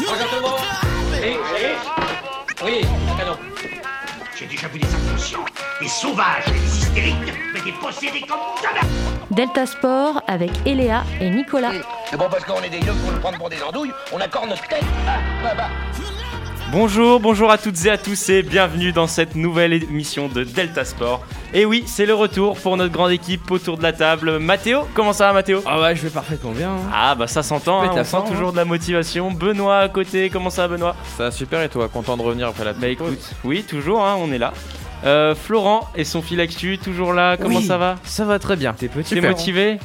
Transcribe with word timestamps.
Bonjour 0.00 0.60
Oui, 1.12 1.36
oui. 2.64 2.80
J'ai 4.38 4.46
déjà 4.46 4.68
vu 4.68 4.78
des 4.78 4.86
inconscients, 4.94 5.44
des 5.78 5.88
sauvages, 5.88 6.46
des 6.46 6.58
hystériques, 6.58 7.16
mais 7.52 7.60
des 7.60 7.72
possédés 7.72 8.22
comme 8.22 8.38
jamais 8.62 8.80
Delta 9.30 9.66
Sport 9.66 10.22
avec 10.26 10.50
Eléa 10.64 11.04
et 11.20 11.28
Nicolas. 11.28 11.72
C'est 12.08 12.16
bon 12.16 12.28
parce 12.30 12.44
qu'on 12.44 12.62
est 12.62 12.70
des 12.70 12.78
yeux 12.78 12.94
pour 12.94 13.12
nous 13.12 13.20
prendre 13.20 13.36
pour 13.38 13.50
des 13.50 13.62
andouilles, 13.62 13.92
on 14.12 14.20
accorde 14.20 14.48
notre 14.48 14.66
tête. 14.68 14.84
Ah, 15.06 15.18
bah, 15.42 15.54
bah. 15.54 16.09
Bonjour, 16.72 17.18
bonjour 17.18 17.50
à 17.50 17.58
toutes 17.58 17.84
et 17.84 17.90
à 17.90 17.98
tous 17.98 18.28
et 18.28 18.42
bienvenue 18.44 18.92
dans 18.92 19.08
cette 19.08 19.34
nouvelle 19.34 19.72
émission 19.72 20.28
de 20.28 20.44
Delta 20.44 20.84
Sport. 20.84 21.20
Et 21.52 21.64
oui, 21.64 21.82
c'est 21.86 22.06
le 22.06 22.14
retour 22.14 22.56
pour 22.58 22.76
notre 22.76 22.92
grande 22.92 23.10
équipe 23.10 23.50
autour 23.50 23.76
de 23.76 23.82
la 23.82 23.92
table. 23.92 24.38
Mathéo, 24.38 24.86
comment 24.94 25.12
ça 25.12 25.26
va 25.28 25.32
Mathéo? 25.32 25.62
Ah 25.66 25.80
ouais, 25.80 25.96
je 25.96 26.02
vais 26.02 26.10
parfaitement 26.10 26.52
bien. 26.52 26.70
hein. 26.70 26.90
Ah 26.94 27.14
bah 27.16 27.26
ça 27.26 27.42
s'entend, 27.42 27.82
Mais 27.82 27.88
hein, 27.88 27.92
on 27.94 28.04
sent 28.04 28.10
faim, 28.10 28.22
hein. 28.24 28.30
toujours 28.30 28.52
de 28.52 28.56
la 28.56 28.64
motivation. 28.64 29.32
Benoît 29.32 29.78
à 29.80 29.88
côté, 29.88 30.30
comment 30.30 30.50
ça 30.50 30.68
va 30.68 30.76
Benoît? 30.76 30.94
Ça 31.16 31.24
va 31.24 31.30
super 31.32 31.60
et 31.62 31.68
toi, 31.68 31.88
content 31.88 32.16
de 32.16 32.22
revenir 32.22 32.46
après 32.46 32.64
la 32.64 32.72
Bah 32.72 32.86
écoute, 32.86 33.18
oui 33.42 33.64
toujours, 33.64 34.04
hein, 34.06 34.14
on 34.20 34.30
est 34.30 34.38
là. 34.38 34.52
Euh, 35.04 35.34
Florent 35.34 35.88
et 35.96 36.04
son 36.04 36.22
fil 36.22 36.40
actu, 36.40 36.78
toujours 36.78 37.12
là, 37.14 37.36
comment 37.36 37.58
Oui. 37.58 37.64
ça 37.66 37.78
va? 37.78 37.96
Ça 38.04 38.24
va 38.24 38.38
très 38.38 38.54
bien. 38.54 38.74
T'es 38.74 38.86
petit. 38.88 39.14
Tu 39.14 39.18
es 39.18 39.28
motivé 39.28 39.78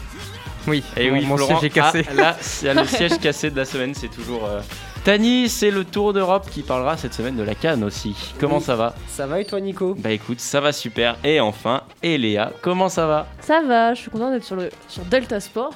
Oui. 0.67 0.83
Et 0.97 1.09
mon, 1.09 1.17
oui, 1.17 1.25
mon 1.25 1.38
Florent, 1.38 1.59
siège 1.59 1.72
est 1.72 1.73
cassé. 1.73 2.05
ah, 2.11 2.13
là, 2.13 2.38
il 2.61 2.66
y 2.66 2.70
a 2.70 2.73
le 2.75 2.86
siège 2.86 3.17
cassé 3.20 3.49
de 3.49 3.55
la 3.58 3.66
semaine, 3.66 3.94
c'est 3.95 4.09
toujours... 4.09 4.45
euh, 4.45 4.59
Tani, 5.05 5.50
c'est 5.50 5.70
le 5.70 5.84
Tour 5.86 6.14
d'Europe 6.14 6.50
qui 6.50 6.64
parlera 6.64 6.98
cette 6.98 7.14
semaine 7.14 7.36
de 7.36 7.44
la 7.44 7.54
Cannes 7.54 7.84
aussi. 7.84 8.16
Comment 8.40 8.58
Oui. 8.58 8.64
ça 8.64 8.76
va? 8.76 8.95
Ça 9.08 9.28
va 9.28 9.40
et 9.40 9.45
toi, 9.45 9.59
Nico? 9.62 9.94
Bah 10.00 10.09
écoute, 10.09 10.40
ça 10.40 10.59
va 10.62 10.72
super. 10.72 11.16
Et 11.23 11.40
enfin, 11.40 11.84
Eléa, 12.02 12.52
comment 12.64 12.90
ça 12.90 13.05
va? 13.05 13.28
Ça 13.40 13.62
va, 13.62 13.94
je 13.94 14.02
suis 14.02 14.09
content 14.09 14.31
d'être 14.31 14.44
sur, 14.44 14.55
le, 14.55 14.70
sur 14.88 15.04
Delta 15.05 15.40
Sport 15.40 15.76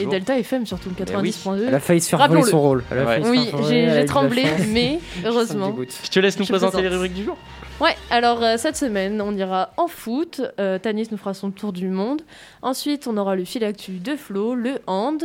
et. 0.00 0.06
Delta 0.06 0.38
FM 0.38 0.64
surtout, 0.64 0.88
le 0.88 1.04
Ben 1.04 1.20
oui. 1.20 1.28
90.2. 1.30 1.64
Elle 1.68 1.74
a 1.74 1.80
failli 1.80 2.00
se 2.00 2.08
faire 2.08 2.18
voler 2.20 2.28
Rappelons-le. 2.28 2.50
son 2.50 2.60
rôle. 2.62 2.84
Elle 2.90 2.98
a 3.00 3.04
Ouais. 3.04 3.20
failli 3.20 3.24
se 3.26 3.30
Oui, 3.30 3.46
faire 3.50 3.60
voler, 3.60 3.90
j'ai 3.90 4.04
tremblé, 4.06 4.44
mais 4.72 4.98
heureusement. 5.26 5.76
Je 6.04 6.08
te 6.08 6.18
laisse 6.18 6.38
nous 6.38 6.46
Je 6.46 6.50
présenter 6.52 6.80
les 6.80 6.88
rubriques 6.88 7.12
du 7.14 7.24
jour. 7.24 7.36
Ouais, 7.82 7.94
alors 8.10 8.42
euh, 8.42 8.56
cette 8.56 8.76
semaine, 8.78 9.20
on 9.20 9.36
ira 9.36 9.72
en 9.76 9.88
foot. 9.88 10.40
Euh, 10.58 10.78
Tanis 10.78 11.08
nous 11.10 11.18
fera 11.18 11.34
son 11.34 11.50
tour 11.50 11.74
du 11.74 11.88
monde. 11.88 12.22
Ensuite, 12.62 13.06
on 13.06 13.18
aura 13.18 13.36
le 13.36 13.44
fil 13.44 13.62
actu 13.62 13.92
de 13.98 14.16
Flo, 14.16 14.54
le 14.54 14.78
hand. 14.86 15.24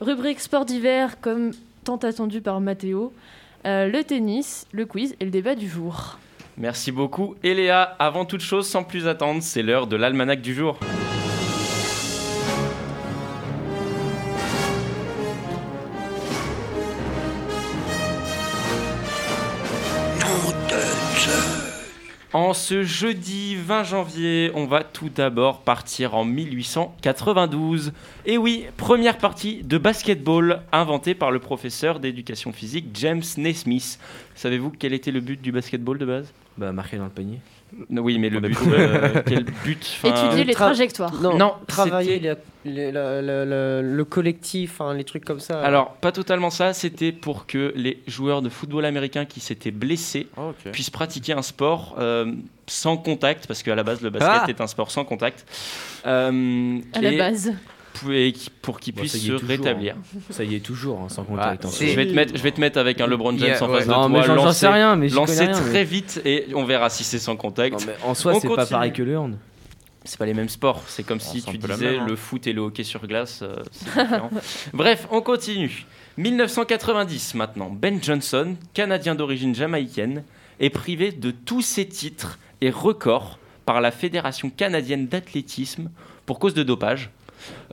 Rubrique 0.00 0.40
sport 0.40 0.64
d'hiver, 0.64 1.16
comme 1.20 1.50
attendu 1.96 2.40
par 2.40 2.60
Mathéo. 2.60 3.12
Euh, 3.66 3.88
le 3.88 4.04
tennis, 4.04 4.66
le 4.72 4.86
quiz 4.86 5.16
et 5.20 5.24
le 5.24 5.30
débat 5.30 5.54
du 5.54 5.68
jour. 5.68 6.18
Merci 6.56 6.92
beaucoup. 6.92 7.36
Eléa, 7.42 7.82
avant 7.98 8.24
toute 8.24 8.40
chose, 8.40 8.68
sans 8.68 8.84
plus 8.84 9.06
attendre, 9.06 9.42
c'est 9.42 9.62
l'heure 9.62 9.86
de 9.86 9.96
l'almanach 9.96 10.40
du 10.40 10.54
jour. 10.54 10.78
En 22.38 22.54
ce 22.54 22.84
jeudi 22.84 23.56
20 23.56 23.82
janvier, 23.82 24.52
on 24.54 24.66
va 24.66 24.84
tout 24.84 25.08
d'abord 25.08 25.62
partir 25.62 26.14
en 26.14 26.24
1892. 26.24 27.92
Et 28.26 28.38
oui, 28.38 28.66
première 28.76 29.18
partie 29.18 29.64
de 29.64 29.76
basketball 29.76 30.62
inventée 30.70 31.16
par 31.16 31.32
le 31.32 31.40
professeur 31.40 31.98
d'éducation 31.98 32.52
physique 32.52 32.90
James 32.94 33.24
Naismith. 33.38 33.98
Savez-vous 34.36 34.70
quel 34.70 34.92
était 34.92 35.10
le 35.10 35.18
but 35.18 35.42
du 35.42 35.50
basketball 35.50 35.98
de 35.98 36.06
base? 36.06 36.32
Bah, 36.56 36.70
marqué 36.70 36.96
dans 36.96 37.06
le 37.06 37.10
panier. 37.10 37.40
Non, 37.90 38.02
Oui, 38.02 38.18
mais 38.18 38.28
le 38.30 38.40
but, 38.40 38.54
cool. 38.56 38.74
euh, 38.74 39.22
quel 39.26 39.44
but 39.64 39.98
Étudier 40.04 40.44
les 40.44 40.52
tra- 40.54 40.56
trajectoires. 40.66 41.12
Non, 41.20 41.36
Non, 41.36 41.54
travailler 41.66 42.14
c'était- 42.14 42.36
les- 42.64 42.72
les- 42.72 42.92
le, 42.92 43.20
le- 43.20 43.44
le- 43.44 43.96
le 43.96 44.04
collectif, 44.04 44.80
hein, 44.80 44.94
les 44.94 45.04
trucs 45.04 45.24
comme 45.24 45.40
ça. 45.40 45.60
Alors, 45.62 45.92
pas 45.96 46.10
totalement 46.12 46.50
ça, 46.50 46.72
c'était 46.72 47.12
pour 47.12 47.46
que 47.46 47.72
les 47.76 48.02
joueurs 48.06 48.42
de 48.42 48.48
football 48.48 48.84
américain 48.84 49.24
qui 49.26 49.40
s'étaient 49.40 49.70
blessés 49.70 50.28
Ah, 50.36 50.50
puissent 50.72 50.90
pratiquer 50.90 51.32
un 51.34 51.42
sport 51.42 51.94
euh, 51.98 52.32
sans 52.66 52.96
contact, 52.96 53.46
parce 53.46 53.62
qu'à 53.62 53.74
la 53.74 53.82
base, 53.84 54.00
le 54.02 54.10
basket 54.10 54.42
Ah 54.44 54.46
est 54.48 54.60
un 54.60 54.66
sport 54.66 54.90
sans 54.90 55.04
contact. 55.04 55.46
Euh, 56.06 56.78
À 56.94 57.00
la 57.00 57.12
base. 57.12 57.52
Et 58.12 58.32
pour 58.62 58.76
Bon, 58.76 59.02
y 59.02 59.04
est 59.04 59.08
se 59.08 59.18
toujours, 59.18 59.40
rétablir. 59.48 59.96
ça 60.30 60.44
y 60.44 60.54
est 60.54 60.60
toujours, 60.60 61.00
hein, 61.00 61.08
sans 61.08 61.22
Ah, 61.22 61.26
contact. 61.26 61.64
hein. 61.64 61.68
Je 61.80 61.86
vais, 61.94 62.06
te 62.06 62.12
mettre, 62.12 62.36
je 62.36 62.42
vais 62.42 62.52
te 62.52 62.60
mettre 62.60 62.78
avec 62.78 63.00
un 63.00 63.06
LeBron 63.06 63.30
James 63.36 63.48
Yeah, 63.48 63.62
en 63.64 63.70
ouais. 63.70 63.78
face 63.78 63.86
Non, 63.88 64.08
de 64.08 64.12
mais 64.14 64.18
toi, 64.24 64.26
j'en- 64.26 64.34
lancer, 64.44 64.58
sais 64.60 64.68
rien, 64.68 64.96
mais 64.96 65.08
lancer 65.08 65.36
connais 65.38 65.52
rien, 65.52 65.60
très 65.60 65.72
mais- 65.72 65.84
vite 65.84 66.20
et 66.24 66.46
on 66.54 66.64
verra 66.64 66.90
si 66.90 67.04
c'est 67.04 67.18
sans 67.18 67.36
contact. 67.36 67.72
Non, 67.80 67.86
mais 67.86 67.94
en 68.04 68.14
soi, 68.14 68.38
c'est 68.40 68.48
pas 68.48 68.66
pareil 68.66 68.92
que 68.92 69.02
le 69.02 69.18
hand. 69.18 69.36
C'est 70.04 70.18
pas 70.18 70.26
les 70.26 70.32
mêmes 70.34 70.48
sports. 70.48 70.82
C'est 70.86 71.02
comme 71.02 71.20
si 71.20 71.42
tu 71.42 71.58
disais 71.58 71.90
même, 71.92 72.00
hein. 72.02 72.06
le 72.08 72.16
foot 72.16 72.46
et 72.46 72.52
le 72.54 72.62
hockey 72.62 72.84
sur 72.84 73.06
glace. 73.06 73.40
euh, 73.42 73.56
différent. 73.72 74.30
Bref, 74.72 75.06
on 75.10 75.20
continue. 75.20 75.84
1990 76.16 77.34
maintenant. 77.34 77.68
Ben 77.70 78.02
Johnson, 78.02 78.54
Canadien 78.74 79.14
d'origine 79.14 79.54
jamaïcaine, 79.54 80.22
est 80.60 80.70
privé 80.70 81.12
de 81.12 81.30
tous 81.30 81.62
ses 81.62 81.86
titres 81.86 82.38
et 82.60 82.70
records 82.70 83.38
par 83.66 83.80
la 83.80 83.90
Fédération 83.90 84.50
canadienne 84.50 85.08
d'athlétisme 85.08 85.90
pour 86.26 86.38
cause 86.38 86.54
de 86.54 86.62
dopage. 86.62 87.10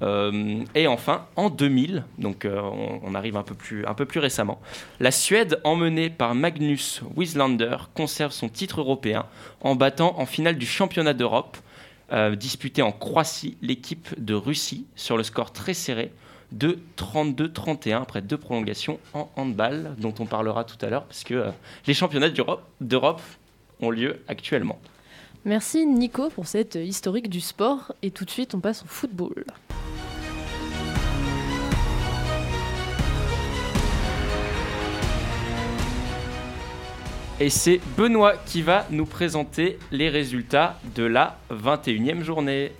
Euh, 0.01 0.63
et 0.75 0.87
enfin, 0.87 1.25
en 1.35 1.49
2000, 1.49 2.03
donc 2.17 2.45
euh, 2.45 2.61
on, 3.03 3.15
arrive 3.15 3.37
un 3.37 3.43
peu, 3.43 3.55
plus, 4.05 4.19
récemment, 4.19 4.61
la 4.99 5.11
Suède, 5.11 5.59
emmenée 5.63 6.09
par 6.09 6.35
Magnus 6.35 7.01
Wieslander, 7.15 7.77
conserve 7.93 8.31
son 8.31 8.49
titre 8.49 8.81
européen 8.81 9.25
en 9.61 9.75
battant 9.75 10.19
en 10.19 10.25
finale 10.25 10.57
du 10.57 10.65
championnat 10.65 11.13
d'Europe, 11.13 11.57
euh, 12.11 12.35
disputé 12.35 12.81
en 12.81 12.91
Croatie, 12.91 13.57
l'équipe 13.61 14.13
de 14.17 14.33
Russie 14.33 14.85
sur 14.95 15.17
le 15.17 15.23
score 15.23 15.51
très 15.51 15.73
serré 15.73 16.11
de 16.51 16.79
32-31 16.97 18.01
après 18.01 18.21
deux 18.21 18.37
prolongations 18.37 18.99
en 19.13 19.29
handball, 19.35 19.95
dont 19.97 20.13
on 20.19 20.25
parlera 20.25 20.63
tout 20.63 20.77
à 20.85 20.89
l'heure, 20.89 21.05
parce 21.05 21.23
que 21.23 21.45
les 21.87 21.93
championnats 21.93 22.29
d'Europe 22.79 23.21
ont 23.81 23.89
lieu 23.89 24.21
actuellement. 24.27 24.79
Merci 25.47 25.85
Nico 25.85 26.29
pour 26.31 26.47
cette 26.47 26.73
historique 26.73 27.29
du 27.29 27.39
sport. 27.39 27.93
Et 28.01 28.09
tout 28.09 28.25
de 28.25 28.31
suite, 28.31 28.55
on 28.55 28.59
passe 28.59 28.81
au 28.81 28.87
football. 28.87 29.45
Et 37.39 37.51
c'est 37.51 37.79
Benoît 37.95 38.37
qui 38.37 38.63
va 38.63 38.87
nous 38.89 39.05
présenter 39.05 39.77
les 39.91 40.09
résultats 40.09 40.79
de 40.95 41.03
la 41.03 41.37
21e 41.51 42.23
journée. 42.23 42.71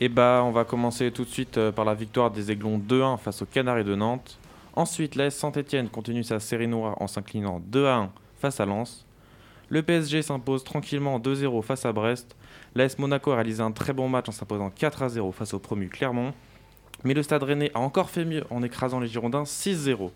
Et 0.00 0.08
bah, 0.08 0.42
on 0.44 0.52
va 0.52 0.64
commencer 0.64 1.10
tout 1.10 1.24
de 1.24 1.30
suite 1.30 1.58
euh, 1.58 1.72
par 1.72 1.84
la 1.84 1.94
victoire 1.94 2.30
des 2.30 2.52
Aiglons 2.52 2.78
2-1 2.78 3.18
face 3.18 3.42
aux 3.42 3.46
Canaries 3.46 3.84
de 3.84 3.96
Nantes. 3.96 4.38
Ensuite, 4.76 5.16
l'AS 5.16 5.30
Saint-Etienne 5.30 5.88
continue 5.88 6.22
sa 6.22 6.38
série 6.38 6.68
noire 6.68 6.94
en 7.02 7.08
s'inclinant 7.08 7.60
2-1 7.72 8.10
face 8.38 8.60
à 8.60 8.66
Lens. 8.66 9.04
Le 9.70 9.84
PSG 9.84 10.22
s'impose 10.22 10.64
tranquillement 10.64 11.20
2-0 11.20 11.62
face 11.62 11.86
à 11.86 11.92
Brest. 11.92 12.34
L'AS 12.74 12.98
Monaco 12.98 13.30
a 13.30 13.36
réalisé 13.36 13.62
un 13.62 13.70
très 13.70 13.92
bon 13.92 14.08
match 14.08 14.28
en 14.28 14.32
s'imposant 14.32 14.68
4-0 14.68 15.32
face 15.32 15.54
au 15.54 15.60
promu 15.60 15.88
Clermont. 15.88 16.34
Mais 17.04 17.14
le 17.14 17.22
Stade 17.22 17.44
Rennais 17.44 17.70
a 17.74 17.78
encore 17.78 18.10
fait 18.10 18.24
mieux 18.24 18.44
en 18.50 18.64
écrasant 18.64 18.98
les 18.98 19.06
Girondins 19.06 19.44
6-0. 19.44 20.10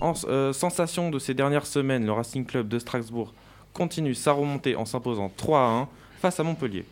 En 0.00 0.14
euh, 0.24 0.54
sensation 0.54 1.10
de 1.10 1.18
ces 1.18 1.34
dernières 1.34 1.66
semaines, 1.66 2.06
le 2.06 2.12
Racing 2.12 2.46
Club 2.46 2.66
de 2.68 2.78
Strasbourg 2.78 3.34
continue 3.74 4.14
sa 4.14 4.32
remontée 4.32 4.74
en 4.74 4.86
s'imposant 4.86 5.30
3-1 5.38 5.86
face 6.18 6.40
à 6.40 6.42
Montpellier. 6.42 6.86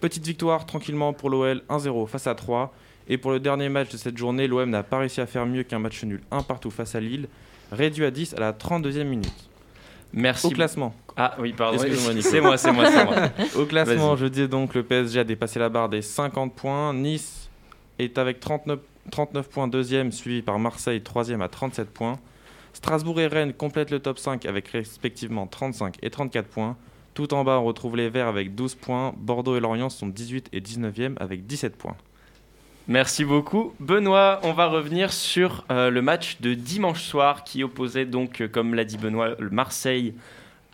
Petite 0.00 0.26
victoire 0.26 0.66
tranquillement 0.66 1.14
pour 1.14 1.30
l'OL 1.30 1.62
1-0 1.70 2.06
face 2.06 2.26
à 2.26 2.34
3. 2.34 2.74
Et 3.08 3.16
pour 3.16 3.30
le 3.30 3.40
dernier 3.40 3.70
match 3.70 3.90
de 3.90 3.96
cette 3.96 4.18
journée, 4.18 4.46
l'OM 4.46 4.68
n'a 4.68 4.82
pas 4.82 4.98
réussi 4.98 5.22
à 5.22 5.26
faire 5.26 5.46
mieux 5.46 5.62
qu'un 5.62 5.78
match 5.78 6.04
nul 6.04 6.20
1 6.30 6.42
partout 6.42 6.70
face 6.70 6.94
à 6.94 7.00
Lille, 7.00 7.28
réduit 7.72 8.04
à 8.04 8.10
10 8.10 8.34
à 8.34 8.40
la 8.40 8.52
32e 8.52 9.04
minute. 9.04 9.47
Merci. 10.12 10.46
Au 10.46 10.50
classement, 10.50 10.94
Ah 11.16 11.34
oui, 11.38 11.52
pardon. 11.52 11.78
C'est 11.78 12.40
moi, 12.40 12.56
c'est 12.56 12.72
moi, 12.72 12.90
c'est 12.90 13.04
moi. 13.04 13.16
au 13.56 13.66
classement 13.66 14.16
je 14.16 14.26
dis 14.26 14.48
donc 14.48 14.74
le 14.74 14.82
PSG 14.82 15.20
a 15.20 15.24
dépassé 15.24 15.58
la 15.58 15.68
barre 15.68 15.88
des 15.88 16.02
50 16.02 16.54
points. 16.54 16.94
Nice 16.94 17.50
est 17.98 18.18
avec 18.18 18.40
39, 18.40 18.78
39 19.10 19.48
points 19.48 19.68
deuxième, 19.68 20.12
suivi 20.12 20.42
par 20.42 20.58
Marseille 20.58 21.02
troisième 21.02 21.42
à 21.42 21.48
37 21.48 21.90
points. 21.90 22.18
Strasbourg 22.72 23.20
et 23.20 23.26
Rennes 23.26 23.52
complètent 23.52 23.90
le 23.90 23.98
top 23.98 24.18
5 24.18 24.46
avec 24.46 24.68
respectivement 24.68 25.46
35 25.46 25.96
et 26.02 26.10
34 26.10 26.46
points. 26.46 26.76
Tout 27.14 27.34
en 27.34 27.42
bas, 27.42 27.58
on 27.58 27.64
retrouve 27.64 27.96
les 27.96 28.08
Verts 28.08 28.28
avec 28.28 28.54
12 28.54 28.76
points. 28.76 29.12
Bordeaux 29.16 29.56
et 29.56 29.60
Lorient 29.60 29.88
sont 29.88 30.06
18 30.06 30.50
et 30.52 30.60
19e 30.60 31.16
avec 31.18 31.46
17 31.46 31.76
points. 31.76 31.96
Merci 32.88 33.26
beaucoup. 33.26 33.74
Benoît, 33.80 34.40
on 34.44 34.54
va 34.54 34.66
revenir 34.66 35.12
sur 35.12 35.66
euh, 35.70 35.90
le 35.90 36.00
match 36.00 36.38
de 36.40 36.54
dimanche 36.54 37.02
soir 37.02 37.44
qui 37.44 37.62
opposait 37.62 38.06
donc, 38.06 38.40
euh, 38.40 38.48
comme 38.48 38.74
l'a 38.74 38.84
dit 38.84 38.96
Benoît, 38.96 39.34
le 39.38 39.50
Marseille 39.50 40.14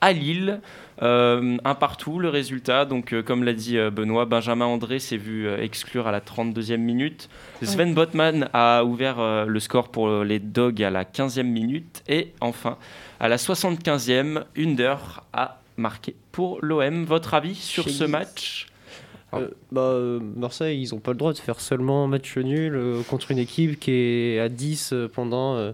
à 0.01 0.13
Lille. 0.13 0.61
Euh, 1.03 1.57
un 1.65 1.75
partout, 1.75 2.21
le 2.21 2.29
résultat. 2.29 2.85
Donc, 2.85 3.21
comme 3.23 3.43
l'a 3.43 3.53
dit 3.53 3.77
Benoît, 3.91 4.27
Benjamin 4.27 4.65
André 4.65 5.01
s'est 5.01 5.17
vu 5.17 5.53
exclure 5.55 6.07
à 6.07 6.13
la 6.13 6.21
32e 6.21 6.77
minute. 6.77 7.29
Sven 7.63 7.95
Botman 7.95 8.49
a 8.53 8.85
ouvert 8.85 9.45
le 9.45 9.59
score 9.59 9.89
pour 9.89 10.23
les 10.23 10.39
Dogs 10.39 10.85
à 10.85 10.91
la 10.91 11.03
15e 11.03 11.43
minute. 11.43 12.05
Et 12.07 12.33
enfin, 12.41 12.77
à 13.19 13.29
la 13.29 13.39
75e, 13.39 14.45
Under 14.57 15.25
a 15.33 15.59
marqué 15.77 16.15
pour 16.31 16.61
l'OM. 16.63 17.05
Votre 17.05 17.35
avis 17.35 17.57
sur 17.57 17.89
ce 17.89 18.05
match? 18.05 18.69
Euh, 19.41 19.49
bah, 19.73 19.81
euh, 19.83 20.21
Marseille, 20.37 20.81
ils 20.81 20.95
ont 20.95 20.99
pas 21.01 21.13
le 21.13 21.17
droit 21.19 21.33
de 21.33 21.39
faire 21.39 21.61
seulement 21.61 22.07
match 22.07 22.37
nul 22.37 22.75
euh, 22.75 23.03
contre 23.09 23.31
une 23.31 23.39
équipe 23.39 23.79
qui 23.81 23.91
est 23.93 24.41
à 24.41 24.49
10 24.49 24.91
euh, 24.93 25.09
pendant, 25.13 25.57
euh, 25.57 25.73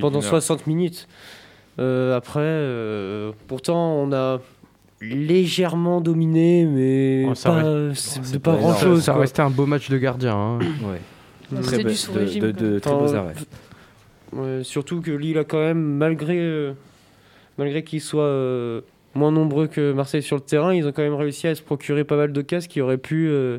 pendant 0.00 0.18
d'une 0.18 0.24
heure. 0.26 0.30
60 0.42 0.66
minutes. 0.66 1.08
Euh, 1.78 2.16
après, 2.16 2.40
euh, 2.42 3.32
pourtant, 3.48 3.94
on 3.96 4.12
a 4.12 4.40
légèrement 5.00 6.00
dominé, 6.00 6.64
mais 6.64 7.26
Oh, 7.30 7.34
ça 7.34 7.50
pas, 7.50 7.56
reste- 7.62 7.94
c'est 7.96 8.24
c'est 8.24 8.32
de 8.34 8.38
pas 8.38 8.52
pas 8.52 8.58
énorme. 8.58 8.72
grand 8.72 8.80
chose. 8.82 9.02
Ça 9.02 9.14
restait 9.14 9.42
un 9.42 9.50
beau 9.50 9.66
match 9.66 9.90
de 9.90 9.98
gardien. 9.98 10.34
hein. 10.36 10.58
Ouais. 10.84 11.00
Très 11.62 11.94
sous-régime, 11.94 12.42
de, 12.42 12.50
de- 12.52 12.78
très 12.78 12.90
beaux 12.94 13.14
arrêts. 13.14 13.34
Ouais, 14.32 14.64
surtout 14.64 15.00
que 15.00 15.10
Lille 15.10 15.38
a 15.38 15.44
quand 15.44 15.58
même, 15.60 15.78
malgré, 15.80 16.38
euh, 16.38 16.72
malgré 17.58 17.84
qu'ils 17.84 18.00
soient 18.00 18.22
euh, 18.24 18.80
moins 19.14 19.30
nombreux 19.30 19.66
que 19.66 19.92
Marseille 19.92 20.22
sur 20.22 20.36
le 20.36 20.42
terrain, 20.42 20.74
ils 20.74 20.86
ont 20.86 20.92
quand 20.92 21.02
même 21.02 21.14
réussi 21.14 21.46
à 21.46 21.54
se 21.54 21.62
procurer 21.62 22.04
pas 22.04 22.16
mal 22.16 22.32
de 22.32 22.42
cases 22.42 22.66
qui 22.66 22.80
auraient 22.80 22.98
pu 22.98 23.28
euh, 23.28 23.58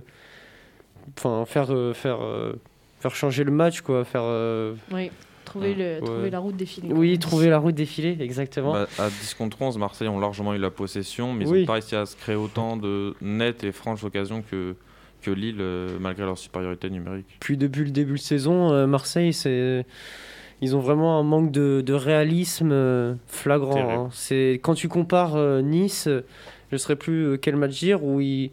enfin, 1.17 1.45
faire, 1.45 1.67
euh, 1.73 1.93
faire, 1.93 2.21
euh, 2.23 2.53
faire 2.99 3.15
changer 3.15 3.43
le 3.43 3.51
match. 3.51 3.81
Quoi, 3.81 4.03
faire, 4.05 4.21
euh, 4.23 4.73
Oui, 4.91 5.11
trouver, 5.45 5.73
le, 5.73 5.83
Ouais. 5.95 6.01
trouver 6.01 6.29
la 6.29 6.39
route 6.39 6.55
défilée. 6.55 6.89
oui, 6.91 7.17
trouver 7.19 7.49
la 7.49 7.57
route 7.59 7.75
défilée, 7.75 8.17
exactement. 8.19 8.73
Bah, 8.73 8.87
à 8.99 9.09
10 9.09 9.33
contre 9.35 9.61
11, 9.61 9.77
Marseille 9.77 10.07
ont 10.07 10.19
largement 10.19 10.53
eu 10.53 10.57
la 10.59 10.71
possession, 10.71 11.33
mais 11.33 11.45
ils 11.45 11.51
Oui. 11.51 11.59
n'ont 11.61 11.65
pas 11.67 11.73
réussi 11.73 11.95
à 11.95 12.05
se 12.05 12.15
créer 12.15 12.35
autant 12.35 12.77
de 12.77 13.15
nettes 13.21 13.63
et 13.63 13.71
franches 13.71 14.03
occasions 14.03 14.43
que, 14.49 14.75
que 15.21 15.31
Lille, 15.31 15.63
malgré 15.99 16.25
leur 16.25 16.37
supériorité 16.37 16.89
numérique. 16.89 17.37
Puis 17.39 17.57
depuis 17.57 17.83
le 17.85 17.91
début 17.91 18.13
de 18.13 18.17
saison, 18.19 18.85
Marseille, 18.87 19.33
c'est... 19.33 19.85
Ils 20.61 20.75
ont 20.75 20.79
vraiment 20.79 21.19
un 21.19 21.23
manque 21.23 21.51
de, 21.51 21.81
de 21.85 21.93
réalisme 21.93 22.71
euh, 22.71 23.13
flagrant. 23.27 24.05
Hein. 24.05 24.09
C'est 24.13 24.59
quand 24.63 24.73
tu 24.73 24.87
compares 24.87 25.35
euh, 25.35 25.61
Nice, 25.61 26.07
euh, 26.07 26.21
je 26.71 26.75
ne 26.75 26.77
saurais 26.77 26.95
plus 26.95 27.37
quel 27.39 27.55
match 27.57 27.77
dire 27.79 28.03
où 28.03 28.21
ils, 28.21 28.51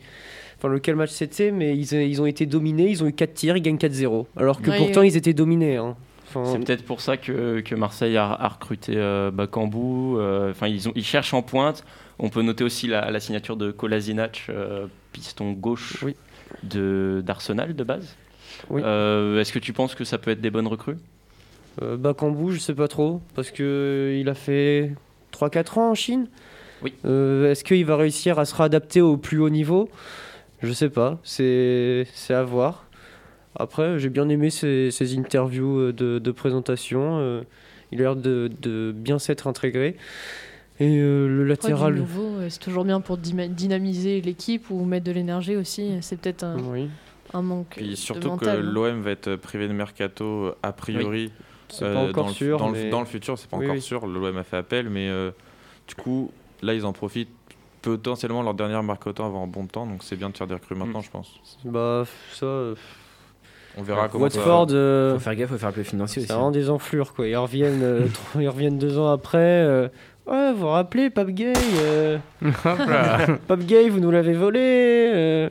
enfin 0.58 0.68
lequel 0.68 0.96
match 0.96 1.10
c'était, 1.10 1.50
mais 1.52 1.76
ils, 1.76 1.92
ils 1.92 2.20
ont 2.20 2.26
été 2.26 2.44
dominés, 2.46 2.88
ils 2.90 3.02
ont 3.04 3.06
eu 3.06 3.12
4 3.12 3.34
tirs, 3.34 3.56
ils 3.56 3.62
gagnent 3.62 3.76
4-0. 3.76 4.26
Alors 4.36 4.60
que 4.60 4.70
Oui, 4.70 4.76
pourtant 4.78 5.00
oui. 5.02 5.08
ils 5.08 5.16
étaient 5.16 5.32
dominés. 5.32 5.76
hein. 5.76 5.96
Enfin, 6.34 6.44
C'est 6.50 6.58
peut-être 6.64 6.84
pour 6.84 7.00
ça 7.02 7.16
que, 7.18 7.60
que 7.60 7.74
Marseille 7.74 8.16
a, 8.16 8.24
a 8.32 8.48
recruté 8.48 8.94
euh, 8.96 9.30
Bakambu. 9.30 10.16
euh, 10.18 10.50
Enfin, 10.50 10.66
ils, 10.66 10.88
ont- 10.88 10.92
ils 10.96 11.04
cherchent 11.04 11.34
en 11.34 11.42
pointe. 11.42 11.84
On 12.18 12.30
peut 12.30 12.42
noter 12.42 12.64
aussi 12.64 12.86
la, 12.86 13.10
la 13.10 13.20
signature 13.20 13.56
de 13.56 13.70
Kolasinac, 13.70 14.46
euh, 14.48 14.86
piston 15.12 15.52
gauche 15.52 16.02
Oui. 16.02 16.16
de 16.62 17.22
d'Arsenal 17.24 17.74
de 17.74 17.84
base. 17.84 18.16
Oui. 18.70 18.80
Euh, 18.84 19.40
Est-ce 19.40 19.52
que 19.52 19.58
tu 19.58 19.72
penses 19.72 19.94
que 19.94 20.04
ça 20.04 20.18
peut 20.18 20.30
être 20.30 20.40
des 20.40 20.50
bonnes 20.50 20.66
recrues? 20.66 20.96
Euh, 21.80 21.96
Bakambu, 21.96 22.52
je 22.52 22.58
sais 22.58 22.74
pas 22.74 22.88
trop, 22.88 23.20
parce 23.34 23.50
que 23.50 23.62
euh, 23.62 24.18
il 24.20 24.28
a 24.28 24.34
fait 24.34 24.92
3-4 25.32 25.78
ans 25.78 25.90
en 25.90 25.94
Chine. 25.94 26.26
Oui. 26.82 26.92
Euh, 27.04 27.50
Est-ce 27.50 27.64
qu'il 27.64 27.84
va 27.86 27.96
réussir 27.96 28.38
à 28.38 28.44
se 28.44 28.54
réadapter 28.54 29.00
au 29.00 29.16
plus 29.16 29.38
haut 29.38 29.50
niveau? 29.50 29.88
Je 30.62 30.72
sais 30.72 30.90
pas, 30.90 31.18
c'est 31.22 32.06
c'est 32.12 32.34
à 32.34 32.42
voir. 32.42 32.86
Après, 33.56 33.98
j'ai 33.98 34.08
bien 34.08 34.28
aimé 34.28 34.50
ses, 34.50 34.90
ses 34.90 35.16
interviews 35.18 35.78
euh, 35.78 35.92
de, 35.92 36.18
de 36.18 36.30
présentation. 36.30 37.18
euh, 37.20 37.42
il 37.90 37.98
a 38.00 38.02
l'air 38.04 38.16
de, 38.16 38.50
de 38.62 38.92
bien 38.94 39.18
s'être 39.18 39.46
intégré. 39.46 39.96
Et 40.80 40.98
euh, 40.98 41.28
le 41.28 41.44
latéral. 41.44 42.02
c'est 42.48 42.58
toujours 42.58 42.84
bien 42.84 43.00
pour 43.02 43.18
dynamiser 43.18 44.20
l'équipe 44.22 44.70
ou 44.70 44.84
mettre 44.84 45.04
de 45.04 45.12
l'énergie 45.12 45.54
aussi. 45.56 45.90
C'est 46.00 46.18
peut-être 46.18 46.42
un, 46.44 46.56
Oui, 46.58 46.88
un 47.34 47.42
manque 47.42 47.74
Puis 47.76 47.90
de 47.90 47.94
surtout 47.94 48.28
mental, 48.28 48.56
que 48.62 48.62
l'OM 48.66 49.02
va 49.02 49.10
être 49.10 49.36
privé 49.36 49.68
de 49.68 49.74
mercato 49.74 50.54
a 50.62 50.72
priori. 50.72 51.30
C'est 51.72 51.84
euh, 51.84 51.94
pas 51.94 52.00
encore 52.00 52.12
dans 52.24 52.28
le, 52.28 52.34
sûr. 52.34 52.58
Dans, 52.58 52.68
mais- 52.70 52.84
le, 52.84 52.90
dans 52.90 53.00
le 53.00 53.06
futur, 53.06 53.38
c'est 53.38 53.48
pas 53.50 53.56
Oui, 53.56 53.64
encore 53.66 53.76
oui. 53.76 53.82
sûr. 53.82 54.06
L'OM 54.06 54.36
a 54.36 54.44
fait 54.44 54.56
appel, 54.58 54.88
mais 54.88 55.08
euh, 55.08 55.30
du 55.88 55.94
coup, 55.94 56.30
là, 56.62 56.74
ils 56.74 56.84
en 56.86 56.92
profitent. 56.92 57.28
Potentiellement, 57.82 58.42
leur 58.44 58.54
dernière 58.54 58.80
mercato 58.84 59.24
avant 59.24 59.42
un 59.42 59.48
bon 59.48 59.66
temps, 59.66 59.86
donc 59.86 60.04
c'est 60.04 60.14
bien 60.14 60.30
de 60.30 60.36
faire 60.36 60.46
des 60.46 60.54
recrues 60.54 60.76
maintenant, 60.76 61.00
je 61.00 61.10
pense. 61.10 61.40
Bah, 61.64 62.04
ça. 62.32 62.46
euh, 62.46 62.74
On 63.76 63.82
verra 63.82 64.08
comment 64.08 64.30
ça 64.30 64.38
Watford. 64.38 64.68
euh, 64.70 65.14
Faut 65.14 65.18
faire 65.18 65.34
gaffe, 65.34 65.50
faut 65.50 65.58
faire 65.58 65.70
appel 65.70 65.82
financier 65.84 66.22
C'est 66.22 66.26
aussi. 66.26 66.32
vraiment 66.32 66.52
des 66.52 66.70
enflures, 66.70 67.12
quoi. 67.12 67.26
Ils 67.26 67.34
reviennent, 67.36 67.82
euh, 67.82 68.06
ils 68.38 68.48
reviennent 68.48 68.78
deux 68.78 69.00
ans 69.00 69.10
après. 69.10 69.38
euh, 69.38 69.88
ouais, 70.28 70.52
vous 70.52 70.58
vous 70.60 70.68
rappelez, 70.68 71.10
Pape 71.10 71.30
Gay 71.30 71.52
euh. 71.80 72.18
Pape 73.48 73.60
Gay, 73.64 73.88
vous 73.88 73.98
nous 73.98 74.12
l'avez 74.12 74.34
volé. 74.34 75.48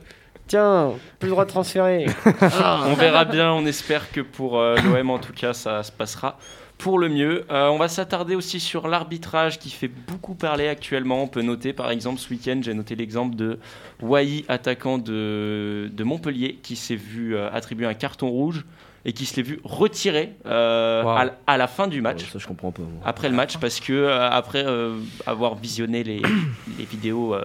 Tiens, 0.52 0.92
plus 1.18 1.28
le 1.28 1.32
droit 1.32 1.46
de 1.46 1.50
transférer. 1.50 2.04
On 2.86 2.92
verra 2.92 3.24
bien, 3.24 3.50
on 3.52 3.64
espère 3.64 4.12
que 4.12 4.20
pour 4.20 4.58
euh, 4.58 4.76
l'OM 4.76 5.08
en 5.08 5.18
tout 5.18 5.32
cas 5.32 5.54
ça 5.54 5.82
se 5.82 5.90
passera 5.90 6.36
pour 6.76 6.98
le 6.98 7.08
mieux. 7.08 7.46
Euh, 7.50 7.68
on 7.68 7.78
va 7.78 7.88
s'attarder 7.88 8.34
aussi 8.34 8.60
sur 8.60 8.86
l'arbitrage 8.86 9.58
qui 9.58 9.70
fait 9.70 9.88
beaucoup 9.88 10.34
parler 10.34 10.68
actuellement. 10.68 11.22
On 11.22 11.26
peut 11.26 11.40
noter 11.40 11.72
par 11.72 11.90
exemple 11.90 12.18
ce 12.18 12.28
week-end, 12.28 12.60
j'ai 12.60 12.74
noté 12.74 12.96
l'exemple 12.96 13.34
de 13.34 13.58
Wai, 14.02 14.44
attaquant 14.48 14.98
de, 14.98 15.88
de 15.90 16.04
Montpellier, 16.04 16.58
qui 16.62 16.76
s'est 16.76 16.96
vu 16.96 17.34
euh, 17.34 17.48
attribuer 17.50 17.86
un 17.86 17.94
carton 17.94 18.28
rouge 18.28 18.66
et 19.04 19.12
qui 19.12 19.26
se 19.26 19.36
l'est 19.36 19.42
vu 19.42 19.60
retirer 19.64 20.34
euh, 20.46 21.02
Wow. 21.02 21.30
à, 21.46 21.56
la 21.56 21.66
fin 21.66 21.88
du 21.88 22.00
match. 22.00 22.22
Ouais, 22.22 22.28
ça, 22.32 22.38
je 22.38 22.46
comprends 22.46 22.70
pas. 22.70 22.82
moi. 22.82 23.02
Après 23.04 23.28
le 23.28 23.34
match, 23.34 23.56
parce 23.58 23.80
que 23.80 23.92
euh, 23.92 24.30
après 24.30 24.64
euh, 24.64 24.98
avoir 25.26 25.54
visionné 25.56 26.04
les, 26.04 26.22
les 26.78 26.84
vidéos 26.84 27.34
euh, 27.34 27.44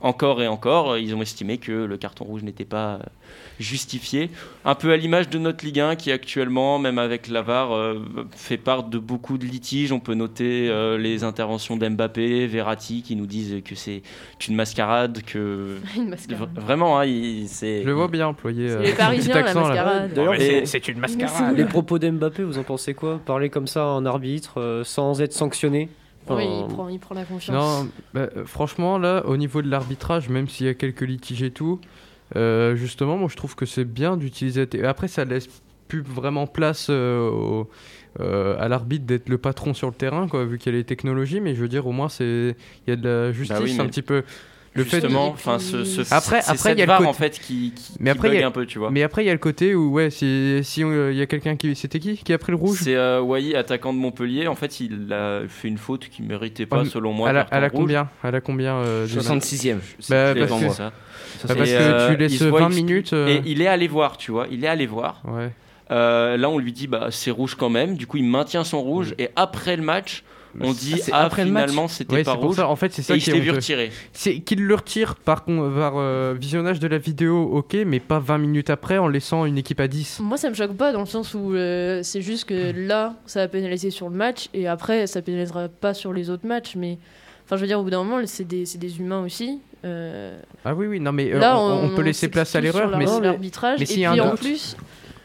encore 0.00 0.42
et 0.42 0.48
encore, 0.48 0.98
ils 0.98 1.14
ont 1.14 1.22
estimé 1.22 1.58
que 1.58 1.72
le 1.72 1.96
carton 1.96 2.24
rouge 2.24 2.42
n'était 2.42 2.64
pas 2.64 2.98
euh, 3.60 3.62
justifié. 3.62 4.30
Un 4.64 4.74
peu 4.74 4.90
à 4.92 4.96
l'image 4.96 5.28
de 5.28 5.38
notre 5.38 5.64
Ligue 5.64 5.80
1 5.80 5.96
qui 5.96 6.10
actuellement, 6.12 6.78
même 6.78 6.98
avec 6.98 7.28
l'AVAR, 7.28 7.72
euh, 7.74 8.00
fait 8.32 8.56
part 8.56 8.84
de 8.84 8.98
beaucoup 8.98 9.38
de 9.38 9.44
litiges. 9.46 9.92
On 9.92 10.00
peut 10.00 10.14
noter 10.14 10.68
euh, 10.68 10.98
les 10.98 11.24
interventions 11.24 11.76
d'Mbappé, 11.76 12.46
Verratti 12.46 13.02
qui 13.02 13.16
nous 13.16 13.26
disent 13.26 13.62
que 13.64 13.74
c'est 13.74 14.02
une 14.48 14.54
mascarade, 14.56 15.22
que 15.26 15.76
Une 15.96 16.08
mascarade. 16.08 16.48
V- 16.54 16.60
vraiment, 16.60 16.98
hein, 16.98 17.04
il- 17.06 17.48
c'est 17.48 17.82
Je 17.82 17.86
le 17.86 17.92
vois 17.92 18.08
bien 18.08 18.26
employer. 18.28 18.68
C'est 18.68 18.74
euh, 18.74 18.82
les 18.82 18.88
petit 18.90 18.96
Parisiens, 18.96 19.34
la 19.34 19.40
accent, 19.40 19.60
là. 19.60 19.68
mascarade. 19.68 20.12
D'ailleurs, 20.14 20.34
C'est 20.66 20.88
une 20.88 20.98
mascarade. 20.98 21.56
les 21.56 21.64
propos 21.64 21.98
d'Mbappé, 21.98 22.42
vous 22.42 22.58
en 22.58 22.62
pensez 22.64 22.94
quoi? 22.94 23.20
Parler 23.24 23.50
comme 23.50 23.66
ça 23.66 23.82
à 23.82 23.86
un 23.86 24.06
arbitre 24.06 24.60
euh, 24.60 24.84
sans 24.84 25.20
être 25.20 25.32
sanctionné? 25.32 25.88
Oui, 26.28 26.44
il 26.44 26.66
prend, 26.72 26.88
il 26.88 26.98
prend 27.00 27.14
la 27.16 27.24
confiance. 27.24 27.56
Non, 27.56 27.88
bah, 28.14 28.28
franchement, 28.44 28.98
là, 28.98 29.24
au 29.26 29.36
niveau 29.36 29.62
de 29.62 29.68
l'arbitrage, 29.68 30.28
même 30.28 30.48
s'il 30.48 30.66
y 30.66 30.68
a 30.68 30.74
quelques 30.74 31.00
litiges 31.00 31.42
et 31.42 31.50
tout, 31.50 31.80
euh, 32.36 32.76
justement, 32.76 33.16
moi 33.16 33.28
je 33.30 33.36
trouve 33.36 33.54
que 33.56 33.66
c'est 33.66 33.84
bien 33.84 34.16
d'utiliser. 34.16 34.66
Après, 34.84 35.08
ça 35.08 35.24
laisse 35.24 35.48
plus 35.88 36.02
vraiment 36.02 36.46
place 36.46 36.86
euh, 36.90 37.28
au- 37.28 37.68
euh, 38.20 38.56
à 38.58 38.68
l'arbitre 38.68 39.06
d'être 39.06 39.28
le 39.28 39.38
patron 39.38 39.74
sur 39.74 39.88
le 39.88 39.94
terrain, 39.94 40.28
quoi, 40.28 40.44
vu 40.44 40.58
qu'il 40.58 40.72
y 40.72 40.74
a 40.74 40.78
les 40.78 40.84
technologies, 40.84 41.40
mais 41.40 41.54
je 41.54 41.60
veux 41.60 41.68
dire, 41.68 41.86
au 41.86 41.92
moins, 41.92 42.08
c'est 42.08 42.56
il 42.86 42.90
y 42.90 42.92
a 42.92 42.96
de 42.96 43.08
la 43.08 43.32
justice 43.32 43.56
Bah 43.56 43.62
oui, 43.62 43.74
mais 43.76 43.84
un 43.84 43.86
petit 43.86 44.02
peu. 44.02 44.22
Le 44.72 44.84
justement, 44.84 45.30
enfin, 45.30 45.58
ce, 45.58 45.84
ce, 45.84 46.02
Après- 46.14 46.42
c'est 46.42 46.50
après, 46.52 46.56
cette 46.56 46.76
il 46.78 46.80
y 46.80 46.82
a 46.82 46.86
le 46.86 46.92
côté- 46.98 47.08
en 47.08 47.12
fait 47.12 47.40
qui, 47.40 47.72
qui, 47.74 47.92
Mais 47.98 48.10
après, 48.10 48.28
il 48.28 48.34
y 48.34 48.34
bug 48.36 48.44
a- 48.44 48.46
un 48.46 48.50
peu, 48.52 48.66
tu 48.66 48.78
vois. 48.78 48.92
Mais 48.92 49.02
après, 49.02 49.24
il 49.24 49.26
y 49.26 49.30
a 49.30 49.32
le 49.32 49.38
côté 49.40 49.74
où, 49.74 49.90
ouais, 49.90 50.10
si, 50.10 50.60
si 50.62 50.84
on- 50.84 51.10
y 51.10 51.20
a 51.20 51.26
quelqu'un 51.26 51.56
qui. 51.56 51.74
C'était 51.74 51.98
qui 51.98 52.16
qui 52.18 52.32
a 52.32 52.38
pris 52.38 52.52
le 52.52 52.56
rouge? 52.56 52.78
C'est 52.82 52.94
euh, 52.94 53.20
Wai, 53.20 53.56
attaquant 53.56 53.92
de 53.92 53.98
Montpellier. 53.98 54.46
En 54.46 54.54
fait, 54.54 54.78
il 54.78 55.12
a 55.12 55.40
fait 55.48 55.66
une 55.66 55.76
faute 55.78 56.08
qui 56.08 56.22
méritait 56.22 56.66
pas, 56.66 56.82
Ouais, 56.82 56.84
selon 56.88 57.12
moi. 57.12 57.28
à 57.30 57.32
la, 57.32 57.40
à 57.50 57.68
combien? 57.70 58.08
À 58.22 58.30
la 58.30 58.40
combien 58.40 58.76
euh, 58.76 59.06
du- 59.06 59.14
66ème. 59.14 59.80
C'est 59.98 60.14
Bah, 60.14 60.46
parce 60.46 60.62
que- 60.62 60.68
ça. 60.70 60.92
Bah, 61.48 61.54
parce 61.56 61.68
que 61.68 61.74
euh, 61.74 62.10
tu 62.12 62.16
laisses 62.18 62.38
se 62.38 62.44
voit 62.44 62.60
20 62.60 62.68
expli- 62.68 62.74
minutes. 62.76 63.12
euh, 63.12 63.26
Et 63.28 63.42
il 63.46 63.62
est 63.62 63.66
allé 63.66 63.88
voir, 63.88 64.18
tu 64.18 64.30
vois. 64.30 64.46
Il 64.52 64.64
est 64.64 64.68
allé 64.68 64.86
voir. 64.86 65.20
Ouais. 65.26 65.50
Euh, 65.90 66.36
là, 66.36 66.48
on 66.48 66.58
lui 66.58 66.72
dit, 66.72 66.86
bah, 66.86 67.08
c'est 67.10 67.32
rouge 67.32 67.56
quand 67.56 67.70
même. 67.70 67.96
Du 67.96 68.06
coup, 68.06 68.18
il 68.18 68.24
maintient 68.24 68.62
son 68.62 68.80
rouge. 68.80 69.14
Et 69.18 69.30
après 69.34 69.76
le 69.76 69.82
match, 69.82 70.22
on 70.60 70.72
dit, 70.72 71.00
ah, 71.12 71.24
après 71.24 71.44
le 71.44 71.50
match 71.50 71.70
finalement, 71.70 71.88
c'était 71.88 72.14
Ouais, 72.14 72.24
pas 72.24 72.32
c'est 72.32 72.36
pour 72.38 72.46
rouge. 72.48 72.56
ça. 72.56 72.68
En 72.68 72.76
fait, 72.76 72.92
c'est 72.92 73.02
ça 73.02 73.16
qui 73.18 73.30
est 73.30 73.38
vu 73.38 73.50
retirer. 73.50 73.90
C'est 74.12 74.40
qu'il 74.40 74.64
le 74.64 74.74
retire 74.74 75.14
par, 75.16 75.44
euh, 75.48 76.34
visionnage 76.38 76.80
de 76.80 76.88
la 76.88 76.98
vidéo, 76.98 77.42
ok, 77.52 77.76
mais 77.86 78.00
pas 78.00 78.18
20 78.18 78.38
minutes 78.38 78.70
après 78.70 78.98
en 78.98 79.08
laissant 79.08 79.44
une 79.44 79.58
équipe 79.58 79.80
à 79.80 79.88
10. 79.88 80.20
Moi, 80.20 80.36
ça 80.36 80.48
me 80.50 80.54
choque 80.54 80.76
pas 80.76 80.92
dans 80.92 81.00
le 81.00 81.06
sens 81.06 81.34
où 81.34 81.54
euh, 81.54 82.00
c'est 82.02 82.22
juste 82.22 82.46
que 82.46 82.72
là, 82.74 83.14
ça 83.26 83.40
va 83.40 83.48
pénaliser 83.48 83.90
sur 83.90 84.08
le 84.08 84.16
match 84.16 84.48
et 84.54 84.66
après, 84.66 85.06
ça 85.06 85.22
pénalisera 85.22 85.68
pas 85.68 85.94
sur 85.94 86.12
les 86.12 86.30
autres 86.30 86.46
matchs. 86.46 86.74
Mais 86.76 86.98
enfin, 87.46 87.56
je 87.56 87.60
veux 87.62 87.66
dire, 87.68 87.78
au 87.80 87.82
bout 87.84 87.90
d'un 87.90 88.02
moment, 88.02 88.20
c'est 88.26 88.44
des, 88.46 88.66
c'est 88.66 88.78
des 88.78 88.98
humains 88.98 89.22
aussi. 89.24 89.60
Euh, 89.84 90.38
Ah 90.64 90.74
oui, 90.74 90.86
oui, 90.86 91.00
non, 91.00 91.12
mais 91.12 91.32
euh, 91.32 91.38
là, 91.38 91.58
on, 91.58 91.84
on 91.84 91.88
peut 91.96 92.02
laisser 92.02 92.28
place 92.28 92.54
à 92.54 92.60
l'erreur, 92.60 92.98
mais, 92.98 93.06
l'arbitrage. 93.22 93.78
mais 93.78 93.84
et 93.84 94.06
puis 94.08 94.20
en 94.20 94.34
plus, 94.36 94.76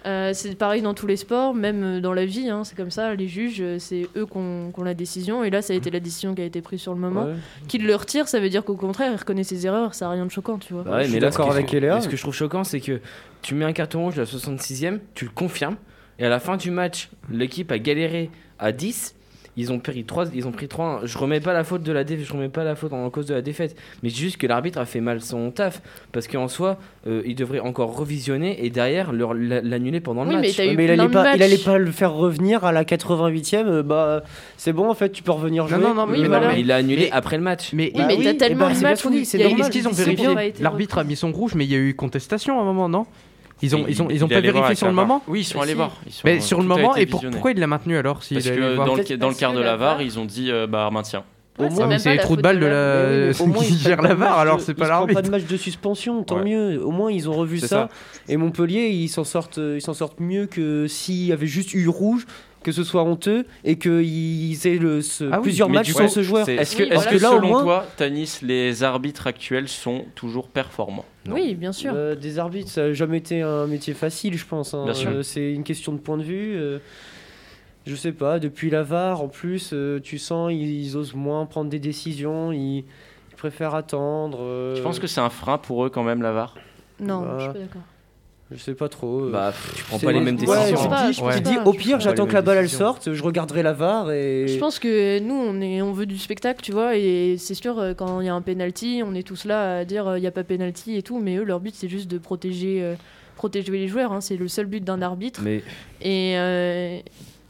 euh, 0.06 0.32
c'est 0.34 0.56
pareil 0.56 0.82
dans 0.82 0.94
tous 0.94 1.08
les 1.08 1.18
sports, 1.18 1.56
même 1.56 1.84
euh, 1.84 2.02
dans 2.02 2.14
la 2.14 2.26
vie, 2.26 2.50
hein, 2.50 2.64
c'est 2.64 2.76
comme 2.76 2.92
ça. 2.92 3.16
Les 3.16 3.28
juges, 3.28 3.58
euh, 3.60 3.80
c'est 3.80 4.08
eux 4.16 4.26
qui 4.26 4.38
ont 4.38 4.84
la 4.84 4.94
décision. 4.94 5.44
Et 5.44 5.50
là, 5.50 5.62
ça 5.62 5.74
a 5.74 5.76
été 5.76 5.90
la 5.90 6.00
décision 6.00 6.36
qui 6.36 6.42
a 6.42 6.46
été 6.46 6.62
prise 6.62 6.82
sur 6.82 6.94
le 6.94 7.00
moment. 7.00 7.26
ouais. 7.26 7.34
Qu'il 7.68 7.88
le 7.88 7.96
retire, 7.96 8.28
ça 8.28 8.40
veut 8.40 8.50
dire 8.50 8.64
qu'au 8.64 8.76
contraire, 8.76 9.12
il 9.12 9.18
reconnaît 9.18 9.44
ses 9.44 9.66
erreurs. 9.66 9.96
Ça 9.96 10.06
n'a 10.06 10.12
rien 10.12 10.26
de 10.26 10.32
choquant, 10.32 10.60
tu 10.60 10.74
vois. 10.74 10.84
Bah 10.84 10.98
ouais, 10.98 11.08
mais 11.08 11.20
là, 11.20 11.30
d'accord 11.30 11.52
avec 11.52 11.74
Eléa. 11.74 12.02
Ce 12.02 12.08
que 12.08 12.16
je 12.16 12.22
trouve 12.22 12.36
choquant, 12.36 12.64
c'est 12.64 12.80
que 12.80 13.02
tu 13.42 13.56
mets 13.56 13.66
un 13.66 13.74
carton 13.74 14.04
rouge 14.04 14.20
à 14.20 14.22
la 14.22 14.26
66e, 14.26 15.00
tu 15.16 15.26
le 15.26 15.32
confirmes, 15.32 15.78
et 16.20 16.26
à 16.26 16.30
la 16.30 16.40
fin 16.40 16.58
du 16.58 16.72
match, 16.72 17.10
l'équipe 17.30 17.72
a 17.72 17.80
galéré 17.80 18.30
à 18.60 18.72
10, 18.72 19.16
ils 19.58 19.72
ont 19.72 19.80
pris 19.80 20.04
3 20.04 20.26
ils 20.34 20.48
ont 20.48 20.52
pris 20.52 20.68
3 20.68 21.02
je 21.06 21.18
remets 21.18 21.40
pas 21.40 21.54
la 21.54 21.64
faute 21.64 21.82
de 21.84 21.92
la 21.92 22.04
défaite 22.04 22.26
je 22.28 22.34
remets 22.34 22.50
pas 22.50 22.64
la 22.64 22.76
faute 22.76 22.92
en 22.94 23.10
cause 23.10 23.26
de 23.26 23.34
la 23.34 23.42
défaite 23.42 23.76
mais 24.04 24.10
c'est 24.10 24.18
juste 24.18 24.38
que 24.38 24.48
l'arbitre 24.48 24.80
a 24.80 24.86
fait 24.86 25.00
mal 25.02 25.22
son 25.22 25.52
taf 25.52 25.82
parce 26.12 26.28
qu'en 26.28 26.48
soi 26.48 26.78
euh, 27.08 27.22
il 27.26 27.36
devrait 27.36 27.60
encore 27.60 27.96
revisionner 27.98 28.66
et 28.66 28.70
derrière 28.70 29.14
l'annuler 29.14 30.00
pendant 30.02 30.24
le 30.24 30.30
Oui, 30.30 30.36
match 30.36 30.58
mais 30.60 30.74
il 30.86 30.92
allait, 30.92 30.98
pas, 31.10 31.22
il 31.36 31.40
matchs. 31.40 31.42
allait 31.42 31.58
pas 31.58 31.78
le 31.78 31.92
faire 31.92 32.14
revenir 32.14 32.66
à 32.66 32.72
la 32.72 32.84
88e. 32.84 33.66
euh, 33.68 33.84
bah, 33.84 34.24
c'est 34.58 34.74
bon, 34.74 34.90
en 34.90 34.94
fait, 34.94 35.12
tu 35.12 35.24
peux 35.24 35.32
revenir 35.32 35.68
jouer. 35.68 35.78
non, 35.78 35.94
non, 35.94 36.06
mais, 36.08 36.18
non, 36.18 36.28
voilà. 36.28 36.54
mais 36.54 36.60
il 36.62 36.68
l'a 36.68 36.78
annulé 36.78 37.04
Mais- 37.04 37.12
après 37.12 37.38
le 37.38 37.44
match 37.44 37.72
Mais, 37.74 37.92
Oui, 37.96 38.02
mais 38.08 38.16
oui, 38.18 38.24
t'as 38.24 38.34
tellement 38.34 38.70
de 38.70 38.74
c'est 39.24 39.38
normal. 39.38 39.70
qu'ils 39.70 39.88
ont 39.88 39.92
vérifié 39.92 40.28
L'arbitre 40.60 40.98
a 40.98 41.04
mis 41.04 41.16
son 41.16 41.32
rouge, 41.32 41.54
mais 41.56 41.66
il 41.66 41.72
y 41.72 41.76
a 41.76 41.78
eu 41.80 41.94
contestation 41.96 42.58
à 42.60 42.62
un 42.62 42.66
moment, 42.66 42.90
non? 42.90 43.06
Ils 43.62 43.76
ont, 43.76 43.86
ils 43.88 44.02
ont, 44.04 44.10
il- 44.10 44.16
ils 44.18 44.24
ont 44.24 44.28
il 44.28 44.34
pas 44.34 44.42
vérifié 44.42 44.76
sur 44.76 44.88
le 44.88 44.94
moment 44.94 45.22
Oui, 45.28 45.42
ils 45.42 45.44
sont 45.44 45.58
Mais 45.60 45.64
allés 45.66 45.74
voir. 45.76 45.92
Ils 46.06 46.12
sont- 46.12 46.22
Mais 46.26 46.40
sur 46.40 46.60
le 46.62 46.68
moment, 46.68 46.96
et 46.96 47.06
pourquoi 47.06 47.52
il 47.52 47.60
l'a 47.60 47.68
maintenu 47.68 47.98
alors 47.98 48.16
Parce 48.18 48.28
que 48.50 48.76
dans 49.18 49.30
le, 49.30 49.34
quart 49.36 49.54
de 49.54 49.62
la 49.62 49.76
VAR, 49.76 50.02
ils 50.02 50.20
ont 50.20 50.26
dit 50.26 50.52
euh, 50.52 50.68
bah 50.68 50.90
maintien. 50.92 51.24
Au 51.58 51.70
moins, 51.70 51.98
c'est 51.98 52.12
les 52.12 52.18
trous 52.20 52.36
de 52.36 52.42
balle 52.42 52.60
de 52.60 52.66
la- 52.66 53.32
au 53.42 53.46
moins, 53.48 53.64
qui 53.64 53.74
ils 53.74 53.80
gère 53.80 53.96
prennent 53.98 54.10
la 54.10 54.16
VAR, 54.16 54.30
match 54.32 54.40
alors 54.42 54.60
c'est 54.60 54.74
pas 54.74 54.90
l'arbitre. 54.90 55.22
pas 55.22 55.26
de 55.26 55.32
match 55.32 55.46
de 55.46 55.56
suspension, 55.56 56.22
tant 56.24 56.40
Ouais. 56.40 56.44
mieux. 56.44 56.84
Au 56.86 56.92
moins, 56.92 57.10
ils 57.14 57.30
ont 57.30 57.34
revu 57.34 57.60
ça. 57.60 57.88
Et 58.28 58.36
Montpellier, 58.36 58.90
ils 58.90 59.08
s'en 59.08 59.24
sortent, 59.24 59.58
ils 59.64 59.82
s'en 59.82 59.94
sortent 59.94 60.20
mieux 60.20 60.48
que 60.48 60.88
s'il 60.88 61.26
y 61.26 61.32
avait 61.32 61.48
juste 61.48 61.74
eu 61.74 61.88
rouge, 61.88 62.26
que 62.66 62.72
ce 62.72 62.84
soit 62.84 63.04
honteux 63.04 63.46
et 63.64 63.78
qu'ils 63.78 64.68
aient 64.68 64.80
le, 64.80 65.02
ce- 65.04 65.26
Ah 65.32 65.38
oui, 65.38 65.44
plusieurs 65.44 65.70
matchs 65.70 65.92
sans 65.92 66.08
ce 66.08 66.24
joueur. 66.24 66.50
Est-ce 66.50 66.76
que, 66.76 66.82
Oui, 66.84 66.90
est-ce 66.90 66.96
voilà. 67.04 67.12
que 67.12 67.22
Là, 67.22 67.32
au 67.32 67.36
selon 67.36 67.48
moins- 67.48 67.62
toi, 67.64 67.86
Tanis, 67.96 68.40
les 68.42 68.82
arbitres 68.84 69.28
actuels 69.28 69.68
sont 69.68 70.06
toujours 70.16 70.48
performants? 70.48 71.06
Oui, 71.30 71.54
bien 71.54 71.72
sûr. 71.72 71.94
Euh, 71.96 72.16
des 72.16 72.40
arbitres, 72.40 72.70
ça 72.72 72.88
n'a 72.88 72.94
jamais 72.94 73.20
été 73.20 73.42
un 73.44 73.68
métier 73.68 73.94
facile, 73.94 74.36
je 74.36 74.46
pense. 74.46 74.74
hein. 74.74 74.84
Bien 74.86 74.94
sûr. 74.96 75.10
Euh, 75.12 75.22
c'est 75.22 75.52
une 75.54 75.64
question 75.64 75.94
de 75.94 76.00
point 76.00 76.18
de 76.18 76.24
vue. 76.24 76.56
euh, 76.56 76.80
je 77.86 77.94
sais 77.96 78.12
pas, 78.14 78.40
depuis 78.40 78.72
la 78.72 78.82
VAR, 78.82 79.22
en 79.22 79.28
plus, 79.28 79.70
euh, 79.72 80.00
tu 80.02 80.18
sens 80.18 80.52
ils, 80.52 80.86
ils 80.86 80.98
osent 80.98 81.14
moins 81.14 81.46
prendre 81.46 81.70
des 81.70 81.78
décisions, 81.78 82.52
ils, 82.52 82.80
ils 82.80 83.36
préfèrent 83.38 83.76
attendre. 83.76 84.40
euh, 84.42 84.76
Je 84.76 84.82
pense 84.82 84.98
que 84.98 85.06
c'est 85.06 85.22
un 85.22 85.30
frein 85.30 85.60
pour 85.60 85.86
eux 85.86 85.92
quand 85.92 86.02
même, 86.04 86.24
la 86.24 86.32
VAR? 86.32 86.56
Non, 87.00 87.22
Bah, 87.22 87.36
je 87.38 87.44
suis 87.44 87.54
pas 87.54 87.60
d'accord. 87.60 87.82
Je 88.56 88.62
sais 88.62 88.74
pas 88.74 88.90
trop. 88.90 89.26
euh. 89.26 89.32
bah 89.32 89.54
tu 89.76 89.84
prends 89.84 90.00
pas 90.00 90.12
les 90.12 90.20
mêmes 90.20 90.36
ouais, 90.36 90.46
décisions 90.46 90.76
tu 90.78 90.84
Je 90.84 90.90
pas, 90.90 91.40
dis, 91.40 91.54
je 91.54 91.54
tu 91.54 91.60
au 91.66 91.74
pire, 91.74 92.00
j'attends 92.00 92.26
que 92.26 92.34
la 92.34 92.42
balle 92.42 92.58
elle 92.58 92.70
sorte, 92.70 93.14
je 93.14 93.24
regarderai 93.24 93.64
la 93.64 93.74
VAR 93.74 94.12
et. 94.12 94.48
Je 94.48 94.58
pense 94.58 94.80
que 94.80 95.20
nous, 95.20 95.36
on, 95.36 95.60
est, 95.62 95.82
on 95.82 95.92
veut 95.92 96.06
du 96.06 96.18
spectacle, 96.18 96.62
tu 96.62 96.72
vois, 96.72 96.96
et 96.96 97.36
c'est 97.38 97.54
sûr, 97.54 97.78
euh, 97.80 97.94
quand 97.94 98.22
il 98.22 98.28
y 98.28 98.30
a 98.30 98.34
un 98.36 98.42
penalty, 98.42 99.02
on 99.06 99.14
est 99.14 99.24
tous 99.24 99.46
là 99.46 99.80
à 99.80 99.86
dire 99.86 100.08
euh, 100.08 100.18
il 100.18 100.22
n'y 100.22 100.28
a 100.28 100.32
pas 100.32 100.44
penalty 100.44 100.96
et 100.96 101.04
tout, 101.04 101.20
mais 101.20 101.36
eux, 101.38 101.44
leur 101.44 101.60
but, 101.60 101.74
c'est 101.76 101.90
juste 101.90 102.10
de 102.10 102.18
protéger, 102.18 102.82
euh, 102.82 102.96
protéger 103.36 103.72
les 103.72 103.88
joueurs, 103.88 104.12
hein, 104.14 104.22
c'est 104.22 104.38
le 104.38 104.48
seul 104.48 104.66
but 104.66 104.84
d'un 104.84 105.02
arbitre. 105.02 105.42
mais 105.44 105.62
Et, 106.02 106.36
euh, 106.38 107.00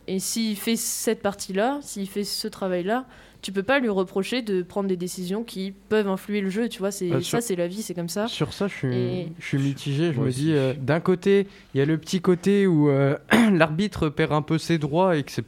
et 0.07 0.19
s'il 0.19 0.55
fait 0.55 0.75
cette 0.75 1.21
partie-là, 1.21 1.79
s'il 1.81 2.07
fait 2.07 2.23
ce 2.23 2.47
travail-là, 2.47 3.05
tu 3.45 3.51
peux 3.51 3.61
pas 3.61 3.77
lui 3.77 3.89
reprocher 3.89 4.41
de 4.41 4.63
prendre 4.63 4.89
des 4.89 4.97
décisions 4.97 5.43
qui 5.43 5.71
peuvent 5.89 6.07
influer 6.07 6.41
le 6.41 6.49
jeu, 6.49 6.67
tu 6.67 6.79
vois, 6.79 6.89
c'est 6.89 7.11
Ah, 7.13 7.21
ça, 7.21 7.41
c'est 7.41 7.55
la 7.55 7.67
vie, 7.67 7.83
c'est 7.83 7.93
comme 7.93 8.09
ça. 8.09 8.27
Sur 8.27 8.53
ça, 8.53 8.67
je 8.67 8.73
suis, 8.73 8.95
Et- 8.95 9.27
je 9.39 9.45
suis 9.45 9.59
mitigé. 9.59 10.13
Je 10.13 10.19
me 10.19 10.31
dis, 10.31 10.51
euh, 10.53 10.73
d'un 10.75 10.99
côté, 10.99 11.45
il 11.75 11.77
y 11.77 11.81
a 11.81 11.85
le 11.85 11.99
petit 11.99 12.21
côté 12.21 12.65
où 12.65 12.89
euh, 12.89 13.15
l'arbitre 13.53 14.09
perd 14.09 14.31
un 14.31 14.41
peu 14.41 14.57
ses 14.57 14.79
droits 14.79 15.15
et 15.15 15.21
que 15.21 15.31
c'est 15.31 15.45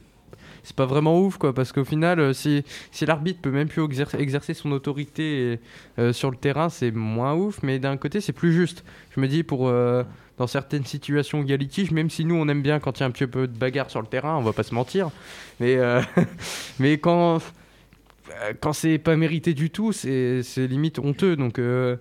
c'est 0.64 0.76
pas 0.76 0.86
vraiment 0.86 1.18
ouf 1.18 1.38
quoi 1.38 1.54
parce 1.54 1.72
qu'au 1.72 1.84
final 1.84 2.18
euh, 2.20 2.32
si, 2.34 2.62
si 2.90 3.06
l'arbitre 3.06 3.40
peut 3.40 3.50
même 3.50 3.68
plus 3.68 3.82
exercer, 3.82 4.18
exercer 4.18 4.52
son 4.52 4.70
autorité 4.72 5.60
euh, 5.98 6.12
sur 6.12 6.30
le 6.30 6.36
terrain 6.36 6.68
c'est 6.68 6.90
moins 6.90 7.34
ouf 7.34 7.60
mais 7.62 7.78
d'un 7.78 7.96
côté 7.96 8.20
c'est 8.20 8.34
plus 8.34 8.52
juste 8.52 8.84
je 9.14 9.20
me 9.20 9.28
dis 9.28 9.44
pour 9.44 9.68
euh, 9.68 10.02
dans 10.36 10.46
certaines 10.48 10.84
situations 10.84 11.40
où 11.40 11.42
il 11.44 11.48
y 11.48 11.52
a 11.54 11.56
litige 11.56 11.90
même 11.92 12.10
si 12.10 12.24
nous 12.26 12.34
on 12.34 12.48
aime 12.48 12.60
bien 12.60 12.80
quand 12.80 12.98
il 12.98 13.00
y 13.00 13.04
a 13.04 13.06
un 13.06 13.10
petit 13.12 13.26
peu 13.26 13.46
de 13.46 13.56
bagarre 13.56 13.88
sur 13.88 14.02
le 14.02 14.08
terrain 14.08 14.36
on 14.36 14.42
va 14.42 14.52
pas 14.52 14.64
se 14.64 14.74
mentir 14.74 15.10
mais 15.58 15.76
euh, 15.76 16.02
mais 16.80 16.98
quand 16.98 17.36
euh, 17.36 17.38
quand 18.60 18.72
c'est 18.72 18.98
pas 18.98 19.16
mérité 19.16 19.54
du 19.54 19.70
tout 19.70 19.92
c'est 19.92 20.42
c'est 20.42 20.66
limite 20.66 20.98
honteux 20.98 21.36
donc 21.36 21.58
euh, 21.58 21.96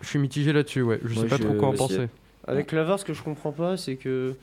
je 0.00 0.08
suis 0.08 0.18
mitigé 0.18 0.52
là-dessus 0.52 0.82
ouais 0.82 0.98
je 1.04 1.14
Moi, 1.14 1.22
sais 1.24 1.28
pas 1.28 1.36
je- 1.36 1.42
trop 1.44 1.54
quoi 1.54 1.68
en 1.68 1.72
penser 1.74 2.08
Avec 2.46 2.72
la 2.72 2.82
VAR, 2.84 2.98
ce 2.98 3.04
que 3.04 3.12
je 3.14 3.22
comprends 3.22 3.52
pas, 3.52 3.76
c'est 3.76 3.96
que. 3.96 4.34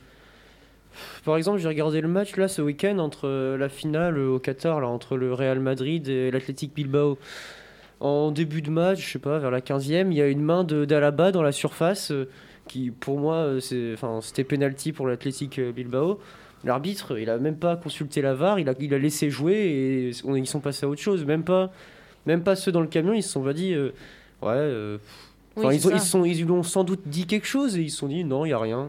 Par 1.24 1.36
exemple, 1.36 1.58
j'ai 1.58 1.68
regardé 1.68 2.00
le 2.00 2.08
match 2.08 2.34
là 2.36 2.48
ce 2.48 2.62
week-end 2.62 2.98
entre 2.98 3.28
euh, 3.28 3.56
la 3.56 3.68
finale 3.68 4.16
euh, 4.18 4.30
au 4.30 4.38
Qatar, 4.38 4.80
là, 4.80 4.88
entre 4.88 5.16
le 5.16 5.32
Real 5.34 5.60
Madrid 5.60 6.08
et 6.08 6.30
l'Athletic 6.30 6.74
Bilbao. 6.74 7.18
En 8.00 8.32
début 8.32 8.62
de 8.62 8.70
match, 8.70 9.06
je 9.06 9.12
sais 9.12 9.18
pas, 9.18 9.38
vers 9.38 9.50
la 9.50 9.60
15e, 9.60 10.10
il 10.10 10.14
y 10.16 10.22
a 10.22 10.26
une 10.28 10.40
main 10.42 10.64
de 10.64 10.84
d'Alaba 10.86 11.30
dans 11.30 11.42
la 11.42 11.52
surface 11.52 12.10
euh, 12.10 12.28
qui, 12.66 12.90
pour 12.90 13.18
moi, 13.20 13.34
euh, 13.36 13.60
c'était 14.22 14.44
penalty 14.44 14.92
pour 14.92 15.06
l'Athletic 15.06 15.58
euh, 15.58 15.70
Bilbao. 15.72 16.18
L'arbitre, 16.64 17.18
il 17.18 17.30
a 17.30 17.38
même 17.38 17.56
pas 17.56 17.76
consulté 17.76 18.20
la 18.20 18.34
VAR, 18.34 18.58
il 18.58 18.68
a, 18.68 18.74
il 18.78 18.92
a 18.92 18.98
laissé 18.98 19.30
jouer 19.30 19.54
et 19.54 20.10
on- 20.24 20.36
ils 20.36 20.46
sont 20.46 20.60
passés 20.60 20.84
à 20.84 20.88
autre 20.88 21.00
chose. 21.00 21.24
Même 21.24 21.42
pas, 21.44 21.70
même 22.26 22.42
pas 22.42 22.54
ceux 22.56 22.70
dans 22.72 22.82
le 22.82 22.86
camion, 22.86 23.12
ils 23.14 23.22
se 23.22 23.30
sont 23.30 23.42
pas 23.42 23.54
dit, 23.54 23.72
euh, 23.72 23.92
ouais. 24.42 24.48
euh, 24.50 24.98
Oui, 25.56 25.76
ils, 25.76 25.88
ont- 25.88 25.90
ils, 25.90 26.00
sont, 26.00 26.24
ils 26.24 26.42
lui 26.44 26.50
ont 26.50 26.62
sans 26.62 26.84
doute 26.84 27.00
dit 27.06 27.26
quelque 27.26 27.46
chose 27.46 27.76
et 27.76 27.82
ils 27.82 27.90
se 27.90 27.96
sont 27.98 28.08
dit 28.08 28.24
non, 28.24 28.44
il 28.44 28.48
n'y 28.48 28.54
a 28.54 28.58
rien. 28.58 28.88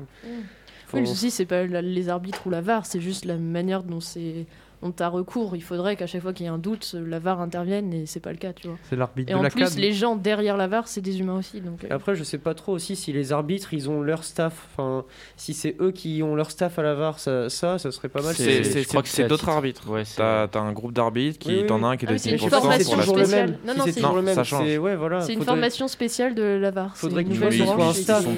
Oui, 0.93 0.99
le 0.99 1.05
souci, 1.05 1.31
c'est 1.31 1.45
pas 1.45 1.65
la- 1.65 1.81
les 1.81 2.09
arbitres 2.09 2.45
ou 2.45 2.49
la 2.49 2.59
VAR, 2.61 2.85
c'est 2.85 2.99
juste 2.99 3.23
la 3.25 3.37
manière 3.37 3.83
dont 3.83 4.01
c'est 4.01 4.45
dont 4.81 4.91
t'as 4.91 5.07
recours. 5.07 5.55
Il 5.55 5.61
faudrait 5.63 5.95
qu'à 5.95 6.07
chaque 6.07 6.21
fois 6.21 6.33
qu'il 6.33 6.45
y 6.45 6.49
ait 6.49 6.51
un 6.51 6.57
doute, 6.57 6.95
la 6.95 7.19
VAR 7.19 7.39
intervienne 7.41 7.93
et 7.93 8.05
c'est 8.05 8.19
pas 8.19 8.31
le 8.31 8.37
cas, 8.37 8.53
tu 8.53 8.67
vois. 8.67 8.77
c'est 8.89 8.95
l'arbitre 8.95 9.29
Et 9.31 9.33
de 9.33 9.39
en 9.39 9.41
la 9.43 9.49
plus, 9.49 9.63
CAD 9.63 9.77
les 9.77 9.93
gens 9.93 10.15
derrière 10.15 10.57
la 10.57 10.67
VAR, 10.67 10.87
c'est 10.87 11.01
des 11.01 11.19
humains 11.19 11.37
aussi. 11.37 11.61
Donc, 11.61 11.83
euh, 11.83 11.87
Après, 11.91 12.15
je 12.15 12.23
sais 12.23 12.37
pas 12.37 12.53
trop 12.53 12.73
aussi 12.73 12.95
si 12.95 13.13
les 13.13 13.31
arbitres, 13.31 13.73
ils 13.73 13.89
ont 13.89 14.01
leur 14.01 14.23
staff. 14.23 14.67
Enfin, 14.73 15.05
si 15.37 15.53
c'est 15.53 15.75
eux 15.79 15.91
qui 15.91 16.21
ont 16.23 16.35
leur 16.35 16.51
staff 16.51 16.79
à 16.79 16.83
la 16.83 16.93
VAR, 16.95 17.19
ça, 17.19 17.49
ça, 17.49 17.77
ça 17.77 17.91
serait 17.91 18.09
pas 18.09 18.21
mal. 18.21 18.33
C'est- 18.35 18.63
je 18.63 18.69
c'est- 18.69 18.85
crois 18.85 19.01
que 19.03 19.09
c'est 19.09 19.27
d'autres 19.27 19.49
arbitres. 19.49 19.89
Ouais, 19.89 20.05
c'est- 20.05 20.17
T'as 20.17 20.47
t'as 20.47 20.59
un 20.61 20.71
groupe 20.73 20.93
d'arbitres 20.93 21.39
qui 21.39 21.49
Oui, 21.49 21.57
oui, 21.61 21.67
t'en 21.67 21.83
as 21.83 21.87
un 21.87 21.97
qui 21.97 22.05
est 22.05 22.09
Ah 22.09 22.13
de 22.13 22.17
c'est 22.17 22.29
une 22.31 22.37
10% 22.37 22.49
formation 22.61 22.97
pour 22.97 23.17
la 23.17 23.25
spéciale. 23.25 23.59
Non, 23.65 23.73
Si 23.85 23.93
c'est 23.93 23.99
toujours 24.01 24.15
le 24.15 24.21
même. 24.21 24.35
ça 24.35 24.43
change. 24.43 24.65
c'est- 24.65 24.77
Ouais, 24.77 24.95
voilà. 24.95 25.21
c'est 25.21 25.33
une 25.33 25.39
faudrait- 25.39 25.53
formation 25.53 25.87
spéciale 25.87 26.35
de 26.35 26.43
la 26.43 26.71
VAR. 26.71 26.91
C'est 26.95 27.01
faudrait 27.01 27.21
une 27.21 27.27
que 27.29 27.33
Ils 27.33 27.37
tu 27.37 27.43
nouvelle 27.43 27.57
vois, 27.57 27.65
ils- 27.65 27.67
sur 27.67 27.75
branche 27.77 27.95
un 27.95 27.99
ils 27.99 28.03
staff. 28.03 28.23
sont 28.23 28.35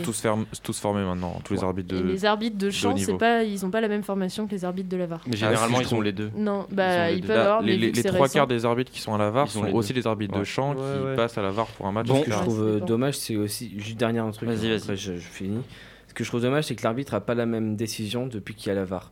tous, 0.62 0.80
formés 0.80 1.04
maintenant, 1.04 1.40
tous 1.44 1.54
les 1.54 1.64
arbitres 1.64 1.88
de. 1.96 2.02
les 2.02 2.26
arbitres 2.26 2.58
de 2.58 2.70
champ, 2.70 2.96
c'est 2.98 3.18
pas, 3.18 3.44
ils 3.44 3.66
ont 3.66 3.70
pas 3.70 3.82
la 3.82 3.88
même 3.88 4.04
formation 4.04 4.48
que 4.48 4.52
les 4.52 4.66
arbitres 4.66 4.90
de 4.90 4.98
la 4.98 5.06
VAR. 5.06 5.22
Mais 5.28 5.34
Ah, 5.36 5.38
généralement, 5.38 5.80
ils 5.82 5.94
ont 5.96 6.02
les 6.02 6.12
deux. 6.12 6.32
Non, 6.36 6.66
Ils 6.70 6.76
bah 6.76 7.10
les 7.10 7.16
ils 7.18 7.22
deux. 7.22 7.28
peuvent 7.28 7.38
avoir, 7.40 7.62
les 7.62 7.78
les- 7.78 7.92
que 7.92 8.08
trois 8.08 8.22
récent- 8.22 8.34
quarts 8.34 8.48
des 8.48 8.66
arbitres 8.66 8.92
qui 8.92 9.00
sont 9.02 9.14
à 9.14 9.18
la 9.18 9.30
VAR 9.30 9.48
Ils 9.54 9.58
ont 9.58 9.68
sont 9.68 9.74
aussi 9.74 9.94
des 9.94 10.08
arbitres 10.08 10.38
de 10.38 10.44
champ 10.44 10.72
Ouais, 10.72 10.76
qui 11.00 11.06
ouais. 11.06 11.16
passent 11.16 11.38
à 11.38 11.42
la 11.42 11.52
VAR 11.52 11.68
pour 11.68 11.86
un 11.88 11.92
match. 11.92 12.08
Bon, 12.08 12.16
etc. 12.18 12.32
je 12.32 12.36
Ouais, 12.38 12.42
trouve 12.44 12.64
euh, 12.64 12.80
dommage, 12.80 13.16
c'est 13.18 13.36
aussi. 13.36 13.74
Juste 13.78 13.98
dernier 13.98 14.22
truc, 14.32 14.50
Vas-y, 14.50 14.70
vas-y. 14.70 14.78
après 14.82 14.96
je, 14.98 15.14
je 15.16 15.20
finis. 15.20 15.62
Ce 16.08 16.14
que 16.14 16.24
je 16.24 16.30
trouve 16.30 16.42
dommage, 16.42 16.66
c'est 16.66 16.76
que 16.76 16.84
l'arbitre 16.84 17.14
a 17.14 17.22
pas 17.22 17.34
la 17.36 17.46
même 17.46 17.76
décision 17.76 18.28
depuis 18.28 18.54
qu'il 18.56 18.68
y 18.68 18.72
a 18.72 18.76
la 18.76 18.86
VAR. 18.86 19.12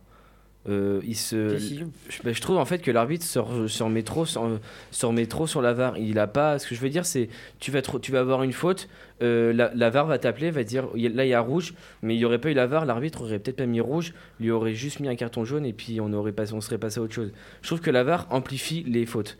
Euh, 0.68 1.00
il 1.04 1.16
se, 1.16 1.48
Décision. 1.54 1.90
je, 2.08 2.22
ben, 2.22 2.32
je 2.32 2.40
trouve 2.40 2.56
en 2.56 2.64
fait 2.64 2.78
que 2.78 2.92
l'arbitre 2.92 3.24
se, 3.24 3.40
re- 3.40 3.66
se 3.66 3.82
remet 3.82 4.04
trop 4.04 4.24
sur, 4.26 4.48
se 4.92 5.06
remet 5.06 5.26
trop 5.26 5.48
sur 5.48 5.60
la 5.60 5.72
VAR. 5.72 5.98
Il 5.98 6.18
a 6.20 6.28
pas. 6.28 6.60
Ce 6.60 6.68
que 6.68 6.76
je 6.76 6.80
veux 6.80 6.88
dire, 6.88 7.04
c'est 7.04 7.28
tu 7.58 7.72
vas 7.72 7.82
trop- 7.82 7.98
tu 7.98 8.12
vas 8.12 8.20
avoir 8.20 8.44
une 8.44 8.52
faute. 8.52 8.88
euh, 9.22 9.52
la, 9.52 9.72
la 9.74 9.90
VAR 9.90 10.06
va 10.06 10.18
t'appeler, 10.18 10.52
va 10.52 10.62
dire 10.62 10.86
là 10.94 11.24
il 11.24 11.28
y 11.28 11.34
a 11.34 11.40
rouge, 11.40 11.74
mais 12.02 12.14
il 12.14 12.20
y 12.20 12.24
aurait 12.24 12.38
pas 12.38 12.50
eu 12.50 12.54
la 12.54 12.66
VAR, 12.68 12.86
l'arbitre 12.86 13.22
aurait 13.22 13.40
peut-être 13.40 13.56
pas 13.56 13.66
mis 13.66 13.80
rouge, 13.80 14.14
lui 14.38 14.52
aurait 14.52 14.74
juste 14.74 15.00
mis 15.00 15.08
un 15.08 15.16
carton 15.16 15.44
jaune 15.44 15.66
et 15.66 15.72
puis 15.72 16.00
on 16.00 16.12
aurait 16.12 16.30
passé, 16.32 16.52
on 16.52 16.60
serait 16.60 16.78
passé 16.78 17.00
à 17.00 17.02
autre 17.02 17.14
chose. 17.14 17.32
Je 17.62 17.66
trouve 17.66 17.80
que 17.80 17.90
la 17.90 18.04
VAR 18.04 18.26
amplifie 18.30 18.84
les 18.86 19.04
fautes. 19.04 19.38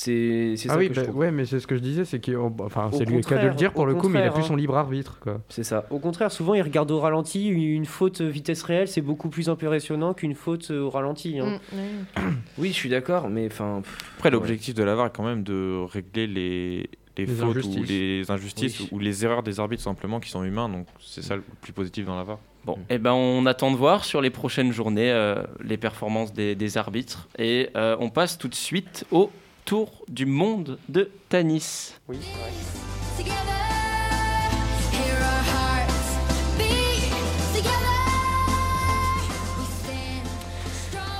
C'est 0.00 0.54
c'est 0.56 0.68
ah 0.70 0.74
ça 0.74 0.78
oui 0.78 0.88
que 0.88 0.94
je 0.94 1.00
bah, 1.00 1.06
trouve. 1.06 1.18
ouais 1.18 1.32
mais 1.32 1.44
c'est 1.44 1.58
ce 1.58 1.66
que 1.66 1.74
je 1.74 1.80
disais 1.80 2.04
c'est 2.04 2.20
que 2.20 2.30
enfin 2.62 2.88
Au 2.92 2.96
c'est 2.96 3.04
lui 3.04 3.20
qui 3.20 3.34
a 3.34 3.42
de 3.42 3.48
le 3.48 3.54
dire 3.54 3.72
pour 3.72 3.84
le 3.84 3.96
coup 3.96 4.08
mais 4.08 4.20
il 4.20 4.22
a 4.22 4.30
plus 4.30 4.42
hein. 4.42 4.46
son 4.46 4.54
libre 4.54 4.76
arbitre 4.76 5.18
quoi 5.20 5.40
C'est 5.48 5.64
ça. 5.64 5.86
Au 5.90 5.98
contraire, 5.98 6.30
souvent 6.30 6.54
ils 6.54 6.62
regardent 6.62 6.92
au 6.92 7.00
ralenti. 7.00 7.48
Une 7.48 7.84
faute 7.84 8.20
vitesse 8.20 8.62
réelle, 8.62 8.86
c'est 8.86 9.00
beaucoup 9.00 9.28
plus 9.28 9.48
impressionnant 9.48 10.14
qu'une 10.14 10.36
faute 10.36 10.70
au 10.70 10.88
ralenti. 10.88 11.40
hein. 11.40 11.58
Mm. 11.72 12.20
Oui, 12.58 12.68
je 12.72 12.74
suis 12.74 12.88
d'accord, 12.88 13.28
mais 13.28 13.46
enfin. 13.46 13.82
Après, 14.18 14.30
l'objectif 14.30 14.74
de 14.74 14.84
la 14.84 14.94
VAR 14.94 15.06
est 15.06 15.16
quand 15.16 15.24
même 15.24 15.42
de 15.42 15.84
régler 15.92 16.28
les, 16.28 16.90
les, 17.16 17.26
Les 17.26 17.26
fautes 17.26 17.64
ou 17.64 17.82
les 17.82 18.30
injustices 18.30 18.78
Oui. 18.80 18.88
ou 18.92 18.98
les 19.00 19.24
erreurs 19.24 19.42
des 19.42 19.58
arbitres 19.58 19.82
simplement 19.82 20.20
qui 20.20 20.30
sont 20.30 20.44
humains. 20.44 20.68
Donc 20.68 20.86
c'est 21.00 21.22
ça 21.22 21.34
le 21.34 21.42
plus 21.60 21.72
positif 21.72 22.06
dans 22.06 22.16
la 22.16 22.22
VAR. 22.22 22.38
Bon, 22.64 22.78
eh 22.88 22.98
ben, 22.98 23.12
on 23.14 23.46
attend 23.46 23.72
de 23.72 23.76
voir 23.76 24.04
sur 24.04 24.20
les 24.20 24.30
prochaines 24.30 24.70
journées 24.72 25.10
euh, 25.10 25.42
les 25.64 25.76
performances 25.76 26.32
des, 26.32 26.54
des 26.54 26.76
arbitres. 26.78 27.28
Et 27.38 27.70
euh, 27.76 27.96
on 27.98 28.10
passe 28.10 28.38
tout 28.38 28.48
de 28.48 28.54
suite 28.54 29.04
au 29.10 29.30
tour 29.68 29.90
du 30.08 30.24
monde 30.24 30.78
de 30.88 31.10
Tanis. 31.28 31.92
Oui. 32.08 32.16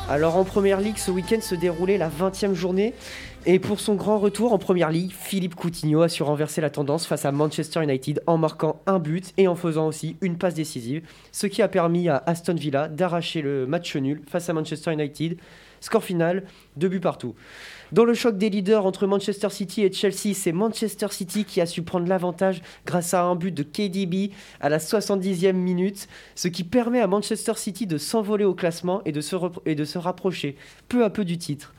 Alors 0.09 0.37
en 0.37 0.45
première 0.45 0.81
ligue, 0.81 0.97
ce 0.97 1.11
week-end 1.11 1.43
se 1.43 1.55
déroulait 1.55 1.99
la 1.99 2.09
20e 2.09 2.55
journée. 2.55 2.95
Et 3.45 3.59
pour 3.59 3.81
son 3.81 3.95
grand 3.97 4.19
retour 4.19 4.55
en 4.55 4.59
première 4.59 4.91
ligue, 4.91 5.13
Philippe 5.13 5.55
Coutinho 5.55 6.01
a 6.01 6.09
su 6.09 6.23
renverser 6.23 6.63
la 6.63 6.71
tendance 6.71 7.07
face 7.07 7.27
à 7.27 7.33
Manchester 7.33 7.83
United 7.83 8.23
en 8.27 8.39
marquant 8.39 8.81
un 8.87 8.99
but 8.99 9.35
et 9.37 9.47
en 9.47 9.57
faisant 9.57 9.89
aussi 9.89 10.17
une 10.23 10.39
passe 10.39 10.55
décisive, 10.55 11.03
ce 11.33 11.47
qui 11.47 11.61
a 11.61 11.69
permis 11.69 12.09
à 12.09 12.23
Aston 12.25 12.55
Villa 12.55 12.89
d'arracher 12.89 13.43
le 13.43 13.67
match 13.67 13.95
nul 13.97 14.23
face 14.27 14.49
à 14.49 14.55
Manchester 14.55 14.95
United. 14.95 15.37
Score 15.81 16.05
final, 16.05 16.45
deux 16.77 16.89
buts 16.89 17.01
partout. 17.01 17.35
Dans 17.93 18.05
le 18.05 18.15
choc 18.15 18.37
des 18.37 18.51
leaders 18.51 18.85
entre 18.85 19.07
Manchester 19.07 19.49
City 19.51 19.83
et 19.83 19.93
Chelsea, 19.93 20.35
c'est 20.35 20.53
Manchester 20.53 21.09
City 21.11 21.45
qui 21.45 21.61
a 21.61 21.67
su 21.67 21.83
prendre 21.83 22.07
l'avantage 22.07 22.61
grâce 22.85 23.15
à 23.15 23.23
un 23.23 23.35
but 23.35 23.53
de 23.53 23.63
KDB 23.63 24.31
à 24.61 24.69
la 24.69 24.79
70e 24.79 25.53
minute, 25.53 26.09
ce 26.35 26.49
qui 26.49 26.65
permet 26.65 27.01
à 27.01 27.07
Manchester 27.07 27.55
City 27.57 27.87
de 27.87 27.97
s'envoler 27.97 28.45
au 28.45 28.55
classement 28.55 29.03
et 29.05 29.13
de, 29.13 29.21
se 29.21 29.37
et 29.65 29.75
de 29.75 29.85
se 29.85 29.99
rapprocher 29.99 30.57
peu 30.89 31.05
à 31.05 31.11
peu 31.11 31.25
du 31.25 31.39
titre. 31.39 31.73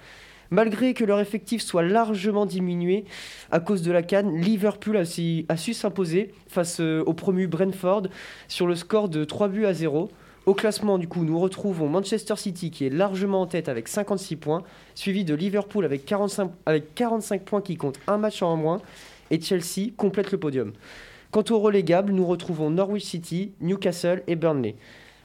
Malgré 0.51 0.96
que 0.96 1.06
leur 1.06 1.20
effectif 1.20 1.62
soit 1.62 1.84
largement 1.84 2.48
diminué 2.48 3.06
à 3.51 3.60
cause 3.60 3.84
de 3.84 3.91
la 3.91 4.01
canne, 4.01 4.36
Liverpool 4.36 4.98
a 4.98 5.06
su 5.06 5.74
s'imposer 5.74 6.34
face 6.48 6.79
euh, 6.79 7.03
au 7.06 7.13
promu 7.13 7.48
Brentford 7.48 8.08
sur 8.48 8.65
le 8.65 8.75
score 8.75 9.10
de 9.10 9.24
3 9.25 9.48
buts 9.50 9.65
à 9.65 9.74
0. 9.74 10.10
Au 10.50 10.56
classement, 10.56 10.98
du 10.98 11.08
coup, 11.08 11.25
nous 11.25 11.38
retrouvons 11.38 11.88
Manchester 11.89 12.36
City 12.36 12.72
qui 12.72 12.84
est 12.84 12.89
largement 12.89 13.41
en 13.41 13.46
tête 13.46 13.70
avec 13.70 13.88
56 13.88 14.36
points, 14.36 14.63
suivi 14.96 15.24
de 15.24 15.36
Liverpool 15.36 15.86
avec 15.86 16.06
45, 16.06 16.50
avec 16.65 16.96
45 16.96 17.44
points 17.44 17.62
qui 17.62 17.77
compte 17.77 18.00
un 18.08 18.18
match 18.18 18.41
en 18.41 18.58
moins, 18.58 18.82
et 19.29 19.39
Chelsea 19.39 19.91
complète 19.96 20.32
le 20.32 20.39
podium. 20.39 20.74
Quant 21.29 21.44
aux 21.51 21.60
relégables, 21.60 22.12
nous 22.13 22.25
retrouvons 22.25 22.72
Norwich 22.72 23.03
City, 23.03 23.51
Newcastle 23.62 24.24
et 24.25 24.36
Burnley. 24.36 24.75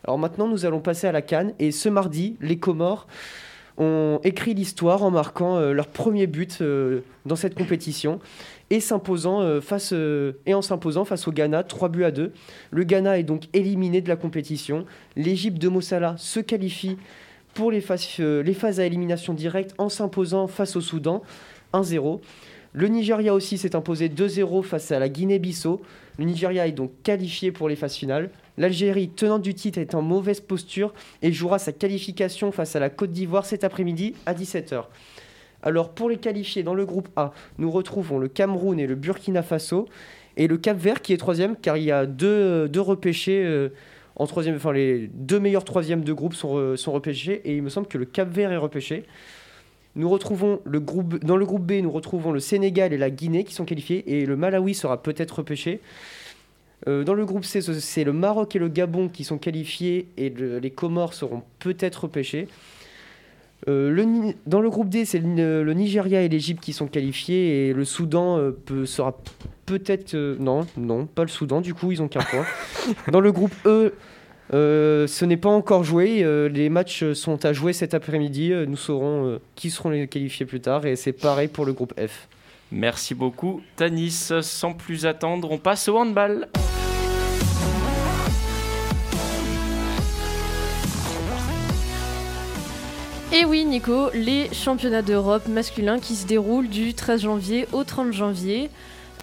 Alors 0.06 0.18
maintenant, 0.18 0.46
nous 0.46 0.66
allons 0.66 0.80
passer 0.80 1.06
à 1.06 1.12
la 1.12 1.22
Cannes, 1.22 1.54
et 1.58 1.72
ce 1.72 1.88
mardi, 1.88 2.36
les 2.42 2.58
Comores 2.58 3.06
ont 3.76 4.20
écrit 4.22 4.54
l'histoire 4.54 5.02
en 5.02 5.10
marquant 5.10 5.56
euh, 5.56 5.72
leur 5.72 5.88
premier 5.88 6.26
but 6.26 6.58
euh, 6.60 7.00
dans 7.26 7.36
cette 7.36 7.54
compétition 7.54 8.20
euh, 8.72 10.32
et 10.46 10.54
en 10.54 10.62
s'imposant 10.62 11.04
face 11.04 11.28
au 11.28 11.32
Ghana 11.32 11.64
3 11.64 11.88
buts 11.88 12.04
à 12.04 12.10
2. 12.10 12.32
Le 12.70 12.84
Ghana 12.84 13.18
est 13.18 13.24
donc 13.24 13.44
éliminé 13.52 14.00
de 14.00 14.08
la 14.08 14.16
compétition. 14.16 14.84
L'Égypte 15.16 15.58
de 15.58 15.68
Mossala 15.68 16.14
se 16.18 16.40
qualifie 16.40 16.96
pour 17.54 17.70
les 17.70 17.80
phases, 17.80 18.18
les 18.18 18.54
phases 18.54 18.80
à 18.80 18.86
élimination 18.86 19.32
directe 19.32 19.74
en 19.78 19.88
s'imposant 19.88 20.48
face 20.48 20.76
au 20.76 20.80
Soudan 20.80 21.22
1-0. 21.72 22.20
Le 22.72 22.88
Nigeria 22.88 23.32
aussi 23.32 23.58
s'est 23.58 23.76
imposé 23.76 24.08
2-0 24.08 24.64
face 24.64 24.90
à 24.90 24.98
la 24.98 25.08
Guinée-Bissau. 25.08 25.80
Le 26.18 26.24
Nigeria 26.24 26.66
est 26.66 26.72
donc 26.72 26.90
qualifié 27.04 27.52
pour 27.52 27.68
les 27.68 27.76
phases 27.76 27.94
finales. 27.94 28.30
L'Algérie, 28.56 29.08
tenante 29.08 29.42
du 29.42 29.54
titre, 29.54 29.78
est 29.78 29.94
en 29.94 30.02
mauvaise 30.02 30.40
posture 30.40 30.94
et 31.22 31.32
jouera 31.32 31.58
sa 31.58 31.72
qualification 31.72 32.52
face 32.52 32.76
à 32.76 32.80
la 32.80 32.88
Côte 32.90 33.10
d'Ivoire 33.10 33.46
cet 33.46 33.64
après-midi 33.64 34.14
à 34.26 34.34
17h. 34.34 34.84
Alors 35.62 35.90
pour 35.90 36.08
les 36.08 36.18
qualifiés 36.18 36.62
dans 36.62 36.74
le 36.74 36.84
groupe 36.84 37.08
A, 37.16 37.32
nous 37.58 37.70
retrouvons 37.70 38.18
le 38.18 38.28
Cameroun 38.28 38.78
et 38.78 38.86
le 38.86 38.94
Burkina 38.94 39.42
Faso 39.42 39.88
et 40.36 40.46
le 40.46 40.58
Cap 40.58 40.76
Vert 40.76 41.00
qui 41.00 41.12
est 41.12 41.16
troisième 41.16 41.56
car 41.56 41.76
il 41.76 41.84
y 41.84 41.90
a 41.90 42.06
deux, 42.06 42.68
repêchés 42.76 43.42
euh, 43.44 43.70
en 44.16 44.26
troisième, 44.26 44.56
enfin 44.56 44.72
les 44.72 45.08
deux 45.14 45.40
meilleurs 45.40 45.64
troisièmes 45.64 46.04
de 46.04 46.12
groupe 46.12 46.34
sont, 46.34 46.54
re- 46.54 46.76
sont 46.76 46.92
repêchés 46.92 47.40
et 47.44 47.56
il 47.56 47.62
me 47.62 47.70
semble 47.70 47.88
que 47.88 47.98
le 47.98 48.04
Cap 48.04 48.28
Vert 48.28 48.52
est 48.52 48.56
repêché. 48.58 49.04
Nous 49.96 50.08
retrouvons 50.10 50.60
le 50.64 50.80
groupe, 50.80 51.24
dans 51.24 51.36
le 51.36 51.46
groupe 51.46 51.64
B, 51.64 51.80
nous 51.82 51.90
retrouvons 51.90 52.30
le 52.32 52.40
Sénégal 52.40 52.92
et 52.92 52.98
la 52.98 53.10
Guinée 53.10 53.44
qui 53.44 53.54
sont 53.54 53.64
qualifiés 53.64 54.18
et 54.20 54.26
le 54.26 54.36
Malawi 54.36 54.74
sera 54.74 55.02
peut-être 55.02 55.38
repêché. 55.38 55.80
Euh, 56.86 57.02
dans 57.04 57.14
le 57.14 57.24
groupe 57.24 57.44
C, 57.44 57.60
ce- 57.60 57.72
c'est 57.80 58.04
le 58.04 58.12
Maroc 58.12 58.54
et 58.56 58.58
le 58.58 58.68
Gabon 58.68 59.08
qui 59.08 59.24
sont 59.24 59.38
qualifiés 59.38 60.06
et 60.16 60.28
le- 60.30 60.58
les 60.58 60.70
Comores 60.70 61.14
seront 61.14 61.42
peut-être 61.58 62.04
repêchés. 62.04 62.46
Euh, 63.68 63.90
le 63.90 64.34
dans 64.46 64.60
le 64.60 64.68
groupe 64.68 64.90
D, 64.90 65.06
c'est 65.06 65.18
le, 65.20 65.62
le 65.62 65.72
Nigeria 65.72 66.20
et 66.20 66.28
l'Égypte 66.28 66.62
qui 66.62 66.74
sont 66.74 66.86
qualifiés 66.86 67.68
et 67.68 67.72
le 67.72 67.86
Soudan 67.86 68.36
euh, 68.38 68.50
peut, 68.50 68.84
sera 68.84 69.16
peut-être... 69.64 70.14
non, 70.38 70.66
non, 70.76 71.06
pas 71.06 71.22
le 71.22 71.28
Soudan, 71.28 71.62
du 71.62 71.72
coup 71.72 71.90
ils 71.90 72.02
ont 72.02 72.08
qu'un 72.08 72.20
point. 72.20 72.44
dans 73.12 73.20
le 73.20 73.32
groupe 73.32 73.54
E, 73.64 73.92
ce 74.52 75.24
n'est 75.24 75.38
pas 75.38 75.48
encore 75.48 75.84
joué, 75.84 76.22
les 76.52 76.68
matchs 76.68 77.12
sont 77.14 77.42
à 77.46 77.54
jouer 77.54 77.72
cet 77.72 77.94
après-midi, 77.94 78.52
nous 78.68 78.76
saurons 78.76 79.40
qui 79.54 79.70
seront 79.70 79.88
les 79.88 80.06
qualifiés 80.06 80.44
plus 80.44 80.60
tard 80.60 80.84
et 80.84 80.96
c'est 80.96 81.12
pareil 81.14 81.48
pour 81.48 81.64
le 81.64 81.72
groupe 81.72 81.94
F. 81.98 82.28
Merci 82.76 83.14
beaucoup, 83.14 83.60
Tanis. 83.76 84.32
Sans 84.42 84.72
plus 84.72 85.06
attendre, 85.06 85.48
on 85.52 85.58
passe 85.58 85.88
au 85.88 85.96
handball. 85.96 86.48
Et 93.32 93.44
oui, 93.44 93.64
Nico, 93.64 94.10
les 94.12 94.52
championnats 94.52 95.02
d'Europe 95.02 95.46
masculins 95.46 96.00
qui 96.00 96.16
se 96.16 96.26
déroulent 96.26 96.68
du 96.68 96.94
13 96.94 97.22
janvier 97.22 97.68
au 97.72 97.84
30 97.84 98.12
janvier. 98.12 98.70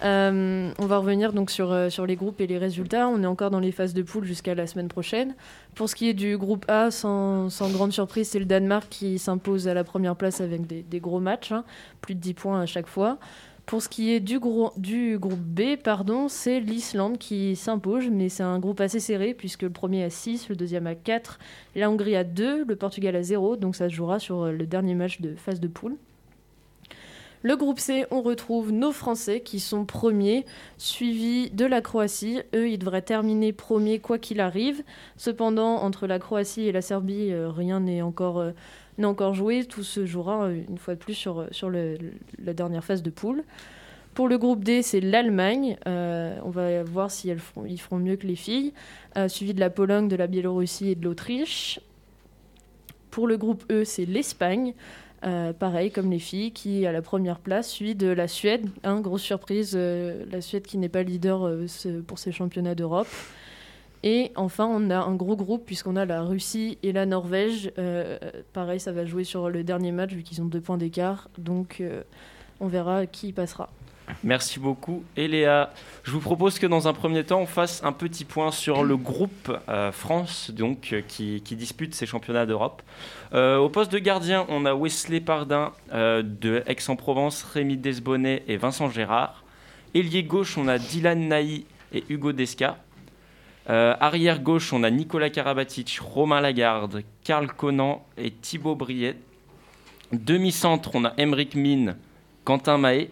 Euh, 0.04 0.72
on 0.78 0.86
va 0.86 0.98
revenir 0.98 1.32
donc 1.32 1.50
sur, 1.50 1.70
euh, 1.70 1.88
sur 1.88 2.06
les 2.06 2.16
groupes 2.16 2.40
et 2.40 2.46
les 2.46 2.58
résultats. 2.58 3.08
On 3.08 3.22
est 3.22 3.26
encore 3.26 3.50
dans 3.50 3.60
les 3.60 3.72
phases 3.72 3.94
de 3.94 4.02
poule 4.02 4.24
jusqu'à 4.24 4.54
la 4.54 4.66
semaine 4.66 4.88
prochaine. 4.88 5.34
Pour 5.74 5.88
ce 5.88 5.94
qui 5.94 6.08
est 6.08 6.14
du 6.14 6.36
groupe 6.36 6.64
A, 6.68 6.90
sans, 6.90 7.48
grande 7.72 7.92
surprise, 7.92 8.28
c'est 8.28 8.38
le 8.38 8.44
Danemark 8.44 8.88
qui 8.90 9.18
s'impose 9.18 9.68
à 9.68 9.74
la 9.74 9.84
première 9.84 10.16
place 10.16 10.40
avec 10.40 10.66
des, 10.66 11.00
gros 11.00 11.20
matchs, 11.20 11.52
hein, 11.52 11.64
plus 12.00 12.14
de 12.14 12.20
10 12.20 12.34
points 12.34 12.60
à 12.60 12.66
chaque 12.66 12.88
fois. 12.88 13.18
Pour 13.64 13.80
ce 13.80 13.88
qui 13.88 14.10
est 14.12 14.18
du, 14.18 14.40
groupe 14.40 14.74
B, 14.76 15.76
pardon, 15.82 16.28
c'est 16.28 16.58
l'Islande 16.58 17.18
qui 17.18 17.54
s'impose, 17.54 18.08
mais 18.10 18.28
c'est 18.28 18.42
un 18.42 18.58
groupe 18.58 18.80
assez 18.80 18.98
serré 18.98 19.34
puisque 19.34 19.62
le 19.62 19.70
premier 19.70 20.02
a 20.02 20.10
6, 20.10 20.48
le 20.48 20.56
deuxième 20.56 20.88
a 20.88 20.96
4, 20.96 21.38
la 21.76 21.88
Hongrie 21.88 22.16
a 22.16 22.24
2, 22.24 22.64
le 22.64 22.76
Portugal 22.76 23.14
a 23.14 23.22
0, 23.22 23.56
donc 23.56 23.76
ça 23.76 23.88
se 23.88 23.94
jouera 23.94 24.18
sur 24.18 24.42
euh, 24.42 24.52
le 24.52 24.66
dernier 24.66 24.94
match 24.94 25.20
de 25.20 25.36
phase 25.36 25.60
de 25.60 25.68
poule. 25.68 25.96
Le 27.42 27.56
groupe 27.56 27.80
C, 27.80 28.06
on 28.12 28.22
retrouve 28.22 28.70
nos 28.70 28.92
Français 28.92 29.40
qui 29.40 29.58
sont 29.58 29.84
premiers, 29.84 30.46
suivis 30.78 31.50
de 31.50 31.64
la 31.64 31.80
Croatie. 31.80 32.40
Eux, 32.54 32.70
ils 32.70 32.78
devraient 32.78 33.02
terminer 33.02 33.52
premiers 33.52 33.98
quoi 33.98 34.18
qu'il 34.18 34.40
arrive. 34.40 34.82
Cependant, 35.16 35.76
entre 35.76 36.06
la 36.06 36.20
Croatie 36.20 36.68
et 36.68 36.72
la 36.72 36.82
Serbie, 36.82 37.32
euh, 37.32 37.50
rien 37.50 37.80
n'est 37.80 38.00
encore, 38.00 38.38
euh, 38.38 38.52
n'est 38.98 39.06
encore 39.06 39.34
joué. 39.34 39.64
Tout 39.64 39.82
se 39.82 40.06
jouera 40.06 40.44
euh, 40.44 40.62
une 40.68 40.78
fois 40.78 40.94
de 40.94 41.00
plus 41.00 41.14
sur, 41.14 41.44
la 41.70 42.52
dernière 42.52 42.84
phase 42.84 43.02
de 43.02 43.10
poule. 43.10 43.42
Pour 44.14 44.28
le 44.28 44.38
groupe 44.38 44.62
D, 44.62 44.82
c'est 44.82 45.00
l'Allemagne. 45.00 45.78
On 45.86 46.50
va 46.50 46.84
voir 46.84 47.10
si 47.10 47.30
elles 47.30 47.38
font, 47.38 47.64
ils 47.64 47.80
feront 47.80 47.96
mieux 47.96 48.16
que 48.16 48.26
les 48.26 48.36
filles. 48.36 48.72
Euh, 49.16 49.28
suivi 49.28 49.52
de 49.52 49.60
la 49.60 49.68
Pologne, 49.68 50.08
de 50.08 50.16
la 50.16 50.26
Biélorussie 50.26 50.90
et 50.90 50.94
de 50.94 51.04
l'Autriche. 51.04 51.80
Pour 53.10 53.26
le 53.26 53.36
groupe 53.36 53.64
E, 53.70 53.84
c'est 53.84 54.06
l'Espagne. 54.06 54.74
Euh, 55.24 55.52
pareil 55.52 55.92
comme 55.92 56.10
les 56.10 56.18
filles, 56.18 56.50
qui 56.50 56.84
à 56.86 56.92
la 56.92 57.02
première 57.02 57.38
place, 57.38 57.68
suivi 57.68 57.94
de 57.94 58.08
la 58.08 58.26
Suède. 58.26 58.68
Hein, 58.82 59.00
grosse 59.00 59.22
surprise, 59.22 59.72
euh, 59.74 60.24
la 60.30 60.40
Suède 60.40 60.66
qui 60.66 60.78
n'est 60.78 60.88
pas 60.88 61.02
leader 61.02 61.46
euh, 61.46 61.66
pour 62.06 62.18
ces 62.18 62.32
championnats 62.32 62.74
d'Europe. 62.74 63.08
Et 64.02 64.32
enfin, 64.34 64.66
on 64.66 64.90
a 64.90 64.98
un 64.98 65.14
gros 65.14 65.36
groupe 65.36 65.64
puisqu'on 65.64 65.94
a 65.94 66.04
la 66.04 66.22
Russie 66.22 66.76
et 66.82 66.90
la 66.90 67.06
Norvège. 67.06 67.70
Pareil, 68.52 68.80
ça 68.80 68.90
va 68.90 69.04
jouer 69.04 69.22
sur 69.22 69.48
le 69.48 69.62
dernier 69.62 69.92
match 69.92 70.10
vu 70.10 70.24
qu'ils 70.24 70.42
ont 70.42 70.46
deux 70.46 70.60
points 70.60 70.76
d'écart. 70.76 71.28
Donc, 71.38 71.80
on 72.58 72.66
verra 72.66 73.06
qui 73.06 73.32
passera. 73.32 73.70
Merci 74.24 74.58
beaucoup, 74.58 75.04
Eléa. 75.16 75.70
Je 76.04 76.10
vous 76.10 76.20
propose 76.20 76.58
que 76.58 76.66
dans 76.66 76.88
un 76.88 76.92
premier 76.92 77.24
temps, 77.24 77.40
on 77.40 77.46
fasse 77.46 77.82
un 77.84 77.92
petit 77.92 78.24
point 78.24 78.50
sur 78.50 78.84
le 78.84 78.96
groupe 78.96 79.56
euh, 79.68 79.92
France, 79.92 80.50
donc 80.50 80.92
euh, 80.92 81.00
qui, 81.06 81.40
dispute 81.40 81.94
ces 81.94 82.06
championnats 82.06 82.46
d'Europe. 82.46 82.82
Euh, 83.34 83.56
au 83.56 83.68
poste 83.68 83.92
de 83.92 83.98
gardien, 83.98 84.46
on 84.48 84.64
a 84.64 84.74
Wesley 84.74 85.20
Pardin 85.20 85.72
euh, 85.92 86.22
de 86.22 86.62
Aix-en-Provence, 86.66 87.42
Rémi 87.44 87.76
Desbonnet 87.76 88.42
et 88.48 88.56
Vincent 88.56 88.90
Gérard. 88.90 89.44
Ailier 89.94 90.22
gauche, 90.22 90.56
on 90.56 90.68
a 90.68 90.78
Dylan 90.78 91.28
Naï 91.28 91.64
et 91.92 92.04
Hugo 92.08 92.32
Desca. 92.32 92.78
Arrière 93.68 94.40
gauche, 94.40 94.72
on 94.72 94.82
a 94.82 94.90
Nicolas 94.90 95.30
Karabatic, 95.30 96.00
Romain 96.02 96.40
Lagarde, 96.40 97.04
Karl 97.22 97.46
Conan 97.46 98.04
et 98.18 98.32
Thibaut 98.32 98.74
Briet. 98.74 99.16
Demi-centre, 100.12 100.90
on 100.94 101.04
a 101.04 101.12
Emeric 101.16 101.54
Mine, 101.54 101.96
Quentin 102.44 102.76
Mahé. 102.76 103.10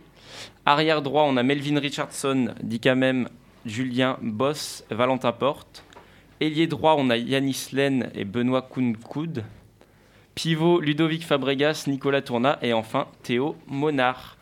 Arrière 0.66 1.00
droit, 1.00 1.22
on 1.22 1.36
a 1.38 1.42
Melvin 1.42 1.78
Richardson, 1.78 2.54
Dikamem, 2.62 3.28
Julien 3.64 4.18
Boss, 4.20 4.84
Valentin 4.90 5.32
Porte. 5.32 5.84
Ailier 6.40 6.66
droit, 6.66 6.96
on 6.98 7.08
a 7.08 7.16
Yanis 7.16 7.68
Len 7.72 8.10
et 8.14 8.24
Benoît 8.24 8.62
Kounkoud. 8.62 9.42
Pivot, 10.34 10.80
Ludovic 10.80 11.24
Fabregas, 11.24 11.84
Nicolas 11.86 12.22
Tourna 12.22 12.58
et 12.62 12.74
enfin 12.74 13.08
Théo 13.22 13.56
Monard. 13.66 14.36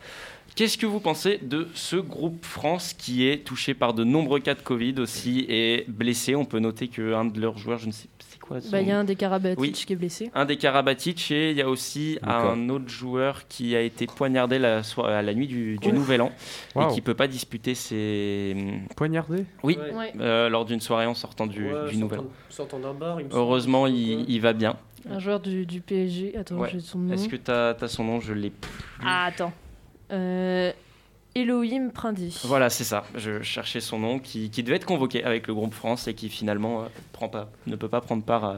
Qu'est-ce 0.59 0.77
que 0.77 0.85
vous 0.85 0.99
pensez 0.99 1.39
de 1.41 1.69
ce 1.73 1.95
groupe 1.95 2.43
France 2.43 2.91
qui 2.91 3.25
est 3.25 3.45
touché 3.45 3.73
par 3.73 3.93
de 3.93 4.03
nombreux 4.03 4.41
cas 4.41 4.55
de 4.55 4.59
Covid 4.59 4.95
aussi 4.99 5.45
et 5.47 5.85
blessé? 5.87 6.35
On 6.35 6.43
peut 6.43 6.59
noter 6.59 6.89
qu'un 6.89 7.23
de 7.23 7.39
leurs 7.39 7.57
joueurs, 7.57 7.77
je 7.79 7.87
ne 7.87 7.93
sais 7.93 8.09
c'est 8.29 8.39
quoi 8.41 8.59
son 8.59 8.69
Bah, 8.69 8.81
Il 8.81 8.89
y 8.89 8.91
a 8.91 8.99
un 8.99 9.05
des 9.05 9.15
Karabatic 9.15 9.57
Oui. 9.57 9.71
qui 9.71 9.93
est 9.93 9.95
blessé. 9.95 10.29
un 10.35 10.43
des 10.43 10.57
Karabatic 10.57 11.31
et 11.31 11.51
il 11.51 11.55
y 11.57 11.61
a 11.61 11.69
aussi 11.69 12.19
un 12.23 12.67
autre 12.67 12.89
joueur 12.89 13.47
qui 13.47 13.73
a 13.73 13.79
été 13.81 14.05
poignardé 14.05 14.59
la, 14.59 14.83
so- 14.83 15.05
à 15.05 15.21
la 15.21 15.33
nuit 15.33 15.47
du. 15.47 15.79
Nouvel 15.93 16.21
An 16.23 16.31
et 16.75 16.93
qui 16.93 16.99
peut 16.99 17.13
pas 17.13 17.29
disputer 17.29 17.73
ses 17.73 18.53
Poignardé? 18.97 19.45
Oui 19.63 19.77
Ouais. 19.95 20.11
Euh, 20.19 20.49
lors 20.49 20.65
d'une 20.65 20.81
soirée 20.81 21.05
en 21.05 21.15
sortant 21.15 21.47
du, 21.47 21.71
Ouais, 21.71 21.89
du 21.89 21.95
Nouvel 21.95 22.19
An. 22.19 22.25
sortant- 22.49 22.79
d'un 22.79 22.93
bar, 22.93 23.21
il 23.21 23.27
me 23.27 23.29
semble. 23.29 23.41
Heureusement 23.41 23.87
il, 23.87 24.29
il 24.29 24.41
va 24.41 24.51
bien. 24.51 24.75
Un 25.09 25.19
joueur 25.19 25.39
du, 25.39 25.65
du 25.65 25.79
PSG. 25.79 26.35
Attends, 26.35 26.57
Ouais. 26.57 26.69
j'ai 26.73 26.81
son 26.81 26.99
nom. 26.99 27.13
Est-ce 27.13 27.29
que 27.29 27.37
tu 27.37 27.49
as, 27.49 27.77
son 27.87 28.03
nom? 28.03 28.19
Je 28.19 28.33
l'ai 28.33 28.49
plus. 28.49 28.69
Ah, 29.05 29.27
attends. 29.27 29.53
Euh, 30.11 30.71
Elohim 31.35 31.89
Prindy. 31.93 32.35
Voilà, 32.45 32.69
c'est 32.71 32.83
ça. 32.83 33.03
Je 33.15 33.41
cherchais 33.43 33.79
son 33.81 33.99
nom, 33.99 34.17
qui, 34.19 34.49
qui 34.49 34.63
devait 34.63 34.77
être 34.77 34.85
convoqué 34.85 35.23
avec 35.23 35.45
le 35.47 35.53
groupe 35.53 35.73
France 35.75 36.07
et 36.07 36.15
qui 36.15 36.27
finalement 36.27 36.81
euh, 36.81 36.85
prend 37.13 37.29
pas, 37.29 37.49
ne 37.67 37.75
peut 37.75 37.87
pas 37.87 38.01
prendre 38.01 38.23
part 38.23 38.43
à, 38.43 38.57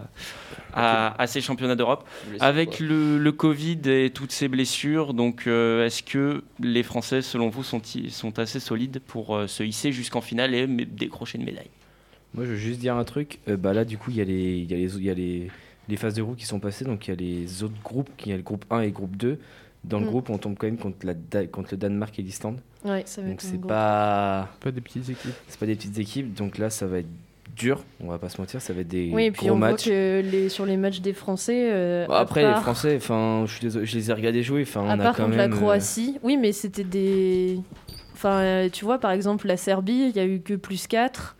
à- 0.74 1.22
à 1.22 1.28
ces 1.28 1.42
championnats 1.42 1.76
d'Europe. 1.76 2.08
Avec 2.40 2.80
le, 2.80 3.18
le 3.18 3.32
Covid 3.34 3.80
et 3.88 4.10
toutes 4.10 4.32
ces 4.32 4.48
blessures, 4.48 5.14
donc 5.14 5.48
euh, 5.48 5.86
est-ce 5.86 6.02
que 6.02 6.44
les 6.62 6.84
Français, 6.84 7.22
selon 7.22 7.50
vous, 7.50 7.64
sont, 7.64 7.82
sont 8.10 8.40
assez 8.40 8.62
solides 8.62 9.02
pour 9.06 9.36
euh, 9.36 9.48
se 9.48 9.64
hisser 9.64 9.92
jusqu'en 9.92 10.22
finale 10.22 10.56
et 10.56 10.66
décrocher 10.66 11.38
une 11.40 11.46
médaille? 11.46 11.70
Moi, 12.34 12.46
je 12.46 12.52
veux 12.52 12.56
juste 12.58 12.80
dire 12.80 12.96
un 12.96 13.04
truc. 13.04 13.40
Euh, 13.50 13.58
bah 13.58 13.74
là, 13.74 13.84
du 13.84 13.98
coup, 13.98 14.12
il 14.12 14.16
y 14.18 14.22
a 14.22 14.26
les, 14.26 14.54
il 14.60 14.72
y 14.72 14.74
a 14.74 14.78
les, 14.78 14.96
il 14.96 15.04
y 15.04 15.10
a 15.10 15.14
les, 15.14 15.52
les 15.90 15.98
phases 15.98 16.14
de 16.14 16.24
groupe 16.24 16.38
qui 16.38 16.46
sont 16.46 16.62
passées. 16.62 16.86
Donc, 16.86 17.06
il 17.08 17.10
y 17.10 17.14
a 17.14 17.18
les 17.18 17.64
autres 17.64 17.76
groupes. 17.84 18.10
Il 18.26 18.30
y 18.32 18.34
a 18.34 18.38
le 18.38 18.44
groupe 18.44 18.64
1 18.72 18.80
et 18.80 18.86
le 18.86 18.92
groupe 18.94 19.18
2. 19.18 19.38
Dans 19.84 20.00
le 20.00 20.06
Mm. 20.06 20.10
groupe, 20.10 20.30
on 20.30 20.38
tombe 20.38 20.56
quand 20.58 20.68
même 20.68 20.78
contre, 20.78 21.06
la, 21.06 21.14
Da- 21.16 21.48
contre 21.48 21.70
le 21.72 21.78
Danemark 21.78 22.18
et 22.20 22.22
l'Islande. 22.22 22.60
Ouais, 22.86 23.02
ça 23.06 23.22
va 23.22 23.30
Donc, 23.30 23.42
c'est 23.42 23.60
pas, 23.62 24.48
Pas 24.60 24.72
des 24.72 24.82
petites 24.82 25.10
équipes. 25.10 25.34
c'est 25.48 25.60
pas 25.60 25.66
des 25.66 25.76
petites 25.76 25.98
équipes. 25.98 26.34
Donc 26.36 26.58
là, 26.60 26.70
ça 26.70 26.86
va 26.86 27.00
être 27.00 27.08
dur. 27.56 27.84
On 28.00 28.08
va 28.08 28.18
pas 28.20 28.30
se 28.30 28.40
mentir. 28.40 28.62
Ça 28.62 28.74
va 28.74 28.82
être 28.82 28.88
des 28.88 29.10
Oui, 29.12 29.26
et 29.26 29.32
puis 29.32 29.48
gros 29.48 29.56
on 29.56 29.60
matchs. 29.60 29.86
voit 29.88 29.94
que 29.96 30.22
les, 30.32 30.50
sur 30.50 30.66
les 30.68 30.78
matchs 30.78 31.02
des 31.02 31.14
Français. 31.14 31.70
euh, 31.72 32.06
Bon, 32.08 32.14
à 32.14 32.20
après, 32.20 32.42
part- 32.44 32.56
les 32.58 32.62
Français, 32.62 32.96
enfin, 32.98 33.44
je 33.48 33.52
suis 33.54 33.62
désolé, 33.62 33.86
je 33.88 33.96
les 33.98 34.10
ai 34.10 34.14
regardés 34.14 34.44
jouer. 34.44 34.62
Enfin, 34.62 34.82
À 34.88 34.96
on 34.96 35.00
a 35.00 35.04
part 35.04 35.16
quand 35.16 35.24
contre 35.26 35.38
même. 35.38 35.50
la 35.50 35.56
euh, 35.56 35.60
Croatie. 35.60 36.18
Oui, 36.24 36.38
mais 36.38 36.52
c'était 36.52 36.84
des. 36.84 37.60
Enfin, 38.14 38.40
euh, 38.42 38.70
tu 38.72 38.86
vois, 38.86 39.00
par 39.00 39.12
exemple, 39.12 39.48
la 39.48 39.58
Serbie, 39.58 40.12
il 40.12 40.16
y 40.16 40.20
a 40.20 40.26
eu 40.26 40.42
que 40.42 40.54
plus 40.54 40.86
4. 40.86 41.36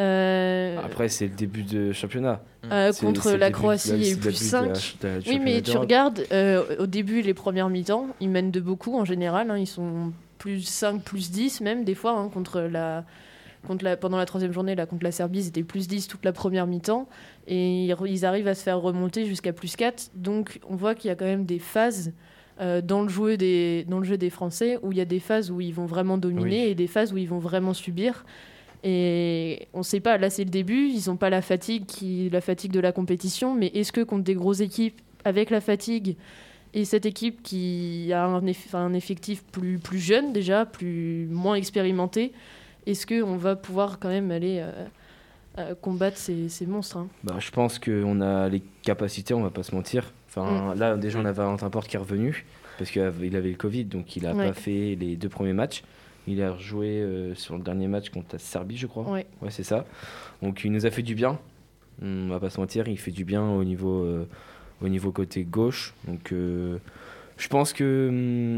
Euh, 0.00 0.76
Après, 0.84 1.08
c'est 1.08 1.26
le 1.26 1.34
début 1.34 1.62
de 1.62 1.92
championnat. 1.92 2.42
Euh, 2.72 2.92
C'est- 2.92 3.04
contre 3.06 3.32
la 3.32 3.50
Croatie, 3.50 3.90
il 3.90 3.94
y 3.94 3.96
a 3.96 4.00
eu 4.00 4.04
c'est 4.10 4.14
le 4.16 4.20
plus 4.20 4.38
début 4.38 4.50
de 4.50 4.68
la- 4.68 4.74
5. 4.74 4.96
de 5.02 5.08
la 5.08 5.18
Oui, 5.26 5.38
mais 5.42 5.62
tu 5.62 5.76
regardes, 5.76 6.24
euh, 6.32 6.76
au 6.78 6.86
début, 6.86 7.22
les 7.22 7.34
premières 7.34 7.68
mi-temps, 7.68 8.08
ils 8.20 8.28
mènent 8.28 8.50
de 8.50 8.60
beaucoup 8.60 8.96
en 8.98 9.04
général. 9.04 9.50
hein, 9.50 9.58
ils 9.58 9.66
sont 9.66 10.12
plus 10.38 10.62
5, 10.62 11.02
plus 11.02 11.30
10 11.30 11.60
même, 11.60 11.84
des 11.84 11.94
fois, 11.94 12.12
hein, 12.12 12.28
contre 12.32 12.60
la. 12.60 13.04
Contre 13.66 13.84
la, 13.84 13.96
pendant 13.96 14.16
la 14.16 14.26
troisième 14.26 14.52
journée, 14.52 14.76
là, 14.76 14.86
contre 14.86 15.02
la 15.02 15.10
Serbie, 15.10 15.40
ils 15.40 15.48
étaient 15.48 15.64
plus 15.64 15.88
10 15.88 16.06
toute 16.06 16.24
la 16.24 16.32
première 16.32 16.68
mi-temps. 16.68 17.08
Et 17.48 17.86
ils, 17.86 18.24
arrivent 18.24 18.46
à 18.46 18.54
se 18.54 18.62
faire 18.62 18.80
remonter 18.80 19.26
jusqu'à 19.26 19.52
plus 19.52 19.74
4. 19.74 20.10
Donc, 20.14 20.60
on 20.68 20.76
voit 20.76 20.94
qu'il 20.94 21.08
y 21.08 21.10
a 21.10 21.16
quand 21.16 21.24
même 21.24 21.46
des 21.46 21.58
phases 21.58 22.12
euh, 22.60 22.80
dans, 22.80 23.02
le 23.02 23.08
jeu 23.08 23.36
des, 23.36 23.84
dans 23.88 23.98
le 23.98 24.04
jeu 24.04 24.16
des 24.18 24.30
Français 24.30 24.78
où 24.82 24.92
il 24.92 24.98
y 24.98 25.00
a 25.00 25.04
des 25.04 25.18
phases 25.18 25.50
où 25.50 25.60
ils 25.60 25.74
vont 25.74 25.86
vraiment 25.86 26.16
dominer 26.16 26.62
Oui. 26.64 26.70
et 26.70 26.74
des 26.76 26.86
phases 26.86 27.12
où 27.12 27.16
ils 27.16 27.28
vont 27.28 27.40
vraiment 27.40 27.74
subir. 27.74 28.24
Et 28.84 29.68
on 29.74 29.82
sait 29.82 30.00
pas, 30.00 30.18
là 30.18 30.30
c'est 30.30 30.44
le 30.44 30.50
début, 30.50 30.88
ils 30.88 31.08
n'ont 31.08 31.16
pas 31.16 31.30
la 31.30 31.42
fatigue, 31.42 31.86
qui, 31.86 32.30
la 32.30 32.40
fatigue 32.40 32.72
de 32.72 32.80
la 32.80 32.92
compétition, 32.92 33.54
mais 33.54 33.66
est-ce 33.68 33.92
que 33.92 34.02
contre 34.02 34.24
des 34.24 34.34
grosses 34.34 34.60
équipes, 34.60 35.00
avec 35.24 35.50
la 35.50 35.60
fatigue, 35.60 36.16
et 36.74 36.84
cette 36.84 37.06
équipe 37.06 37.42
qui 37.42 38.12
a 38.12 38.24
un, 38.26 38.42
eff- 38.42 38.74
un 38.76 38.92
effectif 38.92 39.42
plus, 39.44 39.78
plus 39.78 39.98
jeune 39.98 40.32
déjà, 40.32 40.66
plus, 40.66 41.26
moins 41.30 41.54
expérimenté, 41.54 42.32
est-ce 42.86 43.06
qu'on 43.06 43.36
va 43.36 43.56
pouvoir 43.56 43.98
quand 43.98 44.08
même 44.10 44.30
aller 44.30 44.58
euh, 44.60 44.70
euh, 45.58 45.74
combattre 45.74 46.18
ces, 46.18 46.48
ces 46.48 46.66
monstres 46.66 46.98
hein? 46.98 47.08
Bah, 47.24 47.36
je 47.40 47.50
pense 47.50 47.78
qu'on 47.78 48.20
a 48.20 48.48
les 48.48 48.62
capacités, 48.82 49.34
on 49.34 49.42
va 49.42 49.50
pas 49.50 49.62
se 49.62 49.74
mentir. 49.74 50.12
Enfin, 50.28 50.74
Mm. 50.74 50.78
là, 50.78 50.96
déjà, 50.96 51.18
on 51.18 51.24
a 51.24 51.32
Valentin 51.32 51.70
Porte 51.70 51.88
qui 51.88 51.96
est 51.96 51.98
revenu 51.98 52.44
parce 52.78 52.90
qu'il 52.90 53.00
avait 53.02 53.34
avait 53.34 53.48
le 53.50 53.56
Covid, 53.56 53.86
donc 53.86 54.14
il 54.16 54.26
a 54.26 54.34
Ouais. 54.34 54.48
pas 54.48 54.52
fait 54.52 54.96
les 55.00 55.16
deux 55.16 55.30
premiers 55.30 55.54
matchs. 55.54 55.82
Il 56.26 56.42
a 56.42 56.52
rejoué 56.52 56.88
euh, 57.00 57.34
sur 57.34 57.56
le 57.56 57.62
dernier 57.62 57.86
match 57.88 58.10
contre 58.10 58.28
la 58.32 58.38
Serbie, 58.38 58.76
je 58.76 58.86
crois. 58.86 59.08
Ouais. 59.10 59.26
c'est 59.50 59.62
ça. 59.62 59.84
Donc, 60.42 60.64
il 60.64 60.72
nous 60.72 60.86
a 60.86 60.90
fait 60.90 61.02
du 61.02 61.14
bien. 61.14 61.38
On 62.02 62.28
va 62.28 62.40
pas 62.40 62.50
se 62.50 62.60
mentir, 62.60 62.88
il 62.88 62.98
fait 62.98 63.10
du 63.10 63.24
bien 63.24 63.48
au 63.48 63.64
niveau, 63.64 64.02
euh, 64.04 64.26
au 64.82 64.88
niveau 64.88 65.12
côté 65.12 65.44
gauche. 65.44 65.94
Donc, 66.06 66.32
euh, 66.32 66.78
je 67.38 67.48
pense 67.48 67.72
que 67.72 68.08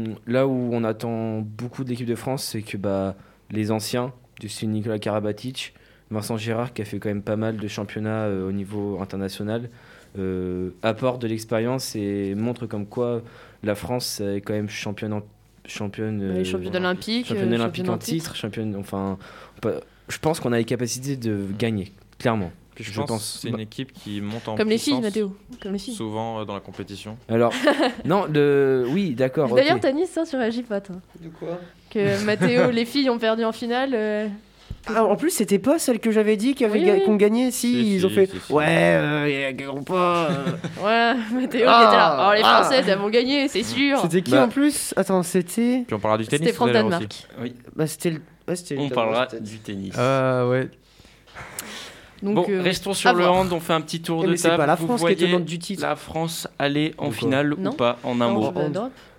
hum, 0.09 0.15
là 0.27 0.47
où 0.47 0.51
on 0.73 0.83
attend 0.83 1.39
beaucoup 1.41 1.83
de 1.83 1.89
l'équipe 1.89 2.07
de 2.07 2.15
France, 2.15 2.43
c'est 2.43 2.61
que 2.61 2.75
bah, 2.77 3.15
les 3.51 3.71
anciens, 3.71 4.11
du 4.39 4.49
style 4.49 4.71
Nicolas 4.71 4.99
Karabatic, 4.99 5.73
Vincent 6.11 6.37
Gérard, 6.37 6.73
qui 6.73 6.81
a 6.81 6.85
fait 6.85 6.97
quand 6.97 7.09
même 7.09 7.21
pas 7.21 7.35
mal 7.35 7.57
de 7.57 7.67
championnats 7.67 8.23
euh, 8.23 8.47
au 8.49 8.51
niveau 8.51 8.99
international, 9.01 9.69
euh, 10.17 10.71
apporte 10.81 11.21
de 11.21 11.27
l'expérience 11.27 11.95
et 11.95 12.33
montre 12.35 12.65
comme 12.65 12.87
quoi 12.87 13.21
la 13.63 13.75
France 13.75 14.19
est 14.21 14.41
quand 14.41 14.53
même 14.53 14.69
championne, 14.69 15.13
en- 15.13 15.21
championne, 15.69 16.21
euh, 16.21 16.43
championne 16.43 16.75
euh, 16.75 16.79
olympique 16.79 17.27
championne 17.27 17.53
en 17.61 17.65
en 17.65 17.97
titre. 17.97 17.97
titre, 17.99 18.35
championne, 18.35 18.75
enfin, 18.75 19.17
je 20.07 20.17
pense 20.17 20.39
qu'on 20.39 20.51
a 20.51 20.57
les 20.57 20.65
capacités 20.65 21.15
de 21.15 21.45
gagner, 21.57 21.93
clairement. 22.17 22.51
Puis 22.79 22.93
je, 22.93 23.01
pense, 23.01 23.39
c'est 23.41 23.49
une 23.49 23.59
équipe 23.59 23.91
qui 23.91 24.21
monte 24.21 24.47
en 24.47 24.55
Comme 24.55 24.69
les 24.69 24.77
filles, 24.77 25.01
Mathéo. 25.01 25.35
Comme 25.61 25.73
les 25.73 25.79
filles. 25.79 25.95
Souvent 25.95 26.39
euh, 26.39 26.45
dans 26.45 26.53
la 26.53 26.61
compétition. 26.61 27.17
Alors, 27.27 27.51
non, 28.05 28.25
le, 28.25 28.85
oui, 28.87 29.15
d'accord. 29.15 29.53
D'ailleurs, 29.53 29.75
ok. 29.75 29.81
Tanis, 29.81 30.07
ça, 30.07 30.23
tu 30.23 30.37
réagis 30.37 30.63
pas, 30.63 30.79
toi. 30.79 30.95
De 31.21 31.27
quoi? 31.27 31.59
Que 31.89 32.23
Mathéo, 32.23 32.71
les 32.71 32.85
filles 32.85 33.09
ont 33.09 33.19
perdu 33.19 33.43
en 33.43 33.51
finale. 33.51 33.91
euh, 33.93 34.27
Ah, 34.87 35.03
en 35.05 35.15
plus, 35.15 35.29
c'était 35.29 35.59
pas 35.59 35.77
celle 35.77 35.99
que 35.99 36.09
j'avais 36.09 36.35
dit 36.35 36.55
qui 36.55 36.65
avait 36.65 36.79
Oui, 36.79 36.85
ga- 36.85 36.93
oui. 36.95 37.03
qu'on 37.05 37.15
gagnait. 37.15 37.51
Si, 37.51 37.71
Si, 37.73 37.95
ils 37.95 37.99
si, 37.99 38.05
ont 38.05 38.09
fait. 38.09 38.25
si. 38.27 38.51
Ouais, 38.53 38.65
euh, 38.67 39.47
ils 39.51 39.55
gagneront 39.55 39.83
pas. 39.83 40.29
euh. 40.31 40.45
Voilà, 40.79 41.15
Mathéo 41.31 41.35
Ah, 41.35 41.47
qui 41.47 41.57
était 41.59 41.67
là. 41.67 42.07
Alors, 42.07 42.33
les 42.33 42.41
ah. 42.43 42.61
Françaises, 42.63 42.85
elles 42.87 42.97
vont 42.97 43.09
gagner, 43.09 43.47
c'est 43.47 43.63
sûr. 43.63 43.99
C'était 44.01 44.21
qui 44.23 44.31
Bah. 44.31 44.45
en 44.45 44.49
plus? 44.49 44.93
Attends, 44.97 45.21
c'était. 45.21 45.83
Puis 45.85 45.93
on 45.93 45.99
parlera 45.99 46.17
du 46.17 46.27
tennis 46.27 46.47
C'était 46.49 46.63
l'heure 46.73 46.85
aussi. 46.85 46.87
France-Danemark. 46.89 47.25
Bah, 47.75 47.87
c'était 47.87 48.09
le. 48.11 48.21
ouais, 48.47 48.55
c'était 48.55 48.75
le 48.75 48.81
On 48.81 48.87
Danemark, 48.87 48.95
parlera 49.29 49.39
du 49.41 49.57
tennis. 49.59 49.93
Ah 49.97 50.47
ouais. 50.47 50.69
Donc, 52.23 52.35
bon, 52.35 52.45
euh, 52.49 52.61
restons 52.61 52.93
sur 52.93 53.13
le 53.13 53.25
hand, 53.27 53.53
on 53.53 53.59
fait 53.61 53.73
un 53.73 53.81
petit 53.81 54.01
tour 54.01 54.21
Eh, 54.23 54.25
de 54.25 54.31
mais 54.31 54.37
c'est 54.37 54.49
table. 54.49 54.57
pas 54.57 54.65
la 54.65 54.75
Vous 54.75 54.87
France 54.87 54.99
qui 55.01 55.07
est 55.07 55.15
voyez 55.15 55.27
tenante 55.31 55.45
du 55.45 55.57
titre. 55.59 55.81
la 55.83 55.95
France 55.95 56.47
aller 56.57 56.93
en 56.97 57.11
finale 57.11 57.53
ou 57.53 57.71
pas 57.73 57.97
En 58.03 58.19
un 58.19 58.29
mot. 58.29 58.51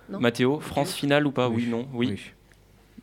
Mathéo, 0.09 0.59
France 0.59 0.93
finale 0.93 1.25
ou 1.25 1.31
pas? 1.31 1.47
Oui, 1.49 1.67
non 1.69 1.87
Oui. 1.93 2.19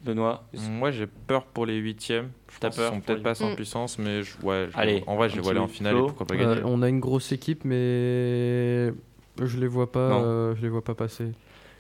Benoît 0.04 0.44
Moi 0.54 0.90
j'ai 0.90 1.06
peur 1.06 1.44
pour 1.46 1.66
les 1.66 1.76
huitièmes. 1.76 2.30
Je 2.52 2.58
T'as 2.58 2.68
pense 2.68 2.76
qu'ils 2.76 2.84
peur 2.84 2.92
sont 2.94 3.00
peut-être 3.00 3.22
pas 3.22 3.34
sans 3.34 3.50
Mm. 3.50 3.56
puissance, 3.56 3.98
mais 3.98 4.22
je, 4.22 4.36
ouais, 4.42 4.68
je- 4.70 4.78
Allez, 4.78 5.02
en 5.06 5.16
vrai 5.16 5.28
je 5.28 5.34
les 5.36 5.40
vois 5.42 5.50
aller 5.52 5.60
en 5.60 5.68
finale 5.68 5.96
et 5.96 6.00
pourquoi 6.00 6.26
pas 6.26 6.34
Euh, 6.34 6.38
gagner. 6.56 6.62
on 6.64 6.82
a 6.82 6.88
une 6.88 7.00
grosse 7.00 7.32
équipe, 7.32 7.64
mais 7.64 8.92
je 9.40 9.58
les 9.58 9.66
vois 9.66 9.90
pas. 9.90 10.08
Non. 10.08 10.22
euh, 10.24 10.54
je 10.56 10.62
les 10.62 10.68
vois 10.68 10.82
pas 10.84 10.94
passer. 10.94 11.32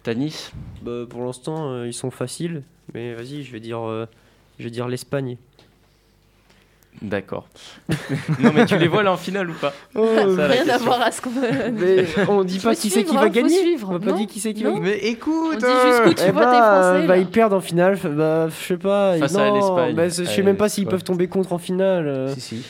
Tanis 0.02 0.52
Bah, 0.82 1.04
pour 1.08 1.24
l'instant, 1.24 1.70
euh, 1.72 1.86
ils 1.86 1.92
sont 1.94 2.10
faciles. 2.10 2.62
Mais 2.94 3.14
vas-y, 3.14 3.42
je 3.42 3.52
vais 3.52 3.60
dire. 3.60 3.80
euh, 3.86 4.06
Je 4.58 4.64
vais 4.64 4.70
dire 4.70 4.88
l'Espagne. 4.88 5.36
D'accord. 7.00 7.46
non, 8.40 8.50
mais 8.54 8.66
tu 8.66 8.76
les 8.76 8.88
vois 8.88 9.02
là 9.02 9.12
en 9.12 9.16
finale 9.16 9.50
ou 9.50 9.54
pas 9.54 9.72
Oh, 9.94 10.08
Ça, 10.36 10.46
Rien 10.48 10.68
à 10.68 10.78
voir 10.78 11.00
à 11.00 11.10
ce 11.12 11.20
qu'on. 11.22 11.30
mais 11.72 12.04
on 12.28 12.42
dit 12.44 12.58
pas 12.58 12.74
qui 12.74 12.90
c'est 12.90 13.04
qui 13.04 13.14
va 13.14 13.22
hein, 13.22 13.28
gagner. 13.28 13.76
On 13.86 13.94
a 13.96 14.00
pas 14.00 14.06
Non, 14.06 14.16
dit 14.16 14.26
qui 14.26 14.40
c'est 14.40 14.52
qui 14.52 14.64
va 14.64 14.70
gagner. 14.70 14.82
Mais 14.82 14.98
écoute 14.98 15.54
On 15.54 15.56
dit 15.58 15.88
jusqu'où 15.90 16.14
tu 16.14 16.24
Eh 16.26 16.32
vois 16.32 16.46
tes 16.46 16.50
bah, 16.58 16.80
Français. 16.92 17.06
bah, 17.06 17.14
là. 17.14 17.18
ils 17.18 17.26
perdent 17.28 17.52
en 17.52 17.60
finale. 17.60 17.98
Bah, 18.04 18.48
je 18.48 18.64
sais 18.66 18.76
pas. 18.76 19.16
Face 19.18 19.32
non, 19.34 19.40
à 19.40 19.50
l'Espagne. 19.56 19.94
bah, 19.94 20.08
je 20.08 20.24
sais 20.24 20.42
même 20.42 20.56
pas 20.56 20.68
s'ils 20.68 20.86
peuvent 20.86 21.04
tomber 21.04 21.28
contre 21.28 21.52
en 21.52 21.58
finale. 21.58 22.06
euh. 22.08 22.34
Si, 22.34 22.40
si. 22.40 22.62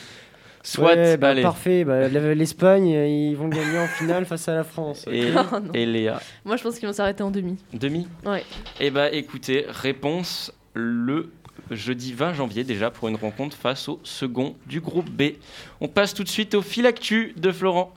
Soit, 0.61 0.93
Ouais, 0.93 1.17
bah, 1.17 1.29
allez. 1.29 1.41
parfait. 1.41 1.83
Bah, 1.83 2.07
L'Espagne, 2.09 2.87
ils 2.87 3.33
vont 3.35 3.47
gagner 3.47 3.79
en 3.79 3.87
finale 3.87 4.25
face 4.25 4.47
à 4.47 4.53
la 4.53 4.63
France. 4.63 5.05
Et, 5.09 5.31
Non, 5.31 5.43
non. 5.53 5.71
et 5.73 5.85
Léa 5.85 6.19
Moi, 6.45 6.57
je 6.57 6.63
pense 6.63 6.77
qu'ils 6.77 6.87
vont 6.87 6.93
s'arrêter 6.93 7.23
en 7.23 7.31
demi. 7.31 7.57
Demi 7.73 8.07
Ouais. 8.25 8.43
Eh 8.79 8.91
bah 8.91 9.09
écoutez, 9.11 9.65
réponse 9.69 10.53
le 10.73 11.31
jeudi 11.71 12.13
20 12.13 12.33
janvier 12.33 12.63
déjà 12.63 12.91
pour 12.91 13.07
une 13.07 13.15
rencontre 13.15 13.57
face 13.57 13.89
au 13.89 13.99
second 14.03 14.55
du 14.67 14.81
groupe 14.81 15.09
B. 15.09 15.33
On 15.81 15.87
passe 15.87 16.13
tout 16.13 16.23
de 16.23 16.29
suite 16.29 16.55
au 16.55 16.61
fil 16.61 16.85
actu 16.85 17.33
de 17.37 17.51
Florent. 17.51 17.93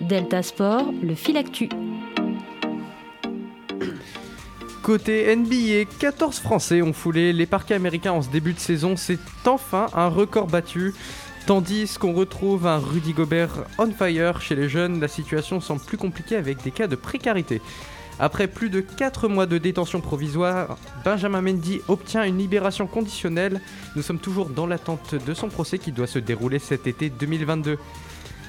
Delta 0.00 0.42
Sport, 0.42 0.92
le 1.02 1.14
fil 1.14 1.36
actu. 1.36 1.68
Côté 4.82 5.34
NBA, 5.34 5.90
14 5.98 6.40
Français 6.40 6.82
ont 6.82 6.92
foulé 6.92 7.32
les 7.32 7.46
parquets 7.46 7.74
américains 7.74 8.12
en 8.12 8.20
ce 8.20 8.28
début 8.28 8.52
de 8.52 8.58
saison. 8.58 8.96
C'est 8.96 9.18
enfin 9.46 9.86
un 9.94 10.08
record 10.08 10.46
battu. 10.46 10.92
Tandis 11.46 11.96
qu'on 11.98 12.12
retrouve 12.12 12.66
un 12.66 12.78
Rudy 12.78 13.12
Gobert 13.12 13.64
on 13.78 13.90
fire 13.90 14.40
chez 14.40 14.54
les 14.54 14.68
jeunes, 14.68 15.00
la 15.00 15.08
situation 15.08 15.60
semble 15.60 15.82
plus 15.82 15.98
compliquée 15.98 16.36
avec 16.36 16.62
des 16.62 16.70
cas 16.70 16.86
de 16.86 16.96
précarité. 16.96 17.62
Après 18.20 18.46
plus 18.46 18.70
de 18.70 18.80
4 18.80 19.28
mois 19.28 19.46
de 19.46 19.58
détention 19.58 20.00
provisoire, 20.00 20.78
Benjamin 21.04 21.40
Mendy 21.40 21.80
obtient 21.88 22.24
une 22.24 22.38
libération 22.38 22.86
conditionnelle. 22.86 23.60
Nous 23.96 24.02
sommes 24.02 24.20
toujours 24.20 24.48
dans 24.48 24.66
l'attente 24.66 25.14
de 25.14 25.34
son 25.34 25.48
procès 25.48 25.78
qui 25.78 25.90
doit 25.90 26.06
se 26.06 26.20
dérouler 26.20 26.60
cet 26.60 26.86
été 26.86 27.10
2022. 27.10 27.76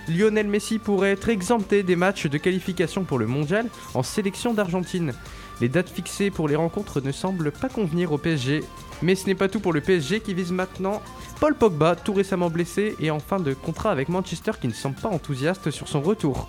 Lionel 0.07 0.47
Messi 0.47 0.77
pourrait 0.77 1.13
être 1.13 1.29
exempté 1.29 1.81
des 1.81 1.95
matchs 1.95 2.27
de 2.27 2.37
qualification 2.37 3.05
pour 3.05 3.17
le 3.17 3.25
mondial 3.25 3.67
en 3.95 4.03
sélection 4.03 4.53
d'Argentine. 4.53 5.13
Les 5.61 5.69
dates 5.69 5.89
fixées 5.89 6.29
pour 6.29 6.47
les 6.47 6.55
rencontres 6.55 7.01
ne 7.01 7.11
semblent 7.11 7.51
pas 7.51 7.69
convenir 7.69 8.11
au 8.11 8.19
PSG. 8.19 8.63
Mais 9.01 9.15
ce 9.15 9.25
n'est 9.25 9.35
pas 9.35 9.49
tout 9.49 9.59
pour 9.59 9.73
le 9.73 9.81
PSG 9.81 10.19
qui 10.19 10.33
vise 10.33 10.51
maintenant 10.51 11.01
Paul 11.39 11.55
Pogba, 11.55 11.95
tout 11.95 12.13
récemment 12.13 12.49
blessé 12.49 12.95
et 12.99 13.09
en 13.09 13.19
fin 13.19 13.39
de 13.39 13.53
contrat 13.53 13.91
avec 13.91 14.09
Manchester 14.09 14.51
qui 14.61 14.67
ne 14.67 14.73
semble 14.73 14.95
pas 14.95 15.09
enthousiaste 15.09 15.71
sur 15.71 15.87
son 15.87 16.01
retour. 16.01 16.47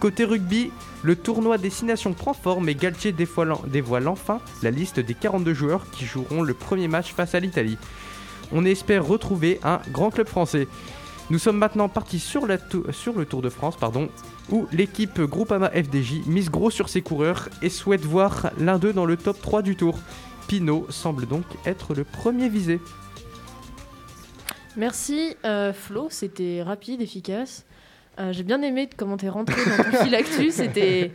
Côté 0.00 0.24
rugby, 0.24 0.70
le 1.02 1.16
tournoi 1.16 1.58
Destination 1.58 2.12
prend 2.12 2.32
forme 2.32 2.68
et 2.68 2.76
Galtier 2.76 3.12
dévoile, 3.12 4.08
enfin 4.08 4.40
la 4.62 4.70
liste 4.70 5.00
des 5.00 5.14
42 5.14 5.54
joueurs 5.54 5.90
qui 5.90 6.04
joueront 6.04 6.42
le 6.42 6.54
premier 6.54 6.86
match 6.86 7.12
face 7.12 7.34
à 7.34 7.40
l'Italie. 7.40 7.78
On 8.52 8.64
espère 8.64 9.04
retrouver 9.04 9.58
un 9.64 9.80
grand 9.90 10.10
club 10.10 10.28
français. 10.28 10.68
Nous 11.30 11.38
sommes 11.38 11.58
maintenant 11.58 11.88
partis 11.88 12.20
sur 12.20 12.46
le 12.46 13.24
Tour 13.24 13.42
de 13.42 13.50
France, 13.50 13.76
pardon, 13.76 14.08
où 14.50 14.68
l'équipe 14.72 15.20
Groupama 15.20 15.68
FDJ 15.70 16.26
mise 16.26 16.48
gros 16.48 16.70
sur 16.70 16.88
ses 16.88 17.02
coureurs 17.02 17.48
et 17.60 17.68
souhaite 17.68 18.04
voir 18.04 18.50
l'un 18.58 18.78
d'eux 18.78 18.92
dans 18.92 19.04
le 19.04 19.16
top 19.16 19.40
3 19.40 19.62
du 19.62 19.74
Tour. 19.74 19.98
Pinot 20.46 20.86
semble 20.90 21.26
donc 21.26 21.44
être 21.66 21.94
le 21.94 22.04
premier 22.04 22.48
visé. 22.48 22.80
Merci 24.76 25.36
euh, 25.44 25.72
Flo, 25.72 26.06
c'était 26.08 26.62
rapide, 26.62 27.02
efficace. 27.02 27.66
Euh, 28.18 28.32
J'ai 28.32 28.42
bien 28.42 28.60
aimé 28.62 28.88
comment 28.96 29.16
t'es 29.16 29.28
rentré 29.28 29.54
dans 29.64 29.84
ton 29.84 30.04
fil 30.04 30.14
actu, 30.14 30.50
c'était 30.50 31.12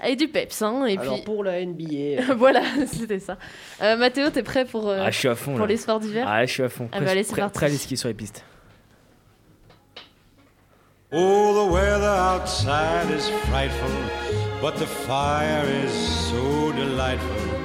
avec 0.00 0.18
du 0.18 0.28
peps. 0.28 0.62
Hein, 0.62 0.86
et 0.86 0.96
Alors 0.96 1.14
puis 1.16 1.22
pour 1.24 1.42
la 1.42 1.64
NBA, 1.64 2.34
voilà, 2.36 2.62
c'était 2.86 3.18
ça. 3.18 3.36
Euh, 3.82 3.96
Mathéo, 3.96 4.30
t'es 4.30 4.42
prêt 4.44 4.64
pour, 4.64 4.88
euh, 4.88 5.02
Ah, 5.04 5.10
je 5.10 5.18
suis 5.18 5.28
à 5.28 5.34
fond 5.34 5.52
pour 5.52 5.60
là. 5.62 5.66
les 5.66 5.76
sports 5.76 5.98
d'hiver 6.00 6.24
Ah, 6.28 6.44
je 6.46 6.52
suis 6.52 6.62
à 6.62 6.68
fond. 6.68 6.88
Ah 6.92 6.98
bah, 7.00 7.06
Prêt- 7.06 7.10
allez, 7.12 7.22
c'est 7.24 7.34
parti. 7.36 7.54
Prêt 7.54 7.66
à 7.66 7.68
aller 7.70 7.78
skier 7.78 7.96
sur 7.96 8.08
les 8.08 8.14
pistes. 8.14 8.44
Oh, 11.10 11.66
the 11.66 11.72
weather 11.72 12.04
outside 12.06 13.10
is 13.16 13.30
frightful, 13.48 13.88
but 14.60 14.74
the 14.76 14.86
fire 14.86 15.64
is 15.84 15.90
so 15.90 16.70
delightful. 16.72 17.57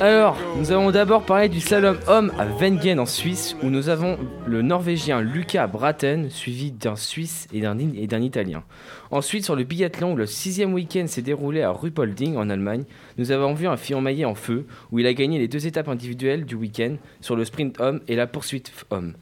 Alors, 0.00 0.38
nous 0.56 0.70
allons 0.70 0.92
d'abord 0.92 1.24
parler 1.26 1.48
du 1.48 1.60
slalom 1.60 1.98
homme 2.06 2.32
à 2.38 2.46
Wengen 2.46 3.00
en 3.00 3.06
Suisse, 3.06 3.56
où 3.62 3.70
nous 3.70 3.88
avons 3.88 4.18
le 4.46 4.62
Norvégien 4.62 5.20
Lucas 5.20 5.66
Braten, 5.66 6.30
suivi 6.30 6.70
d'un 6.70 6.94
Suisse 6.94 7.48
et 7.52 7.60
d'un 7.60 7.76
et 7.78 8.06
d'un 8.06 8.22
Italien. 8.22 8.62
Ensuite, 9.10 9.44
sur 9.44 9.56
le 9.56 9.64
biathlon, 9.64 10.12
où 10.12 10.16
le 10.16 10.26
sixième 10.26 10.74
week-end 10.74 11.06
s'est 11.08 11.22
déroulé 11.22 11.62
à 11.62 11.72
Ruppolding 11.72 12.36
en 12.36 12.50
Allemagne, 12.50 12.84
nous 13.18 13.32
avons 13.32 13.52
vu 13.52 13.66
un 13.66 13.76
Fillon 13.76 14.00
Maillet 14.00 14.24
en 14.24 14.36
feu, 14.36 14.66
où 14.92 15.00
il 15.00 15.06
a 15.08 15.12
gagné 15.14 15.40
les 15.40 15.48
deux 15.48 15.66
étapes 15.66 15.88
individuelles 15.88 16.44
du 16.44 16.54
week-end 16.54 16.94
sur 17.20 17.34
le 17.34 17.44
sprint 17.44 17.80
homme 17.80 18.00
et 18.06 18.14
la 18.14 18.28
poursuite 18.28 18.72
homme. 18.90 19.14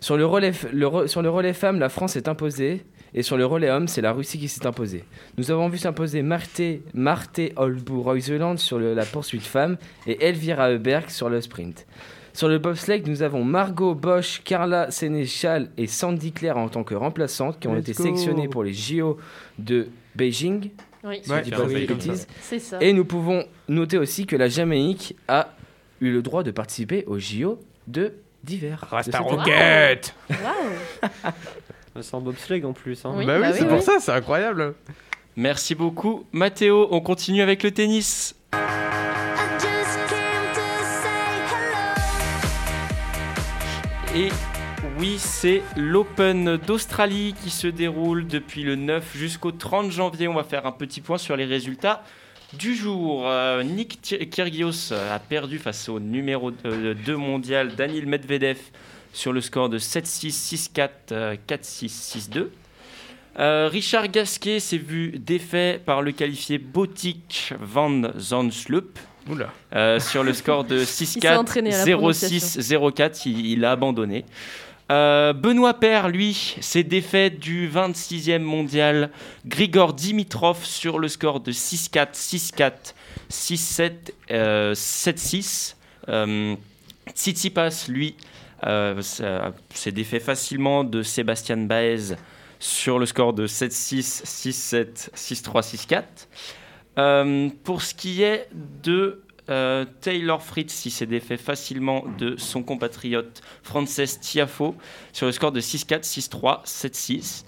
Sur 0.00 0.16
le 0.16 0.26
relais, 0.26 0.52
le 0.72 0.86
re- 0.86 1.06
sur 1.06 1.22
le 1.22 1.30
relais 1.30 1.52
femme, 1.54 1.78
la 1.78 1.88
France 1.88 2.16
est 2.16 2.28
imposée. 2.28 2.84
Et 3.14 3.22
sur 3.22 3.36
le 3.36 3.46
relais 3.46 3.70
homme, 3.70 3.86
c'est 3.88 4.00
la 4.00 4.12
Russie 4.12 4.38
qui 4.38 4.48
s'est 4.48 4.66
imposée. 4.66 5.04
Nous 5.38 5.50
avons 5.50 5.68
vu 5.68 5.78
s'imposer 5.78 6.22
Marte, 6.22 6.60
Marte 6.94 7.40
Holbu-Reuseland 7.56 8.56
sur 8.56 8.78
le- 8.78 8.94
la 8.94 9.04
poursuite 9.04 9.44
femme 9.46 9.76
et 10.06 10.24
Elvira 10.26 10.70
Heuberg 10.70 11.08
sur 11.10 11.28
le 11.28 11.40
sprint. 11.40 11.86
Sur 12.32 12.48
le 12.48 12.58
bobsleigh, 12.58 13.02
nous 13.06 13.22
avons 13.22 13.44
Margot 13.44 13.94
Bosch, 13.94 14.42
Carla 14.44 14.90
Sénéchal 14.90 15.68
et 15.76 15.86
Sandy 15.86 16.32
Claire 16.32 16.56
en 16.56 16.68
tant 16.68 16.82
que 16.82 16.96
remplaçantes 16.96 17.60
qui 17.60 17.68
ont 17.68 17.74
Let's 17.74 17.82
été 17.90 17.92
go. 17.92 18.02
sélectionnées 18.02 18.48
pour 18.48 18.64
les 18.64 18.72
JO 18.74 19.18
de 19.60 19.86
Beijing. 20.16 20.70
Oui, 21.04 21.20
si 21.22 21.30
dis 21.44 21.50
pas 21.52 21.58
ça. 22.58 22.78
Et 22.80 22.92
nous 22.92 23.04
pouvons 23.04 23.44
noter 23.68 23.98
aussi 23.98 24.26
que 24.26 24.34
la 24.34 24.48
Jamaïque 24.48 25.14
a 25.28 25.50
eu 26.00 26.10
le 26.10 26.22
droit 26.22 26.42
de 26.42 26.50
participer 26.50 27.04
aux 27.06 27.20
JO 27.20 27.60
de 27.86 28.14
d'hiver. 28.42 28.84
de 28.90 29.02
cette 29.04 29.14
année. 29.14 30.00
C'est 32.00 32.14
en 32.14 32.20
bobsleigh 32.20 32.64
en 32.64 32.72
plus. 32.72 33.04
Hein. 33.04 33.12
Oui, 33.16 33.24
Bah 33.26 33.34
oui, 33.36 33.40
bah 33.42 33.52
c'est 33.52 33.62
oui, 33.62 33.68
pour 33.68 33.78
oui. 33.78 33.82
ça, 33.84 33.98
c'est 34.00 34.12
incroyable. 34.12 34.74
Merci 35.36 35.74
beaucoup, 35.74 36.26
Mathéo. 36.32 36.88
On 36.90 37.00
continue 37.00 37.42
avec 37.42 37.62
le 37.62 37.70
tennis. 37.70 38.34
Et 44.16 44.28
oui, 44.98 45.16
c'est 45.18 45.62
l'Open 45.76 46.56
d'Australie 46.56 47.34
qui 47.42 47.50
se 47.50 47.66
déroule 47.66 48.26
depuis 48.26 48.62
le 48.62 48.76
9 48.76 49.16
jusqu'au 49.16 49.50
30 49.50 49.90
janvier. 49.90 50.28
On 50.28 50.34
va 50.34 50.44
faire 50.44 50.66
un 50.66 50.72
petit 50.72 51.00
point 51.00 51.18
sur 51.18 51.36
les 51.36 51.44
résultats 51.44 52.04
du 52.52 52.76
jour. 52.76 53.24
Euh, 53.26 53.64
Nick 53.64 54.00
Kyrgios 54.30 54.92
a 54.92 55.18
perdu 55.18 55.58
face 55.58 55.88
au 55.88 55.98
numéro 55.98 56.52
2 56.52 57.16
mondial 57.16 57.74
Daniil 57.74 58.06
Medvedev 58.06 58.58
sur 59.14 59.32
le 59.32 59.40
score 59.40 59.70
de 59.70 59.78
7-6, 59.78 60.70
6-4, 60.74 60.88
euh, 61.12 61.36
4-6, 61.48 62.28
6-2. 62.30 62.48
Euh, 63.38 63.68
Richard 63.70 64.08
Gasquet 64.08 64.60
s'est 64.60 64.76
vu 64.76 65.14
défait 65.18 65.80
par 65.84 66.02
le 66.02 66.12
qualifié 66.12 66.58
Botic 66.58 67.52
van 67.60 68.02
Zandsloop 68.18 68.98
Oula. 69.30 69.52
euh, 69.74 69.98
sur 69.98 70.22
le 70.22 70.32
score 70.34 70.64
de 70.64 70.80
6-4, 70.84 71.36
entraîné 71.38 71.74
à 71.74 71.78
la 71.78 71.84
0-6, 71.84 72.60
0-4. 72.60 73.22
Il, 73.26 73.46
il 73.46 73.64
a 73.64 73.70
abandonné. 73.72 74.24
Euh, 74.92 75.32
Benoît 75.32 75.74
Paire, 75.74 76.08
lui, 76.08 76.56
s'est 76.60 76.82
défait 76.82 77.30
du 77.30 77.68
26e 77.70 78.40
mondial 78.40 79.10
Grigor 79.46 79.94
Dimitrov 79.94 80.62
sur 80.62 80.98
le 80.98 81.08
score 81.08 81.40
de 81.40 81.52
6-4, 81.52 82.12
6-4, 82.12 82.72
6-7, 83.30 83.92
euh, 84.30 84.74
7-6. 84.74 85.76
Euh, 86.10 86.54
Tsitsipas, 87.14 87.86
lui, 87.88 88.14
euh, 88.66 89.00
s'est 89.02 89.92
défait 89.92 90.20
facilement 90.20 90.84
de 90.84 91.02
Sébastien 91.02 91.56
Baez 91.56 92.16
sur 92.58 92.98
le 92.98 93.06
score 93.06 93.32
de 93.32 93.46
7-6, 93.46 94.24
6-7, 94.24 95.10
6-3, 95.14 95.76
6-4. 95.76 96.02
Euh, 96.96 97.48
pour 97.64 97.82
ce 97.82 97.94
qui 97.94 98.22
est 98.22 98.48
de 98.82 99.22
euh, 99.50 99.84
Taylor 100.00 100.42
Fritz, 100.42 100.86
il 100.86 100.90
s'est 100.90 101.06
défait 101.06 101.36
facilement 101.36 102.04
de 102.18 102.36
son 102.36 102.62
compatriote 102.62 103.42
Frances 103.62 104.20
Tiafo 104.20 104.74
sur 105.12 105.26
le 105.26 105.32
score 105.32 105.52
de 105.52 105.60
6-4, 105.60 106.02
6-3, 106.02 106.64
7-6. 106.64 107.44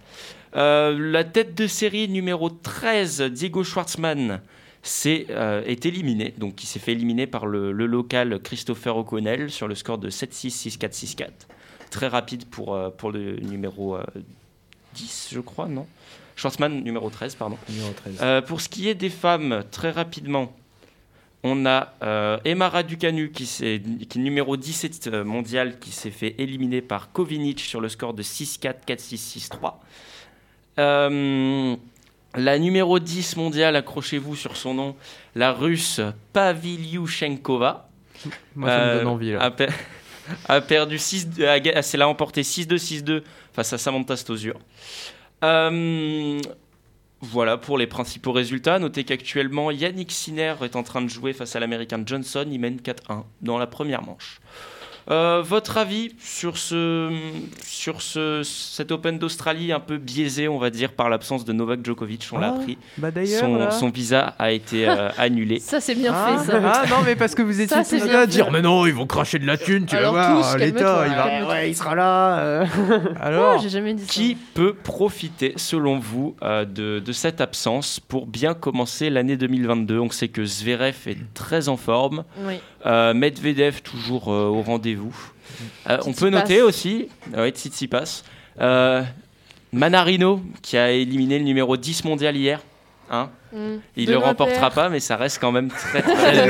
Euh, 0.56 0.96
la 0.98 1.24
tête 1.24 1.54
de 1.54 1.66
série 1.66 2.08
numéro 2.08 2.50
13, 2.50 3.22
Diego 3.22 3.64
Schwartzmann, 3.64 4.40
euh, 5.30 5.62
est 5.66 5.84
éliminé. 5.86 6.34
Donc, 6.38 6.62
il 6.62 6.66
s'est 6.66 6.78
fait 6.78 6.92
éliminer 6.92 7.26
par 7.26 7.46
le, 7.46 7.72
le 7.72 7.86
local 7.86 8.40
Christopher 8.40 8.96
O'Connell 8.96 9.50
sur 9.50 9.68
le 9.68 9.74
score 9.74 9.98
de 9.98 10.10
7-6, 10.10 10.78
6-4, 10.78 11.16
6-4. 11.16 11.28
Très 11.90 12.08
rapide 12.08 12.44
pour, 12.46 12.74
euh, 12.74 12.90
pour 12.90 13.10
le 13.12 13.36
numéro 13.36 13.96
euh, 13.96 14.04
10, 14.94 15.30
je 15.32 15.40
crois, 15.40 15.66
non? 15.68 15.86
Schwartzmann, 16.36 16.82
numéro 16.82 17.08
13, 17.10 17.34
pardon. 17.34 17.56
Numéro 17.68 17.92
13. 17.92 18.18
Euh, 18.20 18.42
pour 18.42 18.60
ce 18.60 18.68
qui 18.68 18.88
est 18.88 18.94
des 18.94 19.08
femmes, 19.10 19.64
très 19.70 19.90
rapidement, 19.90 20.52
on 21.42 21.64
a 21.64 21.94
euh, 22.02 22.38
Emma 22.44 22.68
Raducanu, 22.68 23.30
qui, 23.30 23.46
s'est- 23.46 23.80
qui 24.08 24.18
est 24.18 24.22
numéro 24.22 24.56
17 24.56 25.06
euh, 25.06 25.24
mondial, 25.24 25.78
qui 25.78 25.90
s'est 25.90 26.10
fait 26.10 26.34
éliminer 26.38 26.82
par 26.82 27.12
Kovinic 27.12 27.60
sur 27.60 27.80
le 27.80 27.88
score 27.88 28.14
de 28.14 28.22
6-4, 28.22 28.74
4-6, 28.86 29.48
6-3. 29.62 29.74
Euh, 30.78 31.76
la 32.36 32.58
numéro 32.58 32.98
10 32.98 33.36
mondiale, 33.36 33.76
accrochez-vous 33.76 34.36
sur 34.36 34.56
son 34.56 34.74
nom, 34.74 34.96
la 35.34 35.52
russe 35.52 36.00
Paviliuchenkova. 36.32 37.88
Moi, 38.54 38.68
ça 38.70 38.78
me 38.78 38.82
Euh, 38.82 38.98
donne 38.98 39.06
envie 39.08 39.32
là. 39.32 39.42
a, 39.42 39.50
per- 39.50 39.68
a 40.48 40.60
perdu 40.60 40.98
6 40.98 41.28
a 41.46 41.60
ga- 41.60 41.82
c'est 41.82 41.96
l'a 41.98 42.08
emporté 42.08 42.42
6-2 42.42 42.76
6-2 42.78 43.22
face 43.52 43.72
à 43.72 43.78
Samantha 43.78 44.16
Stosur. 44.16 44.58
Euh, 45.44 46.38
voilà 47.20 47.56
pour 47.56 47.78
les 47.78 47.86
principaux 47.86 48.32
résultats. 48.32 48.78
Notez 48.78 49.04
qu'actuellement 49.04 49.70
Yannick 49.70 50.12
Sinner 50.12 50.54
est 50.62 50.76
en 50.76 50.82
train 50.82 51.02
de 51.02 51.08
jouer 51.08 51.32
face 51.32 51.56
à 51.56 51.60
l'américain 51.60 52.02
Johnson. 52.04 52.46
Il 52.50 52.58
mène 52.60 52.78
4-1 52.80 53.24
dans 53.42 53.58
la 53.58 53.66
première 53.66 54.02
manche. 54.02 54.40
Euh, 55.10 55.40
votre 55.44 55.78
avis 55.78 56.10
sur, 56.18 56.58
ce, 56.58 57.10
sur 57.64 58.02
ce, 58.02 58.42
cet 58.42 58.90
Open 58.90 59.18
d'Australie 59.18 59.70
un 59.72 59.78
peu 59.80 59.98
biaisé, 59.98 60.48
on 60.48 60.58
va 60.58 60.70
dire, 60.70 60.92
par 60.92 61.08
l'absence 61.08 61.44
de 61.44 61.52
Novak 61.52 61.84
Djokovic, 61.84 62.28
on 62.32 62.38
l'a 62.38 62.48
Ah, 62.54 62.60
appris. 62.60 62.76
Bah 62.98 63.10
d'ailleurs. 63.12 63.40
Son, 63.40 63.56
là- 63.56 63.70
son 63.70 63.88
visa 63.90 64.34
a 64.38 64.50
été 64.50 64.88
euh, 64.88 65.08
annulé. 65.18 65.60
Ça, 65.60 65.80
c'est 65.80 65.94
bien 65.94 66.12
Ah, 66.14 66.38
fait, 66.38 66.50
ça. 66.52 66.60
ah, 66.64 66.84
non, 66.90 66.96
mais 67.04 67.14
parce 67.14 67.34
que 67.36 67.42
vous 67.42 67.60
étiez 67.60 67.76
tous 67.88 68.04
là 68.06 68.20
à 68.20 68.26
dire, 68.26 68.50
mais 68.50 68.62
non, 68.62 68.84
ils 68.86 68.94
vont 68.94 69.06
cracher 69.06 69.38
de 69.38 69.46
la 69.46 69.56
thune, 69.56 69.86
tu 69.86 69.94
Alors 69.96 70.14
vas 70.14 70.34
voir, 70.34 70.58
l'État, 70.58 71.04
il 71.06 71.14
va. 71.14 71.48
Ouais, 71.48 71.70
il 71.70 71.74
sera 71.76 71.94
là. 71.94 72.38
euh. 72.40 72.66
Alors, 73.20 73.60
J'ai 73.60 73.68
jamais 73.68 73.94
dit 73.94 74.02
ça. 74.04 74.12
Qui 74.12 74.36
peut 74.54 74.74
profiter, 74.74 75.52
selon 75.56 75.98
vous, 75.98 76.34
euh, 76.42 76.64
de, 76.64 76.98
de 76.98 77.12
cette 77.12 77.40
absence 77.40 78.00
pour 78.00 78.26
bien 78.26 78.54
commencer 78.54 79.08
l'année 79.10 79.36
2022 79.36 79.98
On 80.00 80.10
sait 80.10 80.28
que 80.28 80.44
Zverev 80.44 80.96
est 81.06 81.18
très 81.34 81.68
en 81.68 81.76
forme, 81.76 82.24
Oui. 82.40 82.54
Euh, 82.86 83.14
Medvedev 83.14 83.82
toujours 83.82 84.32
euh, 84.32 84.46
au 84.46 84.62
rendez-vous. 84.62 85.14
Euh, 85.88 85.98
on 86.06 86.12
peut 86.12 86.30
noter 86.30 86.62
aussi, 86.62 87.08
ouais, 87.36 87.50
Tsitsipas, 87.50 88.22
Manarino 89.72 90.40
qui 90.62 90.76
a 90.76 90.90
éliminé 90.92 91.38
le 91.38 91.44
numéro 91.44 91.76
10 91.76 92.04
mondial 92.04 92.36
hier. 92.36 92.60
Hein 93.10 93.30
Mm. 93.52 93.76
il 93.96 94.02
ne 94.04 94.10
le 94.10 94.16
Benoît 94.16 94.28
remportera 94.30 94.70
pas, 94.70 94.88
mais 94.90 95.00
ça 95.00 95.16
reste 95.16 95.38
quand 95.40 95.52
même 95.52 95.68
très 95.68 96.02
très. 96.02 96.46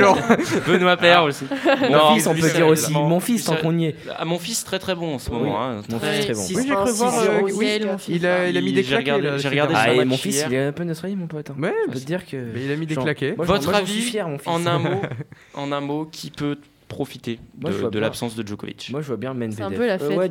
Benoît 0.67 0.97
Paire 0.97 1.23
aussi. 1.23 1.45
Mon 1.83 1.89
Non, 1.91 2.13
fils, 2.15 2.27
on 2.27 2.33
peut 2.33 2.49
dire 2.51 2.67
aussi. 2.67 2.91
Mon 2.91 3.19
fils, 3.19 3.45
tant 3.45 3.55
qu'on 3.55 3.77
y 3.77 3.85
est. 3.85 3.95
Ah, 4.17 4.25
mon 4.25 4.39
fils 4.39 4.63
très 4.65 4.79
très 4.79 4.95
bon 4.95 5.13
en 5.15 5.19
ce 5.19 5.29
moment. 5.29 5.61
hein. 5.61 5.81
Mon 5.89 5.99
Très- 5.99 6.15
fils, 6.15 6.25
très 6.25 6.33
bon. 6.33 6.41
Oui, 6.59 6.65
j'ai 6.67 6.73
cru 6.75 6.91
voir. 6.91 7.13
euh, 7.19 7.97
fils. 7.97 8.07
il 8.15 8.25
a, 8.25 8.49
il 8.49 8.57
a 8.57 8.61
mis 8.61 8.73
des 8.73 8.81
là, 8.81 9.37
j'ai 9.37 9.47
regardé 9.49 9.73
Ah, 9.77 9.93
et 9.93 10.03
mon 10.03 10.17
fils, 10.17 10.37
hier. 10.37 10.47
il 10.49 10.53
est 10.55 10.65
un 10.65 10.71
peu 10.73 10.83
d'Australie, 10.83 11.15
mon 11.15 11.27
pote. 11.27 11.51
hein. 11.51 11.55
Ouais, 11.61 11.73
Je 11.87 11.93
peux 11.93 11.99
te 11.99 12.05
dire 12.05 12.25
que. 12.25 12.35
mais 12.35 12.65
il 12.65 12.71
a 12.71 12.75
mis 12.75 12.87
des 12.87 12.95
claquets. 12.95 13.35
Votre 13.37 13.73
avis. 13.73 14.17
En 14.45 14.65
un 14.65 14.79
mot, 14.79 15.01
en 15.53 15.71
un 15.71 15.81
mot, 15.81 16.05
qui 16.11 16.31
peut 16.31 16.57
profiter 16.89 17.39
Moi, 17.61 17.71
de, 17.89 17.99
l'absence 17.99 18.35
de 18.35 18.45
Djokovic? 18.45 18.89
Moi, 18.91 19.01
je 19.01 19.07
vois 19.07 19.17
bien 19.17 19.33
C'est 19.51 19.61
un 19.61 19.69
Medvedev. 19.69 19.77
peu 19.77 19.87
la 19.87 19.93
Euh, 19.93 19.97
fête. 19.99 20.17
ouais. 20.17 20.29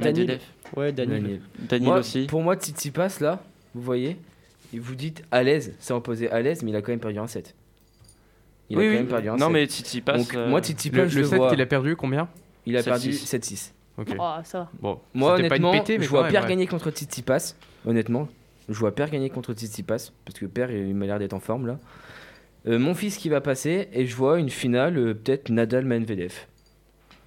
Medvedev. 0.92 1.40
Daniel 1.68 1.88
Moi, 1.88 1.98
aussi. 1.98 2.26
Pour 2.26 2.42
moi, 2.42 2.56
Tsitsipas, 2.56 3.18
là, 3.20 3.38
vous 3.74 3.82
voyez, 3.82 4.16
vous 4.78 4.94
dites 4.94 5.22
à 5.30 5.42
l'aise, 5.42 5.74
c'est 5.78 5.94
imposé 5.94 6.30
à 6.30 6.40
l'aise, 6.40 6.62
mais 6.62 6.70
il 6.70 6.76
a 6.76 6.82
quand 6.82 6.92
même 6.92 7.00
perdu 7.00 7.18
un 7.18 7.26
7. 7.26 7.54
Il 8.68 8.76
oui, 8.76 8.84
a 8.84 8.86
quand 8.86 8.90
oui. 8.92 8.96
même 8.98 9.06
perdu 9.08 9.28
un 9.28 9.36
non 9.36 9.46
7. 9.46 9.52
mais 9.52 9.66
Tsitsipas. 9.66 10.16
Donc, 10.18 10.34
euh, 10.34 10.48
moi, 10.48 10.60
Tsitsipas, 10.60 11.02
Le, 11.02 11.08
je 11.08 11.16
le 11.16 11.22
le 11.22 11.28
7 11.28 11.38
vois. 11.38 11.50
qu'il 11.50 11.60
a 11.60 11.66
perdu, 11.66 11.96
combien 11.96 12.28
Il 12.66 12.76
a 12.76 12.80
7-6. 12.80 12.84
perdu 12.84 13.10
7-6. 13.12 13.72
Ok. 13.98 14.08
Oh, 14.18 14.34
ça 14.44 14.58
va. 14.58 14.70
Bon, 14.80 15.00
Moi, 15.14 15.36
c'était 15.36 15.48
pas 15.48 15.56
une 15.56 15.64
honnêtement, 15.64 15.80
pétée, 15.84 15.98
mais 15.98 16.04
je 16.04 16.10
vois 16.10 16.24
ouais. 16.24 16.32
gagner 16.32 16.66
contre 16.66 16.90
Tsitsipas. 16.90 17.54
Honnêtement, 17.86 18.28
je 18.68 18.78
vois 18.78 18.94
Père 18.94 19.08
gagner 19.10 19.30
contre 19.30 19.52
Tsitsipas 19.54 20.10
parce 20.24 20.38
que 20.38 20.46
Père 20.46 20.70
il 20.70 20.94
m'a 20.94 21.06
l'air 21.06 21.18
d'être 21.18 21.32
en 21.34 21.40
forme 21.40 21.66
là. 21.66 21.78
Euh, 22.66 22.78
mon 22.80 22.94
fils 22.94 23.16
qui 23.16 23.28
va 23.28 23.40
passer 23.40 23.88
et 23.92 24.06
je 24.06 24.16
vois 24.16 24.40
une 24.40 24.50
finale 24.50 24.98
euh, 24.98 25.14
peut-être 25.14 25.50
Nadal 25.50 25.84
Medvedev. 25.84 26.32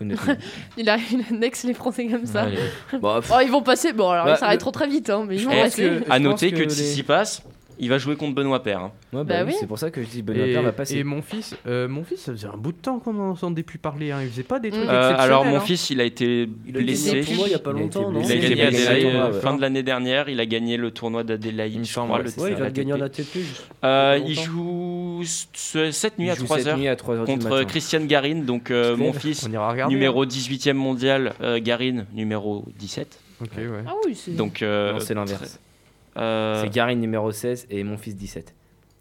Honnêtement. 0.02 0.36
Il 0.78 0.90
a 0.90 0.98
une 1.12 1.24
annexe 1.30 1.64
les 1.64 1.74
Français 1.74 2.08
comme 2.08 2.26
ça. 2.26 2.42
Allez. 2.44 2.58
Bon, 3.02 3.20
Oh, 3.32 3.40
ils 3.44 3.52
vont 3.52 3.62
passer. 3.62 3.94
Bon, 3.94 4.10
alors 4.10 4.26
Bah, 4.26 4.34
ils 4.36 4.38
s'arrêtent 4.40 4.56
le- 4.56 4.62
trop 4.62 4.72
très 4.72 4.88
vite, 4.88 5.10
hein, 5.10 5.26
mais 5.28 5.36
ils 5.36 5.46
vont 5.46 5.52
passer. 5.52 5.84
que- 5.84 6.12
À 6.12 6.20
noter 6.20 6.52
que 6.52 6.58
que 6.58 6.64
les- 6.64 6.70
Tsitsipas, 6.70 7.42
il 7.80 7.90
va 7.90 7.98
jouer 7.98 8.16
contre 8.16 8.36
Benoît 8.36 8.62
Paire. 8.62 8.80
hein. 8.80 8.92
ouais, 9.14 9.24
Bah 9.24 9.40
bah 9.40 9.44
oui, 9.48 9.54
c'est 9.60 9.68
pour 9.68 9.80
ça 9.80 9.90
que 9.92 10.02
je 10.04 10.08
dis 10.08 10.22
Benoît 10.22 10.46
Et, 10.48 10.54
Père 10.54 10.64
va 10.64 10.72
passer. 10.72 10.98
et 10.98 11.04
mon 11.04 11.22
fils, 11.22 11.56
euh, 11.68 11.88
mon 11.88 12.04
fils, 12.04 12.20
ça 12.22 12.32
faisait 12.32 12.48
un 12.48 12.58
bout 12.58 12.72
de 12.72 12.78
temps 12.78 13.00
qu'on 13.00 13.14
n'en 13.14 13.30
entendait 13.32 13.64
plus 13.64 13.78
parler. 13.80 14.12
Hein. 14.12 14.20
Il 14.24 14.30
faisait 14.30 14.44
pas 14.44 14.60
des 14.60 14.70
trucs 14.72 14.84
Mm. 14.84 14.90
Euh, 14.90 15.00
exceptionnels. 15.10 15.22
alors 15.22 15.46
mon 15.46 15.58
hein. 15.58 15.62
fils, 15.62 15.90
il 15.90 16.02
a 16.02 16.04
été 16.04 16.50
Il 16.68 16.78
a 16.78 16.82
blessé. 16.82 17.26
il 17.28 17.48
y 17.50 17.54
a 17.54 17.60
pas 17.60 17.72
Il 17.72 17.78
a 17.78 17.86
été 17.86 18.00
longtemps, 18.00 18.12
Il 18.12 18.18
a 18.18 18.20
blessé. 18.20 18.56
gagné 18.56 19.32
fin 19.42 19.56
de 19.56 19.62
l'année 19.62 19.84
dernière, 19.84 20.30
il 20.30 20.40
a 20.40 20.46
gagné 20.46 20.78
le 20.78 20.92
tournoi 20.92 21.24
d'Adélaïde, 21.24 21.74
Il 21.76 21.80
me 21.80 21.84
je 21.86 21.92
semble, 21.94 22.08
crois. 22.10 22.20
ouais. 22.20 22.32
le 22.38 22.42
Ouais, 22.44 22.52
il 22.52 22.56
va 22.58 22.66
ATP. 22.66 22.76
gagner 22.76 22.94
en 22.94 23.02
ATP. 23.02 23.40
Euh, 23.84 24.20
Il 24.26 24.40
joue 24.40 25.22
ce- 25.26 25.92
cette 25.92 26.20
nuit 26.20 26.30
à 26.30 26.36
joue 26.36 26.46
3 26.46 26.58
cette 26.58 26.68
heures 26.68 26.78
nuit 26.78 26.88
à 26.88 26.96
3 26.96 27.16
heures 27.16 27.26
du 27.26 27.32
contre 27.34 27.50
matin. 27.50 27.66
Christian 27.66 28.06
Garin, 28.06 28.36
donc 28.44 28.72
euh, 28.72 28.96
mon 28.98 29.14
fils, 29.14 29.48
numéro 29.90 30.26
18e 30.26 30.74
mondial, 30.78 31.34
euh, 31.42 31.60
Garin, 31.62 32.06
numéro 32.14 32.66
17. 32.78 33.20
hein. 33.42 33.46
Ok, 33.46 33.52
ouais. 33.58 33.84
Ah 33.88 33.94
oui, 34.06 34.16
c'est. 34.16 34.36
Donc, 34.36 34.62
euh, 34.62 35.00
c'est 35.00 35.14
l'inverse. 35.14 35.60
Euh, 36.18 36.62
C'est 36.64 36.70
Garin 36.70 36.96
numéro 36.96 37.32
16 37.32 37.68
et 37.70 37.84
mon 37.84 37.98
fils 37.98 38.16
17. 38.16 38.54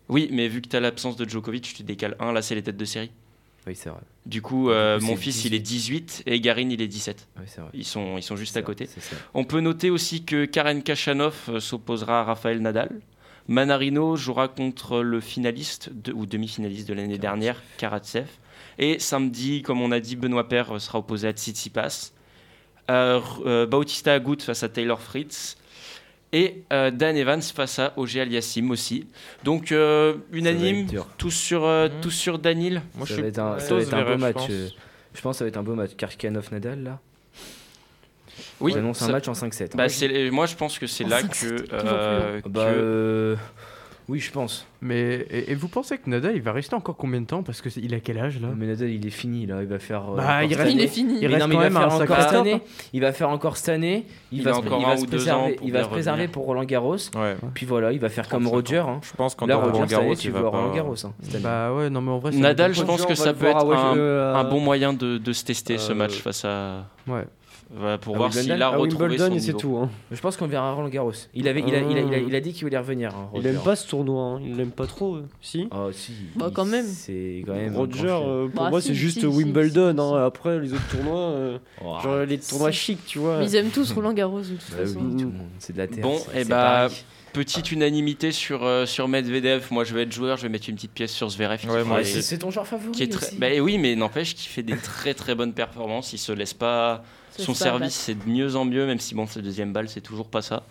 oui, 0.09 0.29
mais 0.33 0.49
vu 0.49 0.61
que 0.63 0.69
tu 0.69 0.77
as 0.77 0.81
l'absence 0.81 1.17
de 1.17 1.29
Djokovic, 1.29 1.73
tu 1.75 1.83
décales 1.83 2.17
un. 2.21 2.33
Là, 2.33 2.43
c'est 2.43 2.55
les 2.55 2.63
têtes 2.63 2.77
de 2.77 2.85
série. 2.85 3.11
Oui, 3.67 3.75
c'est 3.77 3.91
vrai. 3.91 4.01
Du 4.25 4.41
coup, 4.41 4.71
euh, 4.71 4.99
mon 5.01 5.17
fils, 5.17 5.45
il 5.45 5.53
est 5.55 5.59
18 5.59 6.23
et 6.27 6.41
Garin, 6.41 6.71
il 6.71 6.81
est 6.81 6.89
17. 6.89 7.29
Oui, 7.37 7.43
c'est 7.47 7.61
vrai. 7.61 7.71
Ils 7.75 7.85
sont, 7.85 8.17
ils 8.17 8.23
sont 8.23 8.37
juste 8.37 8.57
à 8.57 8.63
côté. 8.63 8.85
vrai. 8.87 9.03
On 9.35 9.45
peut 9.45 9.61
noter 9.61 9.91
aussi 9.91 10.25
que 10.25 10.45
Karen 10.47 10.83
Kachanov 10.83 11.35
euh, 11.49 11.61
s'opposera 11.61 12.21
à 12.21 12.25
Rafael 12.25 12.61
Nadal. 12.63 13.01
Manarino 13.47 14.17
jouera 14.17 14.49
contre 14.49 15.01
le 15.01 15.21
finaliste 15.21 15.91
de- 15.93 16.13
ou 16.13 16.25
demi-finaliste 16.27 16.89
de 16.89 16.95
l'année 16.95 17.19
dernière, 17.19 17.63
Karatsev. 17.79 18.27
Et 18.79 18.99
samedi, 18.99 19.61
comme 19.63 19.81
on 19.83 19.91
a 19.93 20.01
dit, 20.01 20.17
Benoît 20.17 20.49
Paire 20.49 20.77
euh, 20.77 20.79
sera 20.79 20.99
opposé 21.01 21.29
à 21.29 21.33
Tsitsipas. 21.33 22.13
Euh, 22.91 23.21
euh, 23.45 23.67
Bautista 23.67 24.15
Agut 24.15 24.39
face 24.41 24.63
à 24.63 24.69
Taylor 24.71 25.01
Fritz. 25.01 25.58
Et 26.33 26.63
euh, 26.73 26.91
Dan 26.91 27.17
Evans 27.17 27.41
face 27.41 27.79
à 27.79 27.95
Auger 27.97 28.21
Aliassime 28.21 28.71
aussi. 28.71 29.07
Donc 29.45 29.73
euh, 29.73 30.17
unanime, 30.33 30.87
tous 31.17 31.31
sur, 31.31 31.65
euh, 31.65 31.89
Mhm. 31.89 32.01
tous 32.03 32.11
sur 32.11 32.39
Danil. 32.39 32.83
Moi, 32.97 33.07
ça 33.07 33.15
va 33.21 33.27
être 33.29 33.39
un, 33.39 33.59
ça 33.59 33.67
plutôt 33.67 33.77
va 33.77 33.83
être 33.83 33.95
un 33.95 34.05
beau 34.13 34.19
match. 34.19 34.35
je 34.35 34.39
pense. 34.41 34.51
euh, 34.51 34.69
Je 35.15 35.21
pense 35.23 35.35
que 35.35 35.39
ça 35.39 35.45
va 35.45 35.49
être 35.49 35.57
un 35.57 35.63
beau 35.63 35.75
match. 35.75 35.91
Karkanov 35.97 36.53
Nadal 36.53 36.83
là. 36.83 36.99
Oui, 38.61 38.73
On 38.75 38.79
annonce 38.79 39.03
un 39.03 39.09
match 39.09 39.27
en 39.29 39.33
5-7. 39.35 39.75
bah, 39.77 39.89
c'est- 39.89 40.31
moi 40.31 40.47
je 40.47 40.55
pense 40.55 40.79
que 40.79 40.87
c'est 40.87 41.05
là 41.05 41.23
que, 41.23 41.29
plus 41.29 41.67
euh, 41.73 42.41
Bah, 42.47 42.61
euh, 42.67 43.37
oui, 44.09 44.21
je 44.21 44.31
pense. 44.33 44.67
Mais 44.81 45.27
et, 45.31 45.51
et 45.53 45.55
vous 45.55 45.69
pensez 45.69 45.99
que 45.99 46.09
Nadal 46.09 46.35
il 46.37 46.41
va 46.43 46.53
rester 46.53 46.75
encore 46.75 46.97
combien 46.97 47.21
de 47.21 47.27
temps? 47.27 47.43
Parce 47.43 47.61
que 47.61 47.69
il 47.81 47.93
a 47.95 48.01
quel 48.01 48.19
âge 48.19 48.41
là? 48.41 48.49
Mais 48.57 48.67
Nadal, 48.67 48.91
il 48.91 49.07
est 49.07 49.11
fini 49.11 49.45
là. 49.47 49.61
Il 49.63 49.69
va 49.69 49.79
faire. 49.79 50.13
euh, 50.13 50.17
Bah, 50.17 50.45
il 50.45 50.55
reste- 50.55 50.73
Il 50.73 50.81
est 50.81 50.87
fini. 50.87 51.19
il 51.21 51.27
reste 51.27 51.41
non, 51.41 51.47
quand 51.47 51.61
il 51.61 51.65
même 51.65 51.73
va 51.75 51.81
faire 51.91 52.01
encore 52.01 52.23
cette 52.23 52.33
année. 52.35 52.63
Il 52.93 53.01
va 53.01 53.13
faire 53.13 53.29
encore 53.31 53.57
cette 53.57 53.69
année. 53.71 54.07
Il, 54.33 54.39
Il 54.39 54.45
va 54.45 54.53
se, 54.55 54.59
encore 54.61 54.79
il 54.81 54.85
un 54.85 54.89
va 54.89 54.95
ou 54.95 54.99
se 54.99 55.07
deux 55.07 55.19
ans 55.29 55.43
préserver. 55.43 55.55
pour 55.57 55.67
Il 55.67 55.73
va 55.73 55.83
se 55.85 55.89
préserver 55.89 56.17
revenir. 56.23 56.33
pour 56.33 56.45
Roland 56.47 56.65
Garros. 56.65 56.97
Ouais. 57.17 57.37
Puis 57.55 57.67
voilà, 57.67 57.93
il 57.93 57.99
va 58.01 58.09
faire 58.09 58.29
comme 58.29 58.45
35 58.45 58.55
Roger. 58.79 58.89
hein. 58.91 59.01
Je 59.03 59.13
pense 59.17 59.35
qu'en 59.35 59.47
Là, 59.47 59.57
Roland 59.57 59.85
Garros, 59.87 60.15
tu 60.15 60.29
il 60.29 60.33
va 60.33 60.41
vois 60.43 60.51
pas. 60.53 60.59
Roland 60.59 60.75
Garros. 60.75 61.07
hein. 61.07 61.13
Bah 61.43 61.73
ouais, 61.75 61.91
non 61.91 62.01
mais 62.01 62.11
en 62.13 62.19
vrai. 62.19 62.31
Nadal, 62.33 62.75
je 62.75 62.83
pense 62.83 63.05
que 63.05 63.15
ça 63.15 63.35
peut 63.35 63.47
être 63.47 63.67
un, 63.73 63.97
euh, 63.97 64.43
bon 64.45 64.61
moyen 64.61 64.93
de, 64.93 65.19
de 65.19 65.33
se 65.33 65.45
tester 65.45 65.77
ce 65.79 65.93
euh, 65.93 65.95
match 65.95 66.15
face 66.23 66.45
à. 66.45 66.87
Ouais. 67.07 67.25
Voilà, 67.75 67.99
pour 67.99 68.15
À 68.15 68.19
voir 68.19 68.33
s'il 68.33 68.51
a 68.51 68.67
À 68.67 68.69
retrouvé 68.71 69.05
Wimbledon 69.09 69.27
son 69.29 69.35
et 69.35 69.41
c'est 69.41 69.53
tout. 69.53 69.77
hein. 69.77 69.91
Je 70.11 70.19
pense 70.21 70.37
qu'on 70.39 70.47
verra 70.47 70.73
Roland 70.73 70.89
Garros. 70.89 71.13
Il, 71.35 71.49
avait, 71.49 71.61
il, 71.67 71.75
a, 71.75 71.81
il, 71.81 71.99
a, 71.99 72.01
il, 72.01 72.15
a, 72.15 72.19
il 72.19 72.35
a 72.35 72.41
dit 72.41 72.53
qu'il 72.55 72.65
voulait 72.65 72.79
revenir. 72.79 73.15
hein, 73.15 73.29
Il 73.35 73.47
aime 73.47 73.61
pas 73.63 73.77
ce 73.77 73.87
tournoi. 73.87 74.23
hein. 74.25 74.41
Il 74.43 74.57
l'aime 74.57 74.71
pas 74.71 74.87
trop. 74.87 75.17
euh. 75.17 75.27
Si? 75.43 75.69
Ah 75.71 75.87
si. 75.93 76.13
Bah, 76.35 76.51
quand 76.53 76.65
même. 76.65 76.87
C'est 76.87 77.43
quand 77.47 77.53
même. 77.55 77.77
Roger, 77.77 78.07
euh, 78.09 78.49
pour 78.49 78.65
Bah, 78.65 78.71
moi, 78.71 78.81
si, 78.81 78.89
c'est 78.89 78.95
juste 78.95 79.21
si, 79.21 79.27
Wimbledon. 79.27 79.93
si, 79.95 80.01
hein. 80.01 80.19
si. 80.19 80.25
Après, 80.25 80.59
les 80.61 80.73
autres 80.73 80.89
tournois, 80.91 81.19
euh. 81.21 81.59
Oh, 81.85 81.97
genre 82.03 82.17
les 82.25 82.39
tournois 82.39 82.73
si. 82.73 82.79
chics, 82.79 83.05
tu 83.07 83.19
vois. 83.19 83.39
Mais 83.41 83.47
Ils 83.47 83.57
aiment 83.57 83.69
tous 83.71 83.93
Roland 83.93 84.15
Garros 84.15 84.41
de 84.41 84.45
toute 84.47 84.71
Bah 84.71 84.77
façon. 84.79 85.01
oui, 85.03 85.11
tout 85.23 85.27
le 85.31 85.37
monde, 85.37 85.49
c'est 85.59 85.73
de 85.75 85.79
la 85.79 85.87
terre. 85.89 86.03
Bon, 86.03 86.17
et 86.35 86.45
c'est 86.45 86.49
bah. 86.49 86.89
Petite 87.35 87.71
unanimité 87.71 88.33
sur, 88.33 88.65
euh, 88.65 88.87
sur 88.87 89.07
Medvedev. 89.07 89.67
Moi, 89.71 89.85
je 89.85 89.95
vais 89.95 90.05
être 90.05 90.13
joueur, 90.13 90.39
je 90.39 90.43
vais 90.45 90.49
mettre 90.49 90.71
une 90.71 90.77
petite 90.77 90.93
pièce 90.93 91.13
sur 91.13 91.29
Zverev. 91.29 91.61
c'est 92.03 92.23
c'est 92.23 92.39
ton 92.39 92.51
joueur 92.51 92.67
favori. 92.67 92.91
qui 92.93 93.03
est 93.03 93.13
très... 93.13 93.27
aussi. 93.27 93.37
bah 93.37 93.49
oui, 93.61 93.77
mais 93.77 93.95
n'empêche 93.95 94.35
qu'il 94.35 94.49
fait 94.51 94.63
des 94.63 94.77
très 94.79 95.13
très 95.13 95.35
bonnes 95.35 95.53
performances. 95.53 96.15
Il 96.15 96.19
se 96.19 96.33
laisse 96.33 96.55
pas. 96.55 97.05
Son 97.39 97.55
service, 97.55 97.95
c'est 97.95 98.15
de 98.15 98.29
mieux 98.29 98.57
en 98.57 98.65
mieux, 98.65 98.87
même 98.87 99.01
si 99.01 99.15
bon, 99.15 99.27
sa 99.27 99.41
deuxième 99.41 99.73
balle, 99.73 99.89
c'est 99.89 100.01
toujours 100.01 100.29
pas 100.29 100.43
ça. 100.43 100.65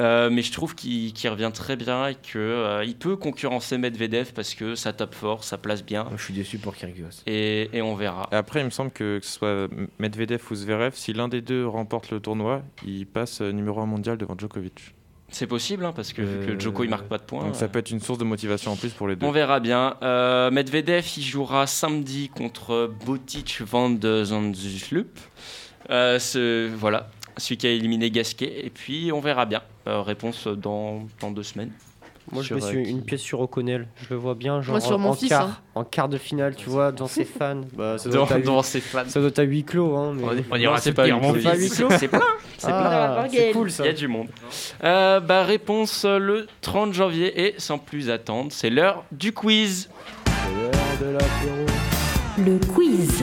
Euh, 0.00 0.28
mais 0.28 0.42
je 0.42 0.50
trouve 0.52 0.74
qu'il 0.74 1.12
revient 1.28 1.52
très 1.54 1.76
bien 1.76 2.08
et 2.08 2.16
qu'il 2.16 2.82
il 2.84 2.96
peut 2.96 3.16
concurrencer 3.16 3.78
Medvedev 3.78 4.32
parce 4.32 4.54
que 4.54 4.74
ça 4.74 4.92
tape 4.92 5.14
fort, 5.14 5.44
ça 5.44 5.56
place 5.56 5.84
bien. 5.84 6.08
Je 6.16 6.22
suis 6.22 6.34
déçu 6.34 6.58
pour 6.58 6.74
Kyrgios. 6.74 7.22
Et, 7.26 7.70
et 7.72 7.80
on 7.80 7.94
verra. 7.94 8.28
Et 8.32 8.34
après, 8.34 8.60
il 8.60 8.64
me 8.64 8.70
semble 8.70 8.90
que, 8.90 9.18
que 9.20 9.24
ce 9.24 9.32
soit 9.38 9.68
Medvedev 10.00 10.42
ou 10.50 10.54
Zverev, 10.54 10.94
si 10.94 11.12
l'un 11.12 11.28
des 11.28 11.42
deux 11.42 11.64
remporte 11.66 12.10
le 12.10 12.18
tournoi, 12.18 12.62
il 12.84 13.06
passe 13.06 13.40
euh, 13.40 13.52
numéro 13.52 13.80
1 13.80 13.86
mondial 13.86 14.18
devant 14.18 14.34
Djokovic. 14.36 14.94
C'est 15.30 15.46
possible, 15.46 15.84
hein, 15.84 15.92
parce 15.94 16.12
que 16.12 16.22
vu 16.22 16.46
que 16.46 16.52
Euh, 16.52 16.60
Djoko 16.60 16.84
il 16.84 16.90
marque 16.90 17.06
pas 17.08 17.18
de 17.18 17.24
points. 17.24 17.44
Donc 17.44 17.56
ça 17.56 17.66
peut 17.66 17.80
être 17.80 17.90
une 17.90 17.98
source 18.00 18.18
de 18.18 18.24
motivation 18.24 18.72
en 18.72 18.76
plus 18.76 18.90
pour 18.92 19.08
les 19.08 19.16
deux. 19.16 19.26
On 19.26 19.32
verra 19.32 19.58
bien. 19.58 19.96
Euh, 20.02 20.50
Medvedev, 20.50 21.04
il 21.16 21.22
jouera 21.22 21.66
samedi 21.66 22.28
contre 22.28 22.90
Botic 23.04 23.60
van 23.62 23.90
de. 23.90 24.24
Euh, 25.90 26.18
ce, 26.18 26.68
voilà, 26.74 27.08
celui 27.36 27.56
qui 27.56 27.66
a 27.66 27.70
éliminé 27.70 28.10
Gasquet. 28.10 28.64
Et 28.64 28.70
puis, 28.70 29.10
on 29.12 29.20
verra 29.20 29.46
bien. 29.46 29.62
Euh, 29.86 30.00
réponse 30.02 30.46
dans, 30.46 31.06
dans 31.20 31.30
deux 31.30 31.42
semaines. 31.42 31.70
Moi, 32.32 32.40
je 32.42 32.46
Sur, 32.46 32.56
me 32.56 32.60
suis 32.62 32.78
euh, 32.78 32.82
qui- 32.84 32.90
une 32.90 33.02
pièce 33.02 33.20
sur 33.20 33.40
O'Connell. 33.42 33.86
Je 33.96 34.06
le 34.08 34.16
vois 34.16 34.34
bien, 34.34 34.62
genre 34.62 34.72
Moi, 34.72 34.80
sur 34.80 34.94
en, 34.96 34.98
mon 34.98 35.10
en 35.10 35.14
fils, 35.14 35.28
quart, 35.28 35.46
hein. 35.46 35.56
en 35.74 35.84
quart 35.84 36.08
de 36.08 36.16
finale, 36.16 36.56
tu 36.56 36.70
vois, 36.70 36.90
dans 36.90 37.06
ses 37.06 37.26
fans. 37.26 37.60
Bah, 37.74 37.98
ça 37.98 38.08
doit 38.08 38.20
Dans, 38.20 38.24
être 38.24 38.32
à 38.32 38.38
huis- 38.38 38.44
dans 38.44 38.62
ses 38.62 38.80
fans. 38.80 39.02
ça 39.06 39.20
doit 39.20 39.28
être 39.28 39.38
à 39.40 39.42
huis 39.42 39.62
clos, 39.62 39.94
hein. 39.94 40.14
Mais... 40.16 40.24
On 40.50 40.54
Non, 40.54 40.56
ira 40.56 40.78
c'est 40.78 40.88
se 40.90 40.94
pas 40.94 41.04
dire, 41.04 41.16
huis 41.16 41.20
mon 41.22 41.32
clos. 41.34 41.50
fils. 41.50 41.74
C'est 41.74 41.86
plein. 41.86 41.98
C'est 41.98 42.08
plein. 42.08 42.20
C'est 42.56 42.66
plein. 42.68 42.76
Ah, 42.76 43.26
c'est 43.30 43.52
cool 43.52 43.70
ça. 43.70 43.84
Il 43.84 43.88
y 43.88 43.90
a 43.90 43.92
du 43.92 44.08
monde. 44.08 44.28
Euh, 44.82 45.20
bah, 45.20 45.44
réponse 45.44 46.06
le 46.06 46.46
30 46.62 46.94
janvier. 46.94 47.46
Et 47.48 47.54
sans 47.58 47.76
plus 47.76 48.08
attendre, 48.08 48.50
c'est 48.52 48.70
l'heure 48.70 49.04
du 49.12 49.32
quiz. 49.34 49.90
Le 52.38 52.58
quiz. 52.72 53.22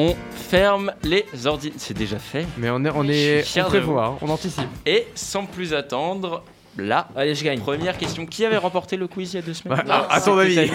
On 0.00 0.14
ferme 0.32 0.92
les 1.02 1.24
ordinateurs. 1.46 1.80
C'est 1.80 1.96
déjà 1.96 2.18
fait. 2.18 2.46
Mais 2.56 2.70
on 2.70 2.84
est, 2.84 2.90
on 2.94 3.04
est, 3.08 3.44
on 3.60 3.64
prévoit, 3.64 4.06
hein, 4.06 4.18
on 4.22 4.28
anticipe. 4.28 4.68
Et 4.86 5.06
sans 5.14 5.44
plus 5.44 5.74
attendre, 5.74 6.44
là, 6.76 7.08
Allez, 7.16 7.34
je 7.34 7.42
gagne. 7.42 7.58
première 7.58 7.98
question. 7.98 8.24
Qui 8.24 8.44
avait 8.44 8.58
remporté 8.58 8.96
le 8.96 9.08
quiz 9.08 9.32
il 9.32 9.36
y 9.36 9.38
a 9.40 9.42
deux 9.42 9.54
semaines 9.54 9.82
Bah, 9.86 10.06
à, 10.08 10.14
à 10.14 10.20
ton 10.20 10.38
C'était 10.40 10.58
avis. 10.60 10.70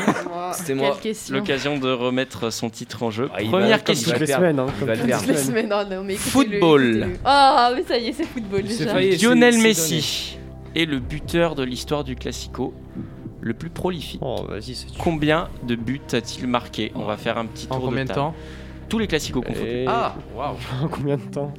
C'était 0.53 0.73
moi. 0.75 0.97
L'occasion 1.31 1.77
de 1.77 1.89
remettre 1.91 2.51
son 2.51 2.69
titre 2.69 3.01
en 3.03 3.11
jeu. 3.11 3.29
Ah, 3.33 3.41
il 3.41 3.49
va- 3.49 3.59
Première 3.59 3.77
comme 3.83 3.95
question. 3.95 4.11
il 4.11 4.19
Toutes 4.19 4.27
les 4.27 4.33
semaines, 4.33 4.59
hein. 4.59 4.65
Comme 4.79 4.89
toutes 4.89 5.05
les 5.07 5.13
oh 5.71 5.89
non, 5.89 6.03
mais 6.03 6.13
écoutez-le, 6.15 6.17
Football. 6.19 6.81
écoutez-le. 6.97 7.17
Ah, 7.23 7.71
mais 7.75 7.83
ça 7.83 7.97
y 7.97 8.07
est, 8.07 8.13
c'est 8.13 8.25
football 8.25 8.63
C'est 8.67 8.77
déjà. 8.79 8.91
failli. 8.93 9.17
Lionel 9.17 9.53
c'est- 9.53 9.61
Messi 9.61 10.37
est 10.75 10.85
le 10.85 10.99
buteur 10.99 11.55
de 11.55 11.63
l'histoire 11.63 12.03
du 12.03 12.15
Classico 12.17 12.73
le 13.39 13.53
plus 13.53 13.69
prolifique. 13.69 14.19
Oh, 14.23 14.43
vas-y, 14.49 14.75
c'est 14.75 14.87
Combien 14.97 15.47
de 15.63 15.75
buts 15.75 16.01
a-t-il 16.11 16.47
marqué? 16.47 16.91
On 16.95 17.03
va 17.05 17.15
faire 17.17 17.37
un 17.37 17.45
petit 17.45 17.67
En 17.69 17.75
tour 17.75 17.85
combien 17.85 18.03
de 18.03 18.07
table. 18.09 18.19
temps? 18.19 18.35
Tous 18.93 18.99
les 18.99 19.07
classicos 19.07 19.43
confondus. 19.43 19.67
Et- 19.67 19.85
Ah, 19.87 20.13
waouh. 20.35 20.55
En 20.83 20.87
combien 20.87 21.17
de 21.17 21.21
temps 21.23 21.51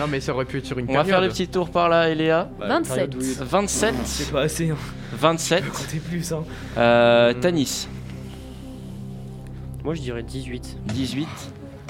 Non, 0.00 0.06
mais 0.10 0.18
ça 0.18 0.34
aurait 0.34 0.44
pu 0.44 0.58
être 0.58 0.66
sur 0.66 0.76
une 0.76 0.90
On 0.90 0.94
va 0.94 1.04
faire 1.04 1.20
le 1.20 1.28
petit 1.28 1.46
tour 1.46 1.70
par 1.70 1.88
là, 1.88 2.08
Eléa. 2.10 2.48
Bah, 2.58 2.66
27. 2.66 2.94
période 2.96 3.14
où 3.14 3.20
il- 3.20 3.44
27, 3.46 3.94
C'est 4.04 4.32
pas 4.32 4.40
assez. 4.40 4.70
Hein. 4.70 4.76
27. 5.16 5.70
Comptez 5.70 5.98
plus. 6.00 6.32
Hein. 6.32 6.42
Euh, 6.76 7.32
Hmm. 7.32 7.38
Tanis, 7.38 7.86
Moi, 9.84 9.94
je 9.94 10.00
dirais 10.00 10.24
18. 10.24 10.78
18. 10.86 11.28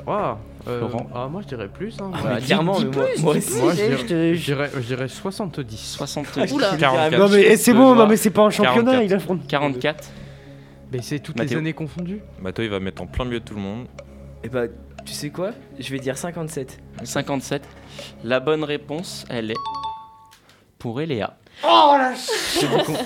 Waouh. 0.06 0.36
Euh, 0.68 0.80
Laurent. 0.80 1.06
ah, 1.14 1.28
moi 1.32 1.40
je 1.40 1.46
dirais 1.48 1.68
plus. 1.68 1.96
Hein. 2.00 2.10
Bah, 2.22 2.38
clairement, 2.44 2.78
mais 2.78 2.84
moi, 2.94 3.06
moi 3.20 3.36
aussi. 3.36 3.58
Moi 3.58 3.70
je 3.72 3.76
dirais, 3.76 3.96
je 3.96 4.04
dirais- 4.04 4.34
je 4.34 4.44
dirais, 4.44 4.70
je 4.74 4.80
dirais 4.80 5.08
70. 5.08 5.76
70. 5.96 6.52
Oula. 6.52 6.76
44. 6.76 7.18
Non, 7.18 7.28
mais 7.30 7.42
eh, 7.52 7.56
c'est 7.56 7.72
bon, 7.72 7.94
non, 7.94 8.06
mais 8.06 8.18
c'est 8.18 8.28
pas 8.30 8.42
un 8.42 8.50
championnat. 8.50 8.92
44. 8.92 9.04
Il 9.10 9.14
affronte 9.14 9.46
44. 9.46 10.08
Mais 10.92 11.00
c'est 11.00 11.20
toutes 11.20 11.38
Mathéo. 11.38 11.54
les 11.54 11.58
années 11.60 11.72
confondues. 11.72 12.20
Bah 12.42 12.52
toi, 12.52 12.64
il 12.64 12.70
va 12.70 12.80
mettre 12.80 13.00
en 13.00 13.06
plein 13.06 13.24
milieu 13.24 13.40
de 13.40 13.44
tout 13.44 13.54
le 13.54 13.60
monde. 13.62 13.86
Et 14.44 14.48
bah, 14.50 14.66
tu 15.06 15.14
sais 15.14 15.30
quoi? 15.30 15.52
Je 15.78 15.90
vais 15.90 15.98
dire 15.98 16.18
57. 16.18 16.78
57. 17.02 17.66
La 18.24 18.40
bonne 18.40 18.62
réponse, 18.62 19.24
elle 19.30 19.50
est 19.50 19.56
pour 20.78 21.00
Eléa. 21.00 21.38
Oh 21.62 21.94
la 21.98 22.12
C'est 22.16 22.66
du. 22.66 22.96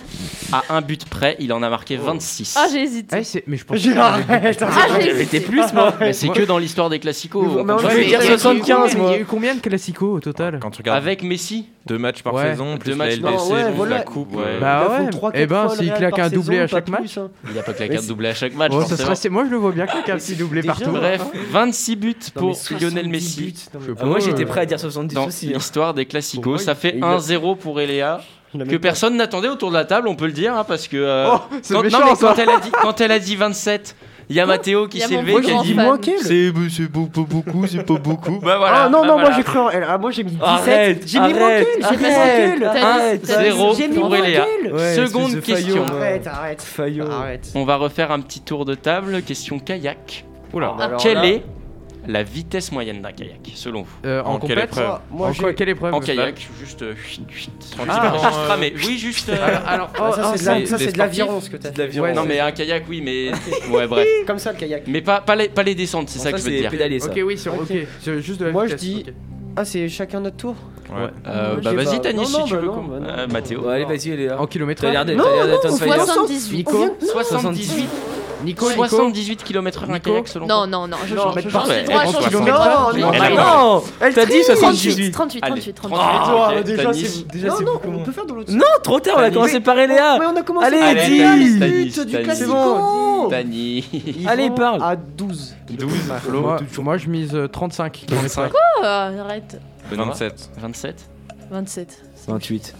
À 0.50 0.62
un 0.70 0.80
but 0.80 1.04
près, 1.04 1.36
il 1.40 1.52
en 1.52 1.62
a 1.62 1.68
marqué 1.68 1.96
26. 1.98 2.56
Ah, 2.58 2.66
j'ai 2.72 2.80
hésité. 2.82 3.16
Ouais, 3.16 3.22
mais 3.46 3.56
je 3.58 3.64
pense 3.66 3.76
J'arrête 3.78 4.62
Ah. 4.62 4.98
J'étais 5.00 5.40
plus, 5.40 5.72
moi. 5.74 5.94
Mais 6.00 6.14
c'est 6.14 6.28
que 6.30 6.42
dans 6.42 6.56
l'histoire 6.58 6.88
des 6.88 6.98
classicos. 6.98 7.44
Mais 7.64 7.72
on 7.74 7.78
Je 7.78 7.86
vais 7.88 8.04
dire 8.06 8.22
75, 8.22 8.94
Il 8.94 9.02
y 9.02 9.06
a 9.06 9.18
eu 9.18 9.24
combien 9.26 9.54
de 9.54 9.60
classicos 9.60 10.16
au 10.16 10.20
total 10.20 10.58
Quand 10.60 10.70
tu 10.70 10.78
regardes 10.78 10.96
Avec 10.98 11.22
Messi, 11.22 11.68
deux 11.86 11.98
matchs 11.98 12.22
par 12.22 12.32
Ouais. 12.32 12.50
saison, 12.52 12.78
plus 12.78 12.90
Deux 12.92 12.96
matchs. 12.96 13.18
la 13.20 13.30
LDC, 13.30 13.48
Non, 13.48 13.50
ouais, 13.54 13.64
plus 13.64 13.72
voilà. 13.74 13.96
la 13.98 14.02
coupe. 14.02 14.34
ouais. 14.36 14.58
Bah, 14.60 14.88
ouais, 15.00 15.10
trois, 15.10 15.30
eh 15.34 15.46
ben, 15.46 15.68
s'il 15.68 15.88
Real 15.90 15.98
claque 15.98 16.18
un 16.18 16.28
doublé 16.30 16.58
à 16.60 16.66
chaque 16.66 16.88
match. 16.88 17.18
hein. 17.18 17.28
Il 17.50 17.58
a 17.58 17.62
pas 17.62 17.72
que 17.74 17.82
la 17.82 17.88
Mais 17.88 18.28
à 18.28 18.34
chaque 18.34 18.54
match. 18.54 18.72
Ça 18.88 18.96
serait- 19.14 19.28
Moi, 19.28 19.44
je 19.44 19.50
le 19.50 19.56
vois 19.58 19.72
bien 19.72 19.86
quelqu'un 19.86 20.16
qui 20.16 20.34
doublé 20.34 20.62
partout. 20.62 20.90
Bref, 20.92 21.22
26 21.50 21.96
buts 21.96 22.16
pour 22.34 22.56
Lionel 22.80 23.08
Messi 23.08 23.54
moi, 24.02 24.18
j'étais 24.18 24.46
prêt 24.46 24.62
à 24.62 24.66
dire 24.66 24.80
70 24.80 25.14
dans 25.14 25.26
aussi. 25.26 25.48
l'histoire 25.48 25.92
des 25.92 26.06
classicos. 26.06 26.62
Ça 26.64 26.74
fait 26.74 26.96
1-0 26.98 27.54
pour 27.56 27.80
Eléa 27.80 28.20
que 28.52 28.76
personne 28.76 29.16
n'attendait 29.16 29.48
autour 29.48 29.70
de 29.70 29.74
la 29.74 29.84
table, 29.84 30.08
on 30.08 30.14
peut 30.14 30.26
le 30.26 30.32
dire, 30.32 30.54
hein, 30.54 30.64
parce 30.64 30.88
que 30.88 30.96
euh, 30.96 31.28
oh, 31.32 31.40
quand, 31.70 31.82
méchant, 31.82 32.00
non, 32.00 32.06
mais 32.06 32.16
quand, 32.18 32.38
elle 32.38 32.50
a 32.50 32.60
dit, 32.60 32.70
quand 32.70 33.00
elle 33.00 33.12
a 33.12 33.18
dit 33.18 33.36
27, 33.36 33.96
il 34.30 34.36
y 34.36 34.40
a 34.40 34.46
Mathéo 34.46 34.88
qui 34.88 35.00
s'est 35.00 35.16
levé 35.16 35.40
qui 35.40 35.50
a 35.50 35.62
dit 35.62 35.74
c'est 36.70 36.88
pas 36.90 37.00
beaucoup, 37.00 37.66
c'est 37.66 37.82
pas 37.82 37.98
beaucoup. 37.98 38.38
Bah 38.40 38.58
voilà. 38.58 38.84
Ah 38.84 38.88
non 38.88 39.00
bah, 39.00 39.06
non, 39.08 39.18
moi 39.18 39.30
j'ai 39.34 39.42
cru 39.42 39.58
en 39.58 39.70
elle. 39.70 39.86
Ah 39.88 39.96
moi 39.96 40.10
j'ai 40.10 40.22
mis 40.22 40.32
17. 40.32 41.02
J'ai 41.06 41.20
mis 41.20 41.32
mon 41.32 41.48
cul, 41.48 41.66
j'ai 41.90 41.96
mis 41.96 42.04
mon 42.04 42.26
cul. 42.26 43.32
1 43.32 43.42
0 43.50 43.74
pour 43.94 44.16
Eléa. 44.16 44.46
Seconde 44.94 45.40
question. 45.40 45.86
Arrête, 45.86 46.26
arrête. 46.26 46.62
Faillot. 46.62 47.10
Arrête. 47.10 47.48
On 47.54 47.64
va 47.64 47.76
refaire 47.76 48.12
un 48.12 48.20
petit 48.20 48.40
tour 48.40 48.64
de 48.64 48.74
table 48.74 49.22
question 49.22 49.58
kayak. 49.58 50.24
Oula. 50.52 50.74
Quelle 50.98 51.24
est 51.24 51.42
la 52.08 52.22
vitesse 52.22 52.72
moyenne 52.72 53.02
d'un 53.02 53.12
kayak, 53.12 53.52
selon 53.54 53.82
vous 53.82 53.96
euh, 54.06 54.22
en, 54.22 54.34
en, 54.34 54.38
quelle 54.40 54.58
épreuve 54.58 54.98
moi, 55.10 55.28
en 55.28 55.34
quoi, 55.34 55.52
quelle 55.52 55.76
En 55.80 56.00
kayak, 56.00 56.48
juste. 56.58 56.82
Euh, 56.82 56.94
ah, 57.86 58.12
ah, 58.12 58.56
juste 58.56 58.82
euh... 58.82 58.86
Oui, 58.86 58.98
juste. 58.98 59.30
Alors, 59.66 59.90
ça, 60.36 60.66
c'est 60.66 60.92
de, 60.92 60.98
l'aviron 60.98 61.40
ce 61.40 61.50
que 61.50 61.58
t'as 61.58 62.14
non, 62.14 62.24
mais 62.24 62.40
un 62.40 62.50
kayak, 62.50 62.84
oui, 62.88 63.02
mais. 63.04 63.30
ouais, 63.70 63.86
bref. 63.86 64.08
Comme 64.26 64.38
ça, 64.38 64.52
le 64.52 64.58
kayak. 64.58 64.84
Mais 64.86 65.02
pas, 65.02 65.20
pas, 65.20 65.36
les, 65.36 65.48
pas 65.48 65.62
descentes, 65.62 66.08
c'est 66.08 66.18
ça, 66.18 66.32
que 66.32 66.38
je 66.38 66.44
veux 66.44 66.50
dire. 66.50 66.70
Pédaler, 66.70 66.98
ça. 66.98 67.08
Ok, 67.08 67.20
oui, 67.24 67.36
sur, 67.36 67.54
okay. 67.54 67.86
Juste 68.20 68.40
de 68.40 68.46
la 68.46 68.52
Moi, 68.52 68.66
je 68.66 68.74
dis. 68.74 69.04
Ah, 69.56 69.64
c'est 69.64 69.88
chacun 69.88 70.20
notre 70.20 70.36
tour 70.36 70.54
Ouais. 70.88 71.10
Euh, 71.26 71.56
bah 71.62 71.72
vas-y 71.74 72.00
Tani 72.00 72.24
si 72.24 72.44
tu 72.44 72.54
veux. 72.54 72.68
Bah, 72.68 72.80
bah, 72.88 73.06
euh, 73.18 73.26
Mathéo. 73.26 73.68
allez 73.68 73.84
vas-y, 73.84 74.10
elle 74.10 74.30
hein. 74.30 74.36
En 74.38 74.46
kilométrage. 74.46 74.94
T'as 74.94 75.04
l'air 75.04 75.46
d'être 75.46 75.70
78. 75.70 76.68
78. 76.68 77.06
78. 77.12 77.88
78 78.46 79.42
km/h 79.44 79.90
un 79.90 79.98
kayak 79.98 80.28
selon 80.28 80.46
Non, 80.46 80.66
non, 80.66 80.86
non, 80.88 80.96
je 81.06 81.16
change. 81.16 81.34
Je 81.40 81.48
change 81.48 81.68
je 81.68 82.12
change 82.12 82.30
les 82.30 82.52
droits. 82.52 82.92
Non, 82.94 83.12
non, 83.12 83.30
non. 83.36 83.82
38, 85.12 85.12
38, 85.12 85.72
38. 85.74 85.74
Non, 88.50 88.64
trop 88.82 89.00
tard, 89.00 89.16
on 89.18 89.22
a 89.22 89.30
commencé 89.30 89.60
par 89.60 89.78
Eléa. 89.78 90.18
Allez, 90.62 91.84
dis 91.90 92.04
du 92.06 92.18
classico. 92.22 93.30
Allez, 94.26 94.50
parle. 94.50 94.82
À 94.82 94.96
12. 94.96 95.54
12, 95.70 95.92
Moi, 96.78 96.96
je 96.96 97.08
mise 97.08 97.36
35. 97.52 98.04
35. 98.06 98.50
Quoi? 98.50 98.86
Arrête. 98.86 99.60
27. 99.90 100.50
27 100.58 101.08
27. 101.50 102.07
28. 102.28 102.74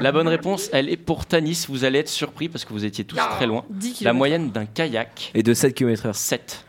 La 0.00 0.12
bonne 0.12 0.28
réponse, 0.28 0.70
elle 0.72 0.88
est 0.88 0.96
pour 0.96 1.26
Tanis. 1.26 1.66
Vous 1.68 1.84
allez 1.84 1.98
être 2.00 2.08
surpris 2.08 2.48
parce 2.48 2.64
que 2.64 2.72
vous 2.72 2.84
étiez 2.84 3.04
tous 3.04 3.16
très 3.16 3.46
loin. 3.46 3.64
La 4.00 4.12
moyenne 4.12 4.50
d'un 4.50 4.66
kayak. 4.66 5.32
Et 5.34 5.42
de 5.42 5.54
7 5.54 5.74
km/h. 5.74 6.12
7. 6.14 6.64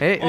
Eh, 0.00 0.20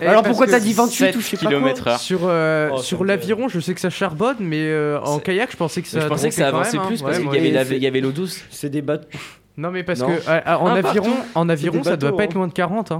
Alors 0.00 0.22
pourquoi 0.22 0.46
t'as 0.46 0.60
dit 0.60 0.72
28 0.72 1.16
ou 1.16 1.20
je 1.20 1.26
sais 1.26 1.36
7 1.36 1.48
km/h. 1.48 1.98
Sur, 1.98 2.20
euh, 2.24 2.70
l'aviron, 3.04 3.48
je 3.48 3.60
sais 3.60 3.74
que 3.74 3.80
ça 3.80 3.90
charbonne, 3.90 4.36
mais 4.40 4.62
euh, 4.62 5.00
en 5.00 5.18
kayak, 5.18 5.52
je 5.52 5.56
pensais 5.56 5.82
que 5.82 5.88
ça. 5.88 6.00
Je 6.00 6.42
avançait 6.42 6.78
plus 6.78 7.02
parce 7.02 7.18
hein. 7.18 7.30
qu'il 7.30 7.82
y 7.82 7.86
avait 7.86 8.00
l'eau 8.00 8.12
douce. 8.12 8.40
C'est 8.50 8.70
des 8.70 8.82
bateaux. 8.82 9.08
Non, 9.56 9.70
mais 9.70 9.84
parce 9.84 10.00
Non. 10.00 10.08
que 10.08 10.28
euh, 10.28 10.56
en, 10.56 10.66
aviron, 10.66 11.14
en 11.34 11.48
aviron, 11.48 11.84
ça 11.84 11.96
doit 11.96 12.16
pas 12.16 12.24
être 12.24 12.32
hein. 12.32 12.40
loin 12.40 12.48
de 12.48 12.52
40. 12.52 12.92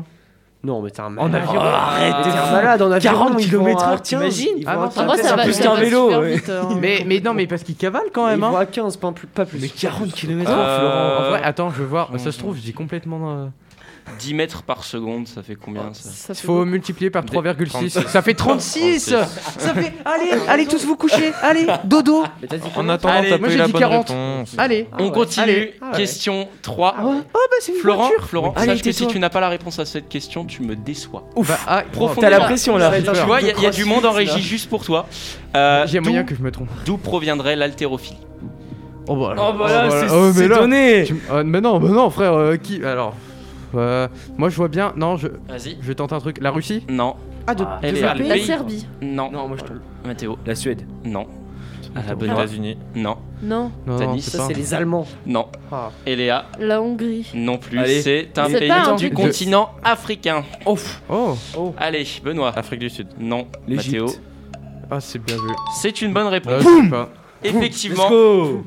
Non, 0.65 0.81
mais 0.81 0.89
ah, 0.93 0.97
t'es 0.97 1.01
un 1.03 1.11
malade. 1.11 1.31
En 1.31 1.35
avion. 1.35 1.61
Oh, 1.62 1.67
arrête, 1.67 2.15
t'es 2.25 2.31
un 2.31 2.53
malade 2.53 2.83
en 2.83 2.91
avion. 2.91 3.12
40 3.12 3.37
km/h, 3.37 4.03
t'imagines 4.03 4.65
Ah 4.67 4.77
non, 4.77 4.91
ça 4.91 5.37
va, 5.37 5.45
plus 5.45 5.59
qu'un 5.61 5.75
vélo. 5.75 6.23
Vite, 6.23 6.49
hein. 6.49 6.69
mais, 6.81 7.05
mais 7.07 7.21
non, 7.21 7.35
mais 7.35 7.47
parce 7.47 7.62
qu'il 7.62 7.77
cavale 7.77 8.07
quand 8.12 8.27
même. 8.27 8.43
Hein. 8.43 8.53
à 8.59 8.67
15, 8.67 8.97
pas 8.97 9.12
plus. 9.12 9.27
Pas 9.27 9.45
plus 9.45 9.59
mais 9.61 9.69
40 9.69 10.12
km/h, 10.12 10.55
ah, 10.57 10.79
Florent. 10.79 11.27
En 11.27 11.31
vrai, 11.31 11.43
attends, 11.43 11.71
je 11.71 11.83
vais 11.83 11.89
voir. 11.89 12.11
Ça 12.17 12.33
se 12.33 12.39
trouve, 12.39 12.57
je 12.57 12.62
dis 12.62 12.73
complètement. 12.73 13.31
Euh, 13.31 13.47
10 14.18 14.34
mètres 14.34 14.62
par 14.62 14.84
seconde, 14.84 15.26
ça 15.26 15.42
fait 15.42 15.57
combien 15.57 15.90
ah, 15.90 15.94
ça, 15.94 16.34
Faut 16.34 16.64
multiplier 16.64 17.11
par 17.11 17.24
3,6. 17.24 18.07
Ça 18.07 18.22
fait 18.22 18.34
36 18.34 19.00
Ça 19.02 19.26
fait 19.74 19.92
allez, 20.05 20.30
allez 20.48 20.66
tous 20.66 20.84
vous 20.84 20.96
coucher, 20.96 21.32
allez, 21.42 21.66
dodo. 21.84 22.24
En 22.76 22.88
attendant, 22.88 23.14
allez, 23.14 23.38
moi 23.38 23.48
j'ai 23.48 23.64
dit 23.64 23.72
40. 23.72 24.12
Allez, 24.59 24.88
on 24.98 25.09
ah 25.09 25.12
continue. 25.12 25.70
Question 25.94 26.48
3. 26.62 26.94
Ah 26.96 27.02
oh, 27.05 27.22
bah 27.34 27.72
Florent. 27.80 28.11
Florent, 28.20 28.55
allez, 28.57 28.66
sache 28.66 28.82
que 28.82 28.92
si 28.92 29.07
tu 29.07 29.18
n'as 29.18 29.30
pas 29.30 29.40
la 29.40 29.48
réponse 29.48 29.78
à 29.78 29.84
cette 29.84 30.09
question, 30.09 30.44
tu 30.44 30.62
me 30.62 30.76
déçois. 30.76 31.24
Bah, 31.36 31.40
Ouf, 31.40 31.48
bah, 31.59 31.84
t'as 32.20 32.30
la 32.30 32.40
pression 32.40 32.76
là. 32.76 32.92
Tu 33.00 33.20
vois, 33.20 33.40
il 33.40 33.46
y, 33.46 33.66
a 33.66 33.70
du 33.70 33.84
monde 33.84 34.05
en 34.05 34.12
régie 34.12 34.42
juste 34.42 34.68
pour 34.68 34.84
toi. 34.84 35.07
Euh, 35.57 35.86
j'ai 35.86 36.00
moyen 36.00 36.24
que 36.24 36.34
je 36.34 36.42
me 36.42 36.50
trompe. 36.50 36.68
D'où 36.84 36.96
proviendrait 36.96 37.57
l'haltérophilie 37.57 38.18
Oh 39.07 39.16
bah, 39.16 39.34
oh 39.36 39.52
bah 39.52 39.55
oh, 39.59 39.68
là, 39.68 39.88
bah, 39.88 40.32
c'est 40.34 40.46
oh, 40.46 40.48
donné. 40.48 41.07
Oh, 41.30 41.42
mais 41.44 41.61
non, 41.61 42.11
frère, 42.11 42.32
euh, 42.32 42.57
qui 42.57 42.82
alors 42.82 43.14
moi, 44.37 44.49
je 44.49 44.57
vois 44.57 44.68
bien. 44.68 44.93
Non, 44.97 45.16
je. 45.16 45.29
Vas-y. 45.49 45.77
Je 45.81 45.93
tente 45.93 46.12
un 46.12 46.20
truc. 46.20 46.39
La 46.41 46.51
Russie? 46.51 46.85
Non. 46.89 47.16
Ah, 47.47 47.55
de, 47.55 47.64
ah. 47.64 47.79
Elle 47.83 47.95
de 47.97 48.29
la. 48.29 48.39
Serbie. 48.39 48.87
Non. 49.03 49.31
Non, 49.31 49.49
moi 49.49 49.57
je 49.59 49.64
te- 49.64 50.07
Mathéo. 50.07 50.39
La 50.47 50.55
Suède. 50.55 50.83
Non. 51.05 51.27
Ah, 51.97 52.01
les 52.18 52.27
États-Unis. 52.27 52.77
Non. 52.97 53.16
Non, 53.43 53.70
Non, 53.87 54.18
ça, 54.18 54.47
c'est 54.49 54.55
les 54.55 54.75
Allemands. 54.75 55.07
Non. 55.27 55.47
Ah. 55.70 55.91
Eléa. 56.07 56.47
la 56.59 56.83
Hongrie. 56.83 57.31
Non 57.35 57.59
plus. 57.59 57.79
C'est 58.03 58.37
un 58.39 58.47
pays 58.51 58.70
du 58.99 59.11
continent 59.12 59.70
africain. 59.83 60.43
Oh. 60.66 60.77
oh, 61.09 61.37
Allez, 61.79 62.07
Benoît. 62.25 62.53
Afrique 62.57 62.81
du 62.81 62.91
Sud. 62.91 63.09
Non. 63.18 63.47
Mathéo. 63.68 64.07
ah, 64.91 65.01
c'est 65.01 65.20
bien 65.20 65.37
vu. 65.37 65.51
C'est 65.81 66.03
une 66.03 66.12
bonne 66.12 66.27
réponse. 66.29 66.64
Bah, 66.91 67.09
effectivement, 67.45 68.11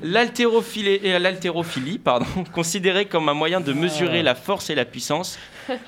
l'haltérophilie, 0.03 1.99
considérée 2.53 3.05
comme 3.05 3.29
un 3.29 3.33
moyen 3.33 3.59
de 3.59 3.73
mesurer 3.73 4.23
la 4.23 4.35
force 4.35 4.69
et 4.69 4.75
la 4.75 4.85
puissance, 4.85 5.37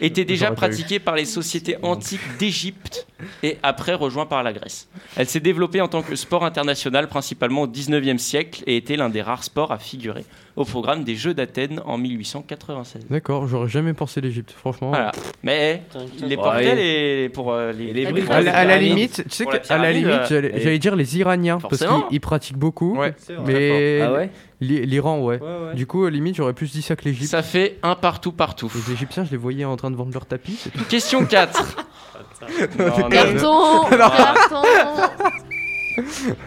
était 0.01 0.25
déjà 0.25 0.51
pratiquée 0.51 0.99
par 0.99 1.15
les 1.15 1.25
sociétés 1.25 1.77
antiques 1.81 2.37
d'Égypte 2.37 3.07
et 3.43 3.57
après 3.63 3.93
rejoint 3.93 4.26
par 4.26 4.43
la 4.43 4.53
Grèce. 4.53 4.88
Elle 5.15 5.28
s'est 5.28 5.39
développée 5.39 5.82
en 5.82 5.88
tant 5.88 6.01
que 6.01 6.15
sport 6.15 6.45
international 6.45 7.07
principalement 7.07 7.63
au 7.63 7.67
19e 7.67 8.17
siècle 8.17 8.63
et 8.67 8.78
était 8.78 8.95
l'un 8.95 9.09
des 9.09 9.22
rares 9.22 9.43
sports 9.43 9.72
à 9.72 9.80
figurer 9.80 10.26
au 10.55 10.65
programme 10.65 11.03
des 11.05 11.15
Jeux 11.15 11.34
d'Athènes 11.34 11.82
en 11.86 11.97
1896. 11.97 13.07
D'accord, 13.09 13.47
j'aurais 13.47 13.70
jamais 13.70 13.93
pensé 13.93 14.20
l'Égypte, 14.20 14.51
franchement. 14.51 14.89
Voilà. 14.89 15.11
Mais 15.41 15.84
les 16.22 16.36
portails 16.36 16.76
ouais. 16.76 17.30
pour 17.30 17.55
les, 17.55 17.93
les 17.93 18.05
briques, 18.11 18.30
euh, 18.30 18.34
à, 18.34 18.65
la, 18.65 18.78
limite, 18.78 19.24
tu 19.24 19.30
sais 19.30 19.45
que, 19.45 19.57
la 19.70 19.91
limite, 19.93 20.28
j'allais, 20.30 20.80
dire 20.80 20.97
les 20.97 21.17
Iraniens 21.17 21.59
parce 21.59 21.86
qu'ils 22.09 22.20
pratiquent 22.20 22.57
beaucoup, 22.57 22.97
ouais. 22.97 23.15
mais 23.45 24.01
ah 24.01 24.11
ouais 24.11 24.30
l'Iran, 24.61 25.22
ouais. 25.22 25.39
Du 25.76 25.86
coup, 25.88 26.03
à 26.03 26.09
la 26.09 26.15
limite, 26.15 26.36
j'aurais 26.36 26.53
plus 26.53 26.72
dit 26.72 26.82
ça 26.82 26.95
que 26.95 27.05
l'Égypte. 27.05 27.30
Ça 27.30 27.43
fait 27.43 27.78
un 27.84 27.95
partout 27.95 28.32
partout. 28.32 28.72
Les 28.76 28.93
Égyptiens, 28.93 29.24
je 29.24 29.32
les 29.32 29.38
voyais 29.38 29.65
en 29.65 29.76
train 29.78 29.91
de 29.91 29.95
vendre 29.95 30.11
leur 30.13 30.26
tapis. 30.26 30.59
Question 30.89 31.26
4. 31.26 31.86
Carton. 33.09 33.86
Carton. 33.89 34.63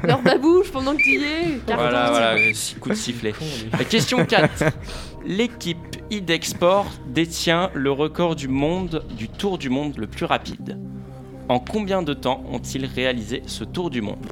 Leur 0.03 0.23
babouche 0.23 0.71
pendant 0.71 0.93
que 0.93 1.03
tu 1.03 1.19
y 1.19 1.25
es 1.25 1.61
Carton. 1.67 1.83
Voilà, 1.83 2.11
voilà, 2.11 2.55
six 2.55 2.75
coups 2.77 2.97
de 2.97 3.01
sifflet. 3.01 3.35
Question 3.89 4.25
4. 4.25 4.65
L'équipe 5.27 5.79
IDEXport 6.11 6.87
détient 7.09 7.71
le 7.75 7.91
record 7.91 8.37
du 8.37 8.49
monde 8.49 9.05
du 9.17 9.29
tour 9.29 9.59
du 9.59 9.71
monde 9.71 9.97
le 9.99 10.07
plus 10.07 10.25
rapide. 10.25 10.79
En 11.49 11.59
combien 11.59 12.03
de 12.03 12.15
temps 12.15 12.43
ont-ils 12.51 12.87
réalisé 12.87 13.43
ce 13.47 13.65
tour 13.65 13.91
du 13.91 14.01
monde? 14.01 14.25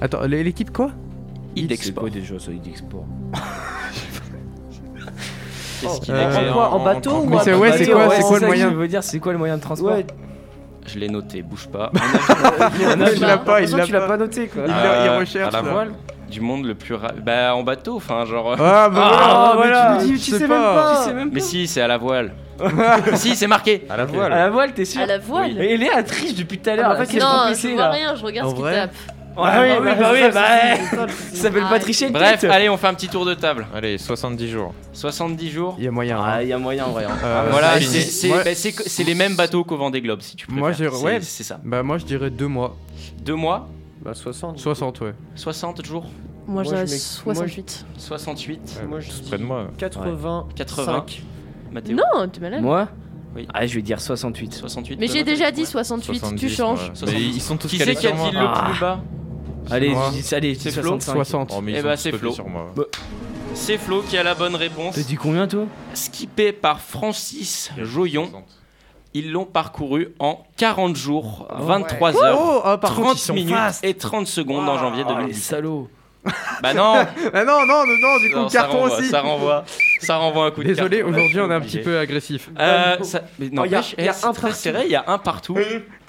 Attends, 0.00 0.22
l'équipe 0.26 0.72
quoi? 0.72 0.90
C'est 1.54 1.62
IDEXport 1.62 2.04
Euh, 6.10 6.50
en 6.50 6.52
quoi, 6.52 6.68
en 6.74 6.84
bateau 6.84 7.10
ou 7.22 7.26
Mais 7.26 7.36
en- 7.36 7.40
c'est- 7.40 7.54
ouais, 7.54 7.70
en 7.70 7.72
c'est 7.76 7.86
quoi- 7.90 8.08
c'est 8.10 8.22
quoi 8.22 8.34
le 8.36 8.40
que 8.40 8.46
moyen 8.46 8.70
Je 8.70 8.74
veux 8.76 8.88
dire, 8.88 9.02
c'est 9.02 9.18
quoi 9.18 9.32
le 9.32 9.38
moyen 9.38 9.56
de 9.56 9.62
transport 9.62 9.96
Je 10.86 10.98
l'ai 10.98 11.08
noté, 11.08 11.42
bouge 11.42 11.68
pas. 11.68 11.90
il 13.14 13.20
l'a 13.20 13.38
pas, 13.38 13.60
il 13.62 13.70
l'a 13.70 13.86
pas. 14.00 14.06
pas 14.08 14.16
noté 14.16 14.48
quoi. 14.48 14.62
Il 14.66 14.70
l'a- 14.70 14.76
euh, 14.92 15.06
il 15.14 15.18
recherche, 15.20 15.54
À 15.54 15.58
la 15.58 15.62
là. 15.62 15.72
voile 15.72 15.92
Du 16.30 16.40
monde 16.40 16.64
le 16.64 16.74
plus 16.74 16.94
rapide. 16.94 17.22
Bah, 17.24 17.54
en 17.54 17.62
bateau, 17.62 17.96
enfin, 17.96 18.24
genre. 18.24 18.52
Euh. 18.52 18.56
Ah 18.58 18.88
bah 18.88 19.10
Ah, 19.12 19.52
voilà, 19.54 19.90
mais 19.92 19.98
tu 20.06 20.10
nous 20.12 20.16
dis, 20.16 20.22
tu 20.24 20.30
sais 20.30 20.48
même 20.48 20.48
pas. 20.62 20.96
Tu 21.02 21.04
sais 21.08 21.14
même 21.14 21.28
pas. 21.28 21.34
Mais 21.34 21.40
si, 21.40 21.66
c'est 21.66 21.82
à 21.82 21.86
la 21.88 21.98
voile. 21.98 22.32
si, 23.14 23.36
c'est 23.36 23.46
marqué. 23.46 23.86
À 23.90 23.96
la 23.98 24.04
voile. 24.06 24.32
À 24.32 24.36
la 24.38 24.50
voile, 24.50 24.72
t'es 24.72 24.84
sûr 24.84 25.02
À 25.02 25.06
la 25.06 25.18
voile 25.18 25.60
Et 25.60 25.76
Léa 25.76 25.90
elle 25.98 26.04
triche 26.04 26.34
depuis 26.34 26.58
tout 26.58 26.70
à 26.70 26.76
l'heure. 26.76 26.86
Ah, 26.88 26.92
en 26.94 27.04
fait, 27.04 27.18
bah 27.18 27.52
c'est 27.54 27.68
Non, 27.68 27.70
je 27.70 27.76
vois 27.76 27.90
rien, 27.90 28.14
je 28.16 28.24
regarde 28.24 28.46
En 28.48 28.50
ce 28.50 28.54
qu'il 28.56 28.64
tape. 28.64 28.90
Ah 29.36 29.62
oui, 29.62 29.68
bah, 29.68 30.10
oui, 30.12 30.20
bah, 30.22 30.30
bah, 30.30 30.30
bah, 30.32 31.06
bah 31.06 31.06
ça 31.08 31.36
s'appelle 31.36 31.62
pas 31.62 31.70
ah 31.72 31.78
tricher. 31.78 32.10
Bref, 32.10 32.44
allez, 32.44 32.68
on 32.68 32.76
fait 32.76 32.86
un 32.86 32.94
petit 32.94 33.08
tour 33.08 33.24
de 33.24 33.34
table. 33.34 33.66
Allez, 33.74 33.98
70 33.98 34.48
jours. 34.48 34.74
70 34.92 35.50
jours 35.50 35.74
Il 35.78 35.84
y 35.84 35.88
a 35.88 35.90
moyen. 35.90 36.18
Ah, 36.20 36.22
hein. 36.22 36.32
Ah, 36.36 36.42
il 36.42 36.48
y 36.48 36.52
a 36.52 36.58
moyen 36.58 36.84
en 36.86 36.90
vrai. 36.90 37.06
Voilà, 37.50 37.80
c'est- 37.80 39.04
les 39.04 39.14
mêmes 39.14 39.34
bateaux 39.36 39.64
qu'au 39.64 39.76
Vendée 39.76 40.00
Globe, 40.00 40.20
si 40.20 40.36
tu 40.36 40.46
préfères. 40.46 40.92
Moi, 40.92 41.20
C'est- 41.20 41.42
ça. 41.42 41.60
Bah, 41.64 41.82
moi 41.82 41.98
je 41.98 42.04
dirais 42.04 42.30
2 42.30 42.46
mois. 42.46 42.76
Deux 43.24 43.34
mois, 43.34 43.68
Bah 44.04 44.14
60. 44.14 44.58
60, 44.58 45.00
ouais. 45.00 45.14
60 45.34 45.84
jours, 45.84 46.06
Moi, 46.46 46.64
Moi, 46.64 46.64
je 46.64 46.70
j'ai 46.70 46.92
mets- 46.92 46.98
68. 46.98 47.86
68, 47.96 48.82
Moi, 48.88 48.98
je 48.98 49.36
moi. 49.36 49.68
80. 49.78 50.46
80. 50.56 51.06
Non, 51.90 52.28
tu 52.32 52.38
es 52.38 52.42
malade. 52.42 52.62
Moi 52.62 52.88
Ah, 53.54 53.66
je 53.66 53.74
vais 53.76 53.82
dire 53.82 54.00
68. 54.00 54.62
Mais 54.98 55.06
j'ai 55.06 55.24
déjà 55.24 55.50
dit 55.50 55.64
68, 55.64 56.34
tu 56.36 56.48
changes. 56.48 56.92
Mais 57.06 57.20
ils 57.20 57.40
sont 57.40 57.56
tous 57.56 57.68
Qui 57.68 57.78
c'est 57.78 57.94
qui 57.94 58.06
a 58.06 58.10
le 58.10 58.16
plus 58.16 58.36
ah. 58.36 58.72
bas 58.80 59.00
c'est 63.54 63.78
Flo 63.78 64.02
qui 64.02 64.16
a 64.18 64.22
la 64.22 64.34
bonne 64.34 64.54
réponse. 64.56 64.94
T'as 64.94 65.02
dit 65.02 65.14
combien 65.16 65.46
toi? 65.46 65.66
Skippé 65.94 66.52
par 66.52 66.80
Francis 66.80 67.70
Joyon. 67.78 68.30
Ils 69.14 69.30
l'ont 69.30 69.44
parcouru 69.44 70.14
en 70.18 70.42
40 70.56 70.96
jours, 70.96 71.46
23 71.50 72.24
heures, 72.24 72.38
Oh, 72.40 72.60
ah, 72.64 72.78
par 72.78 72.94
contre, 72.94 73.08
30 73.08 73.16
ils 73.18 73.20
sont 73.20 73.34
minutes 73.34 73.54
fast. 73.54 73.84
et 73.84 73.92
30 73.94 74.26
secondes 74.26 74.66
en 74.66 74.78
janvier 74.78 75.04
Oh, 75.06 75.10
les 75.10 75.14
2017. 75.16 75.44
salauds. 75.44 75.90
Bah 76.62 76.72
non, 76.72 76.94
Ah 77.34 77.44
non, 77.44 77.66
non, 77.66 77.84
non, 77.84 77.96
non, 78.00 78.18
du 78.20 78.30
coup, 78.30 78.36
Non, 78.38 78.48
ça 78.48 78.60
carton 78.60 78.78
renvoie, 78.80 78.98
aussi. 78.98 79.08
ça 79.10 79.20
renvoie, 79.20 79.64
ça 80.00 80.16
renvoie 80.16 80.46
un 80.46 80.50
coup 80.50 80.62
de 80.62 80.68
Désolé, 80.68 81.02
aujourd'hui, 81.02 81.40
on 81.40 81.50
est 81.50 81.54
un 81.54 81.60
petit 81.60 81.80
peu 81.80 81.98
agressif. 81.98 82.48
Euh, 82.58 82.96
ça, 83.02 83.22
mais 83.38 83.50
Oh, 83.58 83.64
y 83.66 83.74
a- 83.74 83.80
y 83.80 83.82
a 83.82 83.82
eh, 83.98 84.10
c'est 84.14 84.24
un 84.26 84.32
très 84.32 84.52
serré, 84.52 84.84
il 84.86 84.90
y 84.92 84.96
a 84.96 85.04
un 85.08 85.18
partout. 85.18 85.58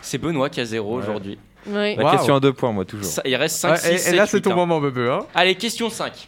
C'est 0.02 0.18
Benoît 0.18 0.50
qui 0.50 0.62
a 0.62 0.66
zéro 0.66 0.96
Ouais. 0.96 1.04
aujourd'hui. 1.04 1.38
Oui. 1.68 1.96
La 1.96 2.12
question 2.12 2.36
à 2.36 2.40
deux 2.40 2.54
points, 2.54 2.72
moi, 2.72 2.86
toujours. 2.86 3.06
Ça- 3.06 3.22
Il 3.26 3.36
reste 3.36 3.58
5, 3.58 3.72
Ouais, 3.72 3.78
6, 3.78 3.88
et, 3.90 3.98
7, 3.98 4.14
et 4.14 4.18
là, 4.18 4.26
c'est 4.26 4.38
8, 4.38 4.42
ton 4.44 4.52
hein. 4.52 4.56
moment, 4.56 4.80
bébé. 4.82 5.10
Hein. 5.10 5.26
Allez, 5.34 5.56
question 5.56 5.90
5. 5.90 6.28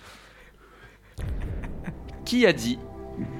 Qui 2.25 2.45
a 2.45 2.53
dit 2.53 2.79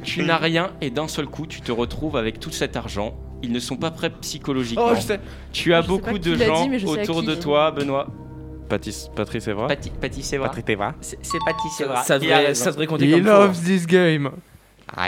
Tu 0.04 0.24
n'as 0.24 0.38
rien 0.38 0.72
et 0.82 0.89
d'un 0.89 1.08
seul 1.08 1.26
coup, 1.26 1.48
tu 1.48 1.62
te 1.62 1.72
retrouves 1.72 2.18
avec 2.18 2.39
tout 2.39 2.52
cet 2.52 2.76
argent 2.76 3.16
Ils 3.43 3.52
ne 3.52 3.60
sont 3.60 3.78
pas 3.78 3.91
prêts 3.91 4.10
psychologiquement. 4.22 4.88
Oh, 4.91 4.96
je 4.96 5.02
sais. 5.02 5.20
Tu 5.52 5.74
as 5.74 5.82
Je 5.82 5.88
beaucoup 5.88 6.18
de 6.18 6.36
gens 6.36 6.68
dit, 6.68 6.86
autour 6.86 7.24
de 7.24 7.36
toi, 7.36 7.72
Benoît. 7.72 8.08
Patrice, 8.70 9.10
Patrice 9.16 9.48
Evra. 9.48 9.68
Pati, 9.68 9.91
Pati 9.91 10.24
Sevra. 10.24 10.52
C'est 11.02 11.18
Pati 11.46 11.70
Sevra. 11.78 12.04
Ça 12.04 12.18
devrait, 12.18 12.56
ça 12.56 12.72
devrait 12.72 12.88
compter 12.88 13.10
comme 13.12 13.24
loves 13.24 13.62
this 13.64 13.86
game. 13.86 14.32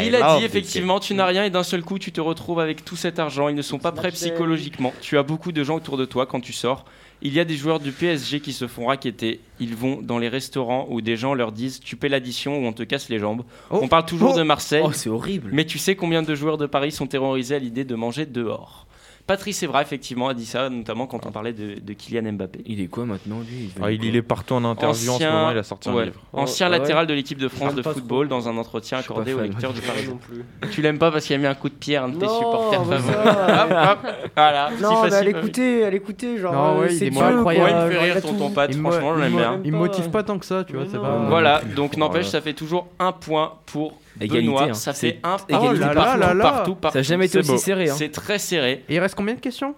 Il 0.04 0.16
a 0.16 0.38
dit 0.40 0.44
effectivement, 0.46 1.00
tu 1.00 1.14
n'as 1.14 1.26
rien 1.26 1.44
et 1.46 1.50
d'un 1.50 1.64
seul 1.64 1.84
coup, 1.84 2.00
tu 2.00 2.12
te 2.12 2.20
retrouves 2.22 2.60
avec 2.60 2.84
tout 2.84 2.96
cet 2.96 3.20
argent. 3.20 3.48
Ils 3.48 3.56
ne 3.56 3.62
sont 3.62 3.80
pas 3.80 3.92
prêts 3.92 4.12
psychologiquement. 4.12 4.94
Tu 5.02 5.18
as 5.18 5.24
beaucoup 5.24 5.52
de 5.52 5.64
gens 5.64 5.76
autour 5.76 5.98
de 5.98 6.06
toi 6.06 6.26
quand 6.26 6.40
tu 6.42 6.52
sors. 6.54 6.86
Il 7.22 7.34
y 7.34 7.40
a 7.40 7.46
des 7.46 7.56
joueurs 7.56 7.80
du 7.80 7.92
PSG 7.92 8.42
qui 8.42 8.54
se 8.54 8.68
font 8.68 8.88
raqueter. 8.88 9.40
Ils 9.60 9.76
vont 9.76 10.00
dans 10.02 10.20
les 10.20 10.30
restaurants 10.30 10.86
où 10.90 11.02
des 11.02 11.16
gens 11.16 11.34
leur 11.34 11.52
disent 11.52 11.80
tu 11.80 11.96
paies 11.96 12.10
l'addition 12.10 12.58
ou 12.60 12.66
on 12.68 12.74
te 12.74 12.84
casse 12.84 13.10
les 13.10 13.18
jambes. 13.20 13.44
Oh. 13.72 13.80
On 13.82 13.88
parle 13.88 14.06
toujours 14.06 14.34
Oh. 14.34 14.38
de 14.38 14.44
Marseille. 14.44 14.84
Oh, 14.86 14.92
c'est 14.92 15.10
horrible. 15.10 15.50
Mais 15.54 15.66
tu 15.66 15.78
sais 15.80 15.96
combien 15.96 16.22
de 16.22 16.36
joueurs 16.36 16.58
de 16.58 16.66
Paris 16.66 16.92
sont 16.92 17.08
terrorisés 17.08 17.56
à 17.56 17.60
l'idée 17.60 17.86
de 17.86 17.96
manger 17.96 18.26
dehors? 18.26 18.87
Patrice 19.28 19.62
Evra, 19.62 19.82
effectivement, 19.82 20.30
a 20.30 20.34
dit 20.34 20.46
ça, 20.46 20.70
notamment 20.70 21.06
quand 21.06 21.26
on 21.26 21.32
parlait 21.32 21.52
de, 21.52 21.76
de 21.82 21.94
Kylian 21.94 22.32
Mbappé. 22.34 22.62
Il 22.66 22.80
est 22.82 22.88
quoi 22.88 23.06
maintenant, 23.06 23.40
lui 23.42 23.70
Ah, 23.84 23.92
il, 23.92 24.04
il 24.06 24.16
est 24.16 24.22
partout 24.22 24.54
en 24.54 24.64
interview 24.64 25.12
en 25.12 25.18
ce 25.18 25.24
Ancien- 25.24 25.32
moment, 25.32 25.52
il 25.52 25.58
a 25.58 25.64
sorti 25.64 25.90
un 25.90 26.04
livre. 26.06 26.22
Ancien 26.32 26.68
Oh, 26.68 26.70
ah 26.70 26.72
ouais. 26.74 26.80
latéral 26.80 27.08
de 27.08 27.14
l'équipe 27.14 27.38
de 27.38 27.48
France 27.50 27.76
de 27.76 27.82
football 27.82 28.30
dans 28.30 28.48
un 28.48 28.56
entretien 28.58 29.00
accordé 29.00 29.34
au 29.34 29.42
lecteur 29.42 29.74
du 29.74 29.82
non 30.10 30.16
plus. 30.18 30.44
Tu 30.72 30.82
l'aimes 30.82 30.98
pas 30.98 31.12
parce 31.12 31.26
qu'il 31.26 31.36
a 31.36 31.40
mis 31.40 31.46
un 31.46 31.56
coup 31.56 31.68
de 31.70 31.74
pierre 31.76 32.04
à 32.04 32.06
un 32.06 32.10
de 32.10 32.20
tes 32.20 32.28
supporters 32.28 32.86
favoris. 32.86 33.06
ça, 33.06 33.66
Hop, 33.66 34.00
hop, 34.06 34.12
voilà, 34.36 34.70
Non, 34.82 35.04
mais 35.04 35.20
oui. 35.22 35.28
écoutait, 35.28 35.80
elle 35.82 35.94
écoutait, 35.96 36.38
genre. 36.38 36.54
Non, 36.54 36.82
euh, 36.82 36.90
c'est 36.90 37.10
Dieu, 37.10 37.22
incroyable. 37.22 37.70
Il 37.70 37.86
me 37.86 37.92
fait 37.92 38.12
rire 38.14 38.22
ton 38.22 38.50
Pat, 38.52 38.74
franchement, 38.74 39.16
je 39.16 39.22
l'aime 39.22 39.36
bien. 39.36 39.60
Il 39.66 39.72
me 39.74 39.78
motive 39.78 40.10
pas 40.10 40.24
tant 40.24 40.40
que 40.40 40.46
ça, 40.46 40.64
tu 40.64 40.74
vois. 40.74 40.86
C'est 40.90 41.00
pas. 41.00 41.26
Voilà, 41.28 41.62
donc 41.76 41.98
n'empêche, 41.98 42.28
ça 42.28 42.40
fait 42.42 42.54
toujours 42.54 42.88
un 43.00 43.12
point 43.12 43.54
pour 43.66 44.00
Égalité, 44.22 44.48
Benoît. 44.48 44.64
hein. 44.70 44.74
Ça 44.74 44.94
C'est 44.94 45.12
fait 45.14 45.20
un 45.24 45.38
égalité. 45.38 45.54
partout, 45.54 45.68
Oh 45.70 45.74
là 45.80 45.94
partout, 45.94 46.20
là 46.20 46.34
là. 46.34 46.44
partout, 46.44 46.76
partout. 46.76 46.94
Ça 46.94 47.00
n'a 47.00 47.04
jamais 47.04 47.26
été 47.26 47.32
C'est 47.34 47.40
aussi 47.40 47.52
beau. 47.52 47.58
serré. 47.58 47.90
Hein. 47.90 47.96
C'est 47.98 48.10
très 48.10 48.40
serré. 48.40 48.84
Et 48.90 48.96
il 48.96 49.00
reste 49.00 49.16
combien 49.16 49.34
de 49.36 49.40
questions? 49.40 49.76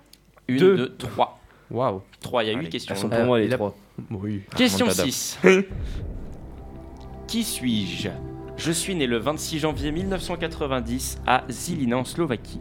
Une, 0.47 0.57
Deux. 0.57 0.77
deux, 0.77 0.95
trois. 0.97 1.39
Waouh. 1.71 2.01
Trois, 2.21 2.43
il 2.43 2.47
y 2.47 2.49
a 2.49 2.53
Allez, 2.53 2.63
huit 2.65 2.69
questions. 2.71 2.95
Elles 2.95 3.01
sont 3.01 3.11
Euh, 3.11 3.17
pour 3.17 3.25
moi, 3.25 3.39
les 3.39 3.45
il 3.45 3.53
a- 3.53 3.57
trois. 3.57 3.75
Oui. 4.11 4.41
Question 4.55 4.85
Remontada. 4.87 5.05
6. 5.11 5.39
Qui 7.27 7.43
suis-je? 7.43 8.09
Je 8.57 8.71
suis 8.71 8.95
né 8.95 9.07
le 9.07 9.17
26 9.17 9.59
janvier 9.59 9.91
1990 9.91 11.19
à 11.27 11.43
Zilina 11.49 11.97
en 11.97 12.03
Slovaquie. 12.05 12.59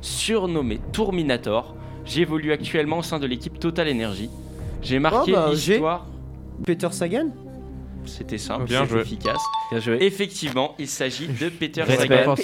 Surnommé 0.00 0.78
Tourminator, 0.92 1.74
j'évolue 2.04 2.52
actuellement 2.52 2.98
au 2.98 3.02
sein 3.02 3.18
de 3.18 3.26
l'équipe 3.26 3.58
Total 3.58 3.88
Energy. 3.88 4.28
J'ai 4.82 4.98
marqué 4.98 5.32
Oh, 5.32 5.36
bah, 5.36 5.50
j'ai- 5.54 5.72
l'histoire. 5.74 6.06
Peter 6.66 6.88
Sagan? 6.90 7.28
C'était 8.08 8.38
simple, 8.38 8.64
Bien 8.64 8.80
c'était 8.80 8.92
joué. 8.92 9.00
efficace. 9.02 9.40
Bien 9.70 9.80
joué. 9.80 9.98
Effectivement, 10.00 10.74
il 10.78 10.88
s'agit 10.88 11.28
de 11.28 11.48
Peter 11.50 11.84
Sagan. 11.86 12.34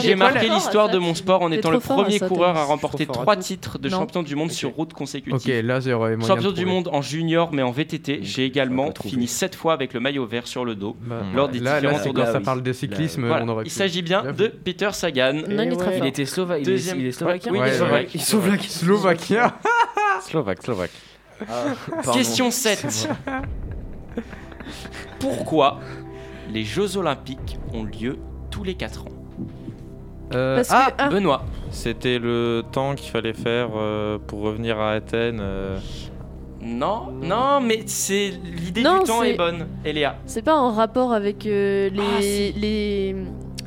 J'ai 0.00 0.14
marqué 0.14 0.48
l'histoire 0.48 0.88
de 0.88 0.98
mon 0.98 1.14
sport 1.14 1.42
en 1.42 1.52
étant 1.52 1.70
le 1.70 1.78
premier 1.80 2.18
coureur 2.18 2.56
à 2.56 2.64
remporter 2.64 3.06
trois 3.06 3.36
titres 3.36 3.78
de 3.78 3.88
Non. 3.88 3.98
champion 3.98 4.22
du 4.22 4.34
monde 4.34 4.50
sur 4.50 4.70
route 4.70 4.90
Ok, 4.92 4.98
consécutive. 4.98 5.60
là, 5.66 5.80
j'aurais 5.80 6.16
moyen 6.16 6.34
Champion 6.34 6.50
du 6.52 6.64
monde 6.66 6.88
en 6.92 7.02
junior 7.02 7.50
mais 7.52 7.62
en 7.62 7.70
VTT, 7.70 8.20
j'ai 8.22 8.44
également 8.44 8.92
fini 9.04 9.28
7 9.28 9.54
fois 9.54 9.72
avec 9.74 9.92
le 9.92 10.00
maillot 10.00 10.26
vert 10.26 10.46
sur 10.46 10.64
le 10.64 10.74
dos. 10.74 10.96
Bah, 11.00 11.16
lors 11.34 11.48
des 11.48 11.60
là, 11.60 11.76
différents 11.80 11.98
là, 11.98 12.02
tours 12.04 12.14
de 12.14 12.24
ça 12.24 12.40
parle 12.40 12.62
de 12.62 12.72
cyclisme, 12.72 13.26
Voilà. 13.26 13.44
on 13.44 13.48
aurait 13.48 13.64
Il 13.66 13.70
s'agit 13.70 14.02
bien 14.02 14.22
de 14.32 14.46
Peter 14.48 14.88
Sagan. 14.92 15.32
Non, 15.34 15.62
il 15.62 15.72
est 15.72 15.76
très 15.76 15.86
ouais. 15.88 15.94
Il 15.94 15.98
fort. 15.98 16.06
était 16.06 16.24
slova... 16.26 16.58
il 16.58 16.62
est- 16.62 16.64
Deuxième- 16.72 17.00
il 17.00 17.06
est 17.06 17.12
slovaquien 17.12 17.52
Oui, 17.52 17.58
il 17.62 17.68
est 17.68 18.18
slovaque. 18.18 18.62
Slovaquien. 18.68 19.52
Slovaque, 20.22 20.62
Slovaque. 20.62 20.90
Question 22.12 22.50
7. 22.50 23.08
Pourquoi 25.18 25.80
les 26.52 26.64
Jeux 26.64 26.96
Olympiques 26.96 27.58
ont 27.72 27.84
lieu 27.84 28.18
tous 28.50 28.64
les 28.64 28.74
4 28.74 29.02
ans 29.06 29.08
Euh, 30.34 30.56
Parce 30.56 30.70
ah, 30.72 30.90
que. 30.90 30.94
ah, 30.98 31.08
Benoît, 31.08 31.44
C'était 31.70 32.18
le 32.18 32.62
temps 32.72 32.94
qu'il 32.94 33.10
fallait 33.10 33.32
faire 33.34 33.68
euh, 33.76 34.18
pour 34.26 34.40
revenir 34.40 34.78
à 34.80 34.92
Athènes. 34.92 35.38
euh, 35.40 35.78
non, 36.62 37.12
non, 37.22 37.60
mais 37.60 37.82
c'est 37.86 38.32
l'idée 38.42 38.82
Non, 38.82 39.00
du 39.00 39.04
temps 39.04 39.20
c'est- 39.20 39.30
est 39.32 39.36
bonne, 39.36 39.66
Eléa. 39.84 40.16
C'est 40.24 40.40
pas 40.42 40.56
en 40.56 40.72
rapport 40.72 41.12
avec 41.12 41.44
euh, 41.46 41.90
les, 41.90 42.00
Ah, 42.00 42.22
si. 42.22 42.52
les, 42.54 43.16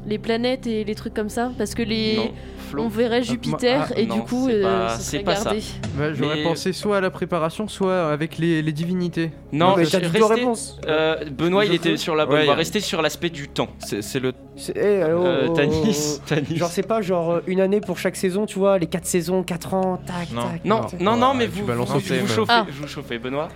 les 0.08 0.18
planètes 0.18 0.66
et 0.66 0.84
les 0.84 0.96
trucs 0.96 1.14
comme 1.14 1.30
ça? 1.30 1.52
Parce 1.60 1.76
que 1.76 1.84
les. 1.84 2.16
Non, 2.18 2.32
On 2.78 2.88
verrait 2.90 3.24
Jupiter 3.24 3.88
ah, 3.92 4.00
et 4.00 4.06
non, 4.06 4.16
du 4.16 4.22
coup, 4.22 4.48
c'est 4.50 4.56
euh, 4.56 4.64
pas- 4.64 4.90
ça 4.90 4.98
c'est 5.00 5.12
serait 5.18 5.24
pas 5.24 5.36
ça. 5.36 5.44
gardé. 5.46 5.64
bah, 5.98 6.14
j'aurais 6.14 6.36
Mais- 6.38 6.44
pensé 6.44 6.74
soit 6.74 6.98
à 6.98 7.02
la 7.02 7.10
préparation, 7.10 7.68
soit 7.68 8.10
avec 8.12 8.38
les, 8.38 8.62
les 8.62 8.72
divinités. 8.72 9.32
Non, 9.52 9.76
mais 9.78 9.86
je- 9.86 9.98
restez- 9.98 10.24
réponses. 10.34 10.80
euh, 10.88 11.16
Benoît, 11.32 11.66
il 11.66 11.74
était 11.74 11.98
sur 11.98 12.16
la 12.16 12.26
bonne 12.26 12.36
Ouais, 12.36 12.44
voie. 12.46 12.54
y 12.54 12.56
a- 12.56 12.58
Restez 12.58 12.80
sur 12.80 13.02
l'aspect 13.02 13.30
du 13.30 13.48
temps. 13.48 13.70
C'est 13.80 14.20
le. 14.20 14.34
C'est- 14.56 14.76
eh, 14.76 15.04
oh, 15.06 15.24
Euh, 15.26 15.48
oh, 15.50 15.54
Tanis, 15.54 16.18
oh, 16.18 16.22
Tanis. 16.28 16.58
Genre, 16.58 16.70
c'est 16.70 16.88
pas 16.88 17.02
genre 17.02 17.32
euh, 17.32 17.40
une 17.48 17.62
année 17.62 17.80
pour 17.82 17.98
chaque 18.00 18.16
saison, 18.16 18.46
tu 18.46 18.58
vois, 18.60 18.78
les 18.80 18.88
4 18.88 19.06
saisons, 19.06 19.44
4 19.44 19.74
ans, 19.74 19.98
tac, 20.06 20.32
Non. 20.34 20.42
tac. 20.44 20.66
Non, 20.66 20.82
tac. 20.86 21.00
non, 21.00 21.16
non, 21.16 21.34
mais 21.34 21.46
vous, 21.48 21.66
vous 21.66 21.86
chauffez, 21.86 22.16
Ah. 22.50 22.66
vous 22.80 22.88
chauffez. 22.88 23.20
Benoît, 23.20 23.50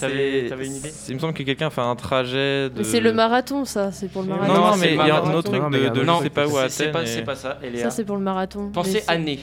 t'avais 0.00 0.66
une 0.66 0.76
idée 0.76 0.92
Il 1.08 1.14
me 1.14 1.18
semble 1.20 1.32
que 1.34 1.42
quelqu'un 1.42 1.70
fait 1.70 1.80
un 1.80 1.96
trajet 1.96 2.70
de. 2.70 2.78
Mais 2.78 2.84
c'est 2.84 3.00
le 3.00 3.12
marathon, 3.12 3.64
ça. 3.64 3.92
C'est 3.92 4.08
pour 4.10 4.22
le 4.22 4.28
Non, 4.28 4.36
Non, 4.36 4.40
marathon. 4.42 4.60
non, 4.62 4.72
c'est 4.74 4.80
mais 4.80 4.92
il 5.04 5.08
y 5.08 5.10
a 5.10 5.22
un 5.22 5.34
autre 5.34 5.50
truc 5.50 5.62
Non, 5.62 5.70
de, 5.70 5.78
de 5.78 5.84
un 6.00 6.04
je 6.04 6.10
autre 6.10 6.22
sais 6.22 6.30
pas 6.30 6.46
où 6.46 6.56
à 6.56 6.68
C'est 6.68 6.82
Athènes. 6.84 6.92
pas, 6.92 7.02
et- 7.02 7.06
c'est 7.06 7.22
pas 7.22 7.36
ça, 7.36 7.58
Eléa. 7.62 7.84
Ça, 7.84 7.90
c'est 7.90 8.04
pour 8.04 8.16
le 8.16 8.22
marathon. 8.22 8.70
Pensez 8.72 9.02
année. 9.08 9.40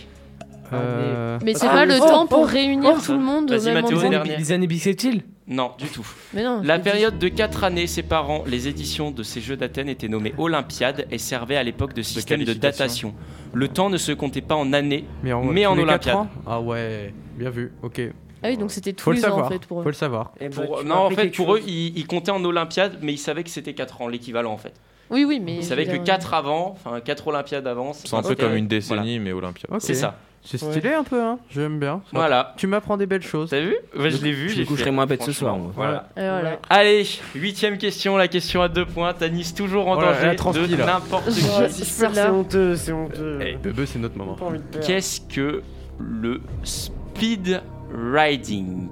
Euh, 0.73 1.37
Mais 1.43 1.53
c'est 1.53 1.67
Ah, 1.67 1.73
pas 1.73 1.85
le 1.85 1.95
oh, 1.95 1.99
temps 1.99 2.23
oh, 2.23 2.27
pour 2.27 2.39
oh, 2.39 2.45
réunir 2.45 2.93
oh. 2.97 3.01
tout 3.05 3.11
le 3.13 3.19
monde 3.19 3.51
au 3.51 3.61
même 3.63 3.81
Mathéo, 3.81 3.99
endroit. 4.03 4.23
Les 4.23 4.51
années 4.51 4.65
bissextiles 4.65 5.21
Non, 5.47 5.71
du 5.77 5.85
tout. 5.87 6.07
Mais 6.33 6.43
non. 6.43 6.61
La 6.63 6.79
période 6.79 7.19
de 7.19 7.27
4 7.27 7.63
années 7.65 7.85
séparant 7.85 8.43
les 8.47 8.67
éditions 8.67 9.11
de 9.11 9.21
ces 9.21 9.41
Jeux 9.41 9.57
d'Athènes 9.57 9.89
était 9.89 10.07
nommée 10.07 10.33
Olympiade 10.39 11.05
et 11.11 11.19
servait 11.19 11.55
à 11.57 11.61
l'époque 11.63 11.93
de 11.93 12.01
système 12.01 12.43
de, 12.43 12.53
datation. 12.53 13.13
Le 13.53 13.67
temps 13.67 13.91
ne 13.91 13.97
se 13.97 14.11
comptait 14.11 14.41
pas 14.41 14.55
en 14.55 14.73
années, 14.73 15.05
mais 15.23 15.33
en, 15.33 15.43
mais 15.43 15.67
en 15.67 15.77
Olympiade. 15.77 16.17
Ah 16.47 16.59
ouais, 16.59 17.13
bien 17.37 17.51
vu, 17.51 17.71
ok. 17.83 18.01
Ah 18.43 18.47
oui, 18.49 18.57
donc 18.57 18.71
c'était 18.71 18.93
tous 18.93 19.03
Faut 19.03 19.11
le 19.11 19.17
les 19.17 19.25
ans 19.25 19.29
savoir. 19.29 19.45
en 19.45 19.49
fait 19.49 19.65
pour 19.65 19.79
eux. 19.79 19.83
Faut 19.83 19.89
le 19.89 19.93
savoir. 19.95 20.31
Pour- 20.53 20.79
tu 20.81 20.85
non, 20.85 20.95
en 20.95 21.09
fait, 21.09 21.15
quelque 21.15 21.35
pour 21.37 21.53
eux, 21.55 21.59
chose. 21.59 21.67
ils, 21.69 21.97
ils 21.97 22.07
comptaient 22.07 22.31
en 22.31 22.43
Olympiade, 22.43 22.99
mais 23.01 23.13
ils 23.13 23.17
savaient 23.17 23.43
que 23.43 23.49
c'était 23.49 23.73
4 23.73 24.01
ans, 24.01 24.07
l'équivalent 24.07 24.51
en 24.53 24.57
fait. 24.57 24.73
Oui, 25.09 25.23
oui, 25.23 25.39
mais. 25.43 25.57
Ils 25.57 25.63
savaient 25.63 25.85
que 25.85 25.91
veux 25.91 25.97
dire, 25.99 26.03
4 26.05 26.33
avant, 26.33 26.71
enfin 26.71 26.99
4 26.99 27.27
Olympiades 27.27 27.67
avant. 27.67 27.93
C'est 27.93 28.13
un 28.13 28.21
peu 28.21 28.29
c'était- 28.29 28.43
comme 28.43 28.55
une 28.55 28.67
décennie, 28.67 29.19
mais 29.19 29.31
Olympia. 29.33 29.67
Ok. 29.71 29.81
C'est 29.81 29.93
ça. 29.93 30.15
C'est 30.47 30.59
stylé 30.59 30.93
un 30.93 31.03
peu, 31.03 31.19
hein. 31.23 31.39
J'aime 31.49 31.79
bien. 31.79 32.01
Voilà. 32.13 32.53
Tu 32.57 32.67
m'apprends 32.67 32.97
des 32.97 33.07
belles 33.07 33.23
choses. 33.23 33.49
T'as 33.49 33.61
vu 33.61 33.75
Ouais, 33.97 34.11
Je 34.11 34.23
l'ai 34.23 34.31
vu. 34.31 34.49
Je 34.49 34.53
j'ai 34.53 34.61
me 34.61 34.67
coucherai 34.67 34.85
fait. 34.85 34.91
moins 34.91 35.07
bête 35.07 35.23
ce 35.23 35.31
soir, 35.31 35.57
moi. 35.57 35.71
Voilà. 35.75 36.07
Et 36.15 36.19
voilà. 36.21 36.59
Allez, 36.69 37.03
huitième 37.33 37.79
question, 37.79 38.15
la 38.15 38.27
question 38.27 38.61
à 38.61 38.67
deux 38.69 38.85
points. 38.85 39.11
Tanis 39.15 39.53
toujours 39.57 39.87
en 39.87 39.95
danger 39.95 40.25
la 40.27 40.35
transpi, 40.35 40.67
de 40.67 40.75
là. 40.75 40.85
n'importe 40.85 41.29
qui. 41.31 41.41
C'est 41.71 42.27
honteux, 42.29 42.75
c'est 42.75 42.91
honteux. 42.91 43.39
Eh, 43.41 43.55
Bebe, 43.55 43.85
c'est 43.85 43.97
notre 43.97 44.19
moment. 44.19 44.35
Pas 44.35 44.45
envie 44.45 44.59
de 44.59 44.63
perdre. 44.65 44.85
Qu'est-ce 44.85 45.21
que 45.21 45.63
le 45.97 46.41
speed 46.63 47.61
riding. 47.95 48.89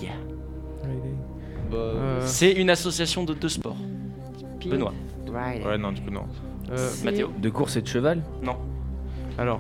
Euh, 1.74 2.20
C'est 2.26 2.51
une 2.51 2.70
association 2.70 3.24
de 3.24 3.34
deux 3.34 3.49
sports. 3.49 3.78
Benoît, 4.66 4.93
Ouais, 5.66 5.78
non, 5.78 5.91
du 5.91 6.01
coup, 6.01 6.12
non. 6.12 6.26
euh, 6.72 6.89
Mathéo, 7.04 7.30
De 7.41 7.49
course 7.49 7.76
et 7.78 7.82
de 7.82 7.88
cheval? 7.88 8.22
Alors, 9.38 9.60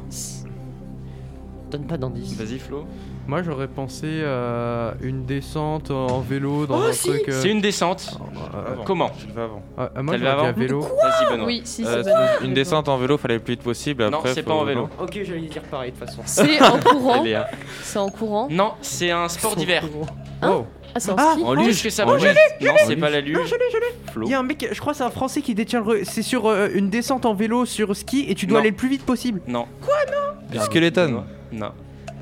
Donne 1.71 1.87
pas 1.87 1.97
d'indice. 1.97 2.33
vas-y 2.35 2.59
Flo. 2.59 2.85
Moi 3.27 3.41
j'aurais 3.43 3.67
pensé 3.67 4.23
à 4.25 4.93
une 5.01 5.25
descente 5.25 5.91
en 5.91 6.19
vélo 6.19 6.65
dans 6.65 6.79
Oh, 6.79 6.83
un 6.89 6.93
si. 6.93 7.09
truc. 7.09 7.23
euh, 7.29 7.39
C'est 7.41 7.49
une 7.49 7.61
descente. 7.61 8.17
euh, 8.53 8.73
Avant. 8.73 8.83
Comment 8.83 9.11
Je 9.19 9.27
le 9.27 9.33
fais 9.33 9.41
avant. 9.41 9.61
ah, 9.77 9.89
ah, 9.95 10.03
moi 10.03 10.15
à 10.15 10.51
vélo. 10.51 10.81
Vas-y 10.81 11.31
Benoît. 11.31 11.45
Oui, 11.47 11.61
si, 11.63 11.85
Euh, 11.85 12.03
c'est 12.03 12.11
bon. 12.11 12.45
une 12.47 12.53
descente 12.53 12.89
en 12.89 12.97
vélo, 12.97 13.17
fallait 13.17 13.35
le 13.35 13.39
plus 13.39 13.53
vite 13.53 13.63
possible. 13.63 14.07
Non, 14.09 14.19
c'est 14.25 14.43
pas 14.43 14.53
en 14.53 14.65
vélo. 14.65 14.89
Ok, 14.99 15.19
j'allais 15.23 15.41
dire 15.41 15.61
pareil 15.63 15.91
de 15.91 15.97
toute 15.97 16.07
façon. 16.07 16.21
C'est 16.25 16.61
en 16.61 16.79
courant. 16.79 17.21
Eléa. 17.23 17.47
C'est 17.81 17.99
en 17.99 18.09
courant. 18.09 18.47
Non, 18.49 18.73
c'est 18.81 19.11
un 19.11 19.27
sport 19.29 19.55
d'hiver. 19.55 19.83
Oh, 20.45 20.65
Ah, 20.95 20.99
c'est 20.99 21.11
en 21.11 21.15
Ah, 21.17 21.31
ski. 21.33 21.43
En 21.43 21.55
Qu'est-ce 21.55 21.67
luge 21.67 21.83
que 21.83 21.89
ça 21.89 22.05
Non, 22.05 22.17
c'est 22.85 22.95
pas 22.97 23.09
la 23.09 23.21
luge. 23.21 23.35
Non, 23.37 23.45
je 23.45 23.55
l'ai, 23.55 23.61
je 23.71 23.77
l'ai. 23.77 24.11
Flo. 24.11 24.27
Il 24.27 24.31
y 24.31 24.33
a 24.35 24.39
un 24.39 24.43
mec, 24.43 24.67
je 24.71 24.79
crois 24.79 24.93
que 24.93 24.97
c'est 24.97 25.03
un 25.03 25.09
français 25.09 25.41
qui 25.41 25.55
détient 25.55 25.81
le. 25.83 26.03
C'est 26.03 26.21
sur 26.21 26.45
euh, 26.47 26.67
une 26.73 26.89
descente 26.91 27.25
en 27.25 27.33
vélo 27.33 27.65
sur 27.65 27.95
ski 27.95 28.25
et 28.29 28.35
tu 28.35 28.45
dois 28.45 28.57
Non. 28.57 28.61
aller 28.61 28.69
le 28.69 28.75
plus 28.75 28.89
vite 28.89 29.03
possible. 29.05 29.41
Non. 29.47 29.65
Du 30.51 30.59
skeleton. 30.59 31.23
Non. 31.51 31.71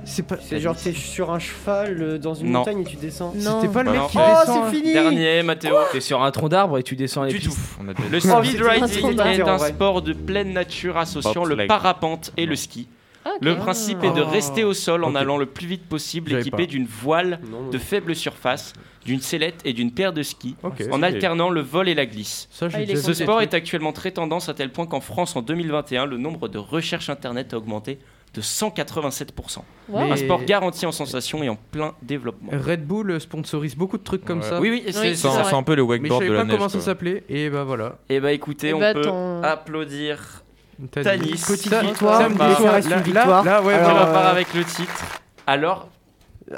C'est 0.03 0.23
pas. 0.23 0.37
C'est 0.41 0.59
genre 0.59 0.75
t'es 0.75 0.93
sur 0.93 1.31
un 1.31 1.39
cheval 1.39 2.01
euh, 2.01 2.17
dans 2.17 2.33
une 2.33 2.51
Non. 2.51 2.59
montagne 2.59 2.81
et 2.81 2.83
tu 2.85 2.95
descends. 2.95 3.33
Non. 3.35 3.61
C'était 3.61 3.71
pas 3.73 3.83
le 3.83 3.91
Bah 3.91 3.91
mec 3.93 4.01
non. 4.01 4.07
qui 4.07 4.17
Oh, 4.19 4.39
descend. 4.45 4.63
c'est 4.71 4.75
fini 4.77 4.93
Dernier, 4.93 5.43
Mathéo. 5.43 5.75
T'es 5.91 6.01
sur 6.01 6.21
un 6.23 6.31
tronc 6.31 6.49
d'arbre 6.49 6.77
et 6.77 6.83
tu 6.83 6.95
descends 6.95 7.23
les 7.23 7.33
Du 7.33 7.39
tout. 7.39 7.49
pistes. 7.49 7.77
On 7.79 7.87
a 7.87 7.93
déjà 7.93 8.09
Le 8.09 8.17
Oh, 8.17 8.43
speed 8.43 8.51
c'était 8.57 8.69
riding 8.69 8.83
introuvable. 8.83 9.29
est 9.29 9.41
un 9.41 9.57
vrai. 9.57 9.69
sport 9.69 10.01
de 10.01 10.13
pleine 10.13 10.53
nature 10.53 10.97
associant 10.97 11.45
le 11.45 11.67
parapente 11.67 12.31
et 12.37 12.45
le 12.45 12.55
ski. 12.55 12.87
Ah. 13.23 13.29
Le 13.39 13.55
principe 13.55 14.03
est 14.03 14.11
de 14.13 14.21
Oh. 14.25 14.29
rester 14.29 14.63
au 14.63 14.73
sol 14.73 15.03
en 15.03 15.11
Ok. 15.11 15.15
allant 15.17 15.37
le 15.37 15.45
plus 15.45 15.67
vite 15.67 15.87
possible, 15.87 16.31
J'avais 16.31 16.41
équipé 16.41 16.63
pas. 16.63 16.65
d'une 16.71 16.87
voile 16.87 17.39
Non, 17.51 17.61
non. 17.61 17.69
de 17.69 17.77
faible 17.77 18.15
surface, 18.15 18.73
d'une 19.05 19.21
sellette 19.21 19.61
et 19.63 19.73
d'une 19.73 19.91
paire 19.91 20.11
de 20.11 20.23
skis, 20.23 20.55
Ok. 20.63 20.81
en 20.91 21.03
alternant 21.03 21.51
le 21.51 21.61
vol 21.61 21.87
et 21.87 21.93
la 21.93 22.07
glisse. 22.07 22.47
Ça, 22.49 22.67
j'ai 22.67 22.77
Ah, 22.77 22.81
il 22.81 22.89
est 22.89 22.93
déjà 22.95 23.03
Ce 23.05 23.13
sport 23.13 23.41
est 23.43 23.53
actuellement 23.53 23.93
très 23.93 24.09
tendance 24.09 24.49
à 24.49 24.55
tel 24.55 24.71
point 24.71 24.87
qu'en 24.87 25.01
France, 25.01 25.35
en 25.35 25.43
2021, 25.43 26.07
le 26.07 26.17
nombre 26.17 26.47
de 26.47 26.57
recherches 26.57 27.11
internet 27.11 27.53
a 27.53 27.57
augmenté 27.57 27.99
de 28.33 28.41
187%. 28.41 29.63
Wow. 29.89 29.99
Mais- 30.05 30.11
Un 30.11 30.15
sport 30.15 30.43
garanti 30.45 30.85
en 30.85 30.91
sensation 30.91 31.43
et 31.43 31.49
en 31.49 31.57
plein 31.71 31.93
développement. 32.01 32.51
Red 32.53 32.85
Bull 32.85 33.19
sponsorise 33.19 33.75
beaucoup 33.75 33.97
de 33.97 34.03
trucs 34.03 34.23
comme 34.23 34.39
Ouais. 34.39 34.45
ça. 34.49 34.59
Oui, 34.61 34.69
oui, 34.69 34.83
c'est 34.85 34.87
Oui, 34.87 34.93
C'est 34.93 35.01
c'est 35.09 35.15
c'est 35.15 35.27
ça. 35.33 35.41
un, 35.41 35.43
c'est 35.43 35.55
un 35.55 35.63
peu 35.63 35.75
le 35.75 35.83
Mais 35.83 35.87
je 35.87 35.91
wakeboard 36.13 36.21
savais 36.21 36.29
de 36.29 36.33
la 36.33 36.39
pas 36.39 36.45
neige. 36.45 36.55
comment 36.57 36.69
ça 36.69 36.79
s'appelait. 36.79 37.23
Et 37.29 37.49
bah 37.49 37.63
voilà. 37.65 37.97
Et 38.09 38.19
bah 38.21 38.31
écoutez, 38.31 38.69
Eh 38.69 38.73
on 38.73 38.79
bah, 38.79 38.93
peut 38.93 39.01
ton- 39.01 39.43
applaudir 39.43 40.43
Tanis. 40.91 41.31
Petite 41.45 41.69
Ça- 41.69 41.81
victoire, 41.81 42.21
ça 42.21 42.29
me 42.29 42.33
dit 42.33 42.39
ça 42.39 42.55
quoi 42.55 42.71
reste 42.71 42.89
Là- 42.89 42.95
une 43.05 43.13
là- 43.13 43.19
victoire. 43.21 43.43
Là, 43.43 43.61
ouais, 43.61 43.73
Alors, 43.73 44.07
on 44.09 44.15
euh, 44.15 44.31
avec 44.31 44.53
le 44.53 44.63
titre. 44.63 45.05
Alors, 45.45 45.89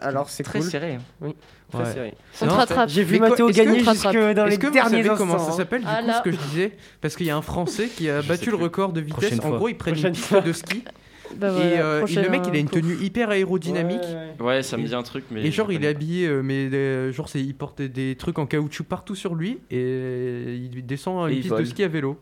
Alors 0.02 0.30
c'est 0.30 0.44
très 0.44 0.60
cool. 0.60 0.70
serré. 0.70 0.96
hein. 1.24 1.28
Très 1.72 1.80
Ouais. 1.84 1.94
serré. 1.94 2.14
On 2.42 2.46
te 2.48 2.52
rattrape. 2.52 2.90
J'ai 2.90 3.04
vu 3.04 3.20
Mathéo 3.20 3.48
que 3.48 3.52
gagner 3.54 3.80
jusque 3.84 4.04
dans 4.36 4.46
les 4.46 4.52
Est-ce 4.54 4.60
que 4.60 4.68
vous 4.68 4.74
derniers 4.74 5.04
savez 5.04 5.18
comment 5.18 5.40
ça 5.40 5.52
hein. 5.52 5.58
s'appelle 5.58 5.82
du 5.82 5.88
Ah, 5.90 6.02
coup 6.04 6.12
ce 6.18 6.22
que 6.22 6.32
je 6.32 6.38
disais? 6.38 6.78
Parce 7.02 7.16
qu'il 7.16 7.26
y 7.26 7.32
a 7.32 7.36
un 7.38 7.42
Français 7.42 7.88
qui 7.88 8.10
a 8.10 8.22
battu 8.22 8.50
le 8.52 8.56
record 8.58 8.94
de 8.94 9.02
vitesse. 9.02 9.18
Prochaine 9.18 9.40
En 9.40 9.50
fois. 9.50 9.58
gros, 9.58 9.68
ils 9.70 9.78
prennent 9.78 9.98
une 9.98 10.12
piste 10.12 10.26
fois. 10.26 10.42
de 10.42 10.54
ski 10.54 10.84
Bah, 11.38 11.54
et, 11.58 11.80
euh, 11.80 12.06
et 12.06 12.16
le 12.16 12.30
mec 12.30 12.42
il 12.48 12.56
a 12.56 12.60
une 12.60 12.70
cours. 12.70 12.82
tenue 12.82 12.96
hyper 12.96 13.30
aérodynamique. 13.30 14.02
Ouais, 14.02 14.46
ouais. 14.46 14.46
Ouais, 14.46 14.64
ça 14.64 14.78
me 14.78 14.86
dit 14.86 14.96
un 14.96 15.04
truc, 15.04 15.26
mais. 15.32 15.46
Et 15.46 15.52
genre 15.52 15.70
je 15.70 15.76
il 15.76 15.84
est 15.86 15.88
habillé, 15.88 16.28
euh, 16.28 16.42
mais 16.42 16.70
euh, 16.74 17.12
genre 17.12 17.30
c'est, 17.30 17.42
il 17.42 17.56
porte 17.56 17.82
des 17.82 18.16
trucs 18.16 18.40
en 18.40 18.46
caoutchouc 18.46 18.84
partout 18.86 19.16
sur 19.16 19.36
lui 19.36 19.60
et 19.72 20.56
il 20.56 20.86
descend 20.86 21.30
Et 21.30 21.36
une 21.36 21.42
piste 21.42 21.58
de 21.58 21.66
ski 21.66 21.84
à 21.84 21.88
vélo. 21.88 22.18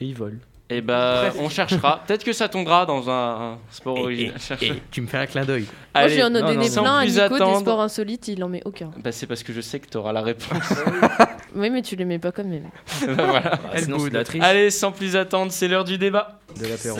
Et 0.00 0.06
il 0.06 0.14
vole. 0.14 0.38
Et 0.74 0.80
bah, 0.80 1.30
on 1.38 1.48
cherchera. 1.48 2.02
Peut-être 2.06 2.24
que 2.24 2.32
ça 2.32 2.48
tombera 2.48 2.84
dans 2.84 3.08
un, 3.08 3.52
un 3.52 3.58
sport 3.70 3.98
original. 3.98 4.34
tu 4.90 5.00
me 5.02 5.06
fais 5.06 5.18
un 5.18 5.26
clin 5.26 5.44
d'œil. 5.44 5.62
Moi, 5.94 6.08
je 6.08 6.14
Allez, 6.14 6.22
en 6.24 6.34
ai 6.34 6.40
donné 6.42 6.68
plein 6.68 6.96
à 6.96 7.00
plus 7.00 7.06
Nico 7.12 7.14
des 7.14 7.20
attendre. 7.20 7.60
sports 7.60 7.80
insolites, 7.80 8.26
il 8.28 8.42
en 8.42 8.48
met 8.48 8.62
aucun. 8.64 8.90
bah, 8.98 9.12
c'est 9.12 9.26
parce 9.26 9.42
que 9.44 9.52
je 9.52 9.60
sais 9.60 9.78
que 9.78 9.88
tu 9.88 9.96
auras 9.96 10.12
la 10.12 10.22
réponse. 10.22 10.72
Oui, 11.56 11.70
mais 11.70 11.82
tu 11.82 11.94
les 11.94 12.04
mets 12.04 12.18
pas 12.18 12.32
quand 12.32 12.42
même. 12.42 12.64
Voilà. 13.06 13.52
Ah, 13.72 13.78
sinon, 13.80 14.00
c'est 14.00 14.08
de 14.10 14.14
la 14.14 14.24
triche. 14.24 14.42
Allez, 14.42 14.70
sans 14.70 14.90
plus 14.90 15.14
attendre, 15.14 15.52
c'est 15.52 15.68
l'heure 15.68 15.84
du 15.84 15.98
débat. 15.98 16.40
De 16.60 16.66
l'apéro. 16.66 16.98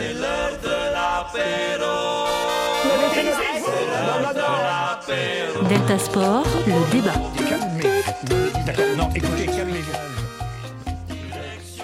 Delta 5.69 5.99
Sport, 5.99 6.47
le 6.67 6.91
débat. 6.93 7.13
D'accord, 8.67 8.85
non. 8.97 9.09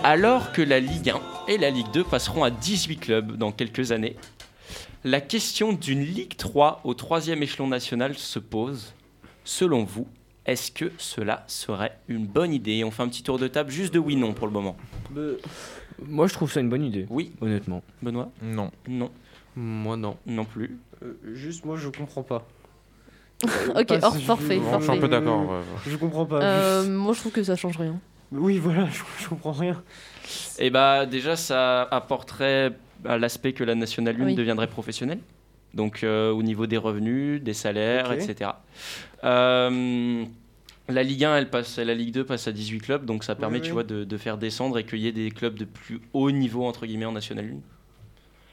Alors 0.02 0.52
que 0.52 0.62
la 0.62 0.80
Ligue 0.80 1.10
1 1.10 1.20
et 1.48 1.58
la 1.58 1.70
Ligue 1.70 1.90
2 1.92 2.04
passeront 2.04 2.42
à 2.44 2.50
18 2.50 2.96
clubs 2.96 3.36
dans 3.36 3.52
quelques 3.52 3.92
années, 3.92 4.16
la 5.04 5.20
question 5.20 5.72
d'une 5.72 6.00
Ligue 6.02 6.36
3 6.36 6.80
au 6.84 6.94
troisième 6.94 7.42
échelon 7.42 7.66
national 7.66 8.14
se 8.16 8.38
pose. 8.38 8.94
Selon 9.44 9.84
vous, 9.84 10.06
est-ce 10.46 10.70
que 10.72 10.90
cela 10.98 11.44
serait 11.46 11.98
une 12.08 12.26
bonne 12.26 12.52
idée? 12.52 12.82
On 12.84 12.90
fait 12.90 13.02
un 13.02 13.08
petit 13.08 13.22
tour 13.22 13.38
de 13.38 13.48
table 13.48 13.70
juste 13.70 13.92
de 13.92 13.98
oui-non 13.98 14.32
pour 14.32 14.46
le 14.46 14.52
moment. 14.52 14.76
Moi, 16.02 16.26
je 16.28 16.32
trouve 16.34 16.50
ça 16.50 16.60
une 16.60 16.70
bonne 16.70 16.84
idée, 16.84 17.06
Oui, 17.10 17.32
honnêtement. 17.40 17.82
Benoît? 18.02 18.30
Non. 18.42 18.70
Non, 18.88 19.10
Moi 19.56 19.96
non. 19.96 20.16
non 20.26 20.44
plus. 20.44 20.78
Euh, 21.02 21.14
Juste 21.34 21.64
moi 21.64 21.76
je 21.76 21.88
comprends 21.88 22.22
pas. 22.22 22.46
ok, 23.74 23.92
hors 24.02 24.16
forfait. 24.18 24.60
Je 24.78 24.82
suis 24.82 24.90
un 24.92 24.98
peu 24.98 25.08
d'accord. 25.08 25.48
ouais. 25.50 25.60
Je 25.86 25.96
comprends 25.96 26.26
pas. 26.26 26.42
Euh, 26.42 26.86
moi, 26.90 27.14
je 27.14 27.20
trouve 27.20 27.32
que 27.32 27.42
ça 27.42 27.56
change 27.56 27.76
rien. 27.78 27.98
Oui 28.32 28.58
voilà, 28.58 28.86
je, 28.92 29.02
je 29.24 29.28
comprends 29.28 29.52
rien. 29.52 29.82
Et 30.58 30.70
bah 30.70 31.06
déjà, 31.06 31.36
ça 31.36 31.82
apporterait 31.90 32.72
à 33.04 33.18
l'aspect 33.18 33.52
que 33.52 33.64
la 33.64 33.74
Nationale 33.74 34.20
1 34.20 34.24
Oui. 34.26 34.34
deviendrait 34.34 34.66
professionnelle. 34.68 35.20
Donc 35.74 36.02
euh, 36.02 36.30
au 36.32 36.42
niveau 36.42 36.66
des 36.66 36.76
revenus, 36.76 37.42
des 37.42 37.54
salaires, 37.54 38.12
etc. 38.12 38.50
Euh, 39.24 40.24
la 40.88 41.02
Ligue 41.04 41.24
1, 41.24 41.36
elle 41.36 41.50
passe, 41.50 41.78
la 41.78 41.94
Ligue 41.94 42.12
2 42.12 42.24
passe 42.24 42.48
à 42.48 42.52
18 42.52 42.80
clubs, 42.80 43.04
donc 43.04 43.22
ça 43.22 43.36
permet, 43.36 43.58
Oui, 43.58 43.62
tu 43.64 43.70
vois, 43.70 43.84
de, 43.84 44.02
de 44.04 44.16
faire 44.16 44.36
descendre 44.38 44.78
et 44.78 44.84
qu'il 44.84 44.98
y 44.98 45.06
ait 45.06 45.12
des 45.12 45.30
clubs 45.30 45.54
de 45.56 45.64
plus 45.64 46.00
haut 46.12 46.30
niveau 46.32 46.64
entre 46.66 46.86
guillemets 46.86 47.04
en 47.04 47.12
Nationale 47.12 47.46
1. 47.46 47.48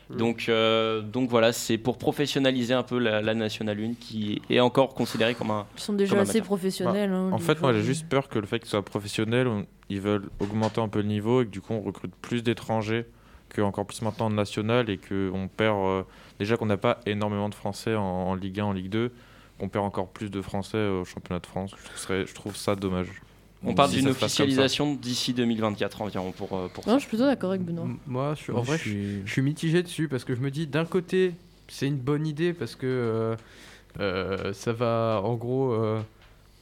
Mm. 0.10 0.16
Donc, 0.18 0.46
euh, 0.48 1.02
donc 1.02 1.30
voilà, 1.30 1.52
c'est 1.52 1.78
pour 1.78 1.98
professionnaliser 1.98 2.74
un 2.74 2.84
peu 2.84 2.98
la, 2.98 3.22
la 3.22 3.34
Nationale 3.34 3.78
1 3.80 3.94
qui 4.00 4.42
est 4.50 4.60
encore 4.62 4.94
considérée 4.94 5.36
comme 5.36 5.52
un. 5.52 5.66
Ils 5.76 5.82
sont 5.82 5.94
déjà 5.94 6.16
assez 6.22 6.40
professionnels. 6.42 7.12
hein, 7.12 7.30
En 7.34 7.38
fait, 7.40 7.60
moi 7.62 7.74
j'ai 7.74 7.84
juste 7.84 8.08
peur 8.08 8.30
que 8.30 8.40
le 8.40 8.46
fait 8.48 8.60
qu'ils 8.60 8.70
soient 8.70 8.84
professionnels, 8.86 9.48
on- 9.48 9.66
ils 9.90 10.00
veulent 10.02 10.30
augmenter 10.40 10.80
un 10.82 10.88
peu 10.90 11.00
le 11.02 11.08
niveau 11.08 11.42
et 11.42 11.46
que 11.46 11.50
du 11.52 11.62
coup 11.62 11.74
on 11.74 11.82
recrute 11.82 12.14
plus 12.22 12.42
d'étrangers 12.44 13.06
que 13.50 13.62
encore 13.62 13.86
plus 13.86 14.02
maintenant 14.02 14.26
en 14.26 14.30
national 14.30 14.90
et 14.90 14.98
qu'on 14.98 15.48
perd. 15.56 15.78
euh, 15.78 16.04
déjà 16.40 16.58
qu'on 16.58 16.66
n'a 16.68 16.78
pas 16.78 17.00
énormément 17.06 17.50
de 17.50 17.56
Français 17.56 17.96
en, 17.96 18.02
en 18.04 18.36
Ligue 18.36 18.60
1, 18.60 18.66
en 18.66 18.74
Ligue 18.74 18.90
2, 18.90 19.12
qu'on 19.60 19.70
perd 19.70 19.86
encore 19.86 20.08
plus 20.10 20.30
de 20.30 20.42
Français 20.42 20.86
au 20.88 21.04
championnat 21.06 21.40
de 21.40 21.46
France. 21.48 21.72
Je 21.78 21.84
trouve, 21.86 21.98
serait- 21.98 22.26
je 22.26 22.34
trouve 22.36 22.56
ça 22.56 22.76
dommage. 22.76 23.08
On 23.64 23.74
parle 23.74 23.92
d'une 23.92 24.08
officialisation 24.08 24.94
d'ici 24.96 25.34
2024 25.34 26.02
environ 26.02 26.32
pour, 26.32 26.54
euh, 26.58 26.68
pour 26.74 26.86
Non, 26.88 26.94
ça. 26.94 26.98
je 26.98 27.02
suis 27.02 27.10
plutôt 27.10 27.26
d'accord 27.26 27.50
avec 27.52 27.64
Benoît. 27.64 27.86
M- 27.86 27.98
Moi, 28.06 28.36
je 28.36 28.52
en 28.52 28.62
vrai, 28.62 28.78
je 28.78 28.82
suis- 28.84 29.22
je 29.26 29.32
suis 29.32 29.42
mitigé 29.42 29.82
dessus 29.84 30.08
parce 30.08 30.24
que 30.24 30.36
je 30.36 30.42
me 30.42 30.52
dis 30.52 30.68
d'un 30.68 30.86
côté, 30.86 31.34
c'est 31.68 31.88
une 31.88 31.98
bonne 31.98 32.28
idée 32.28 32.54
parce 32.54 32.76
que 32.76 32.86
euh, 32.86 33.36
euh, 34.00 34.54
ça 34.54 34.74
va, 34.74 35.22
en 35.24 35.34
gros, 35.36 35.72
euh, 35.74 36.00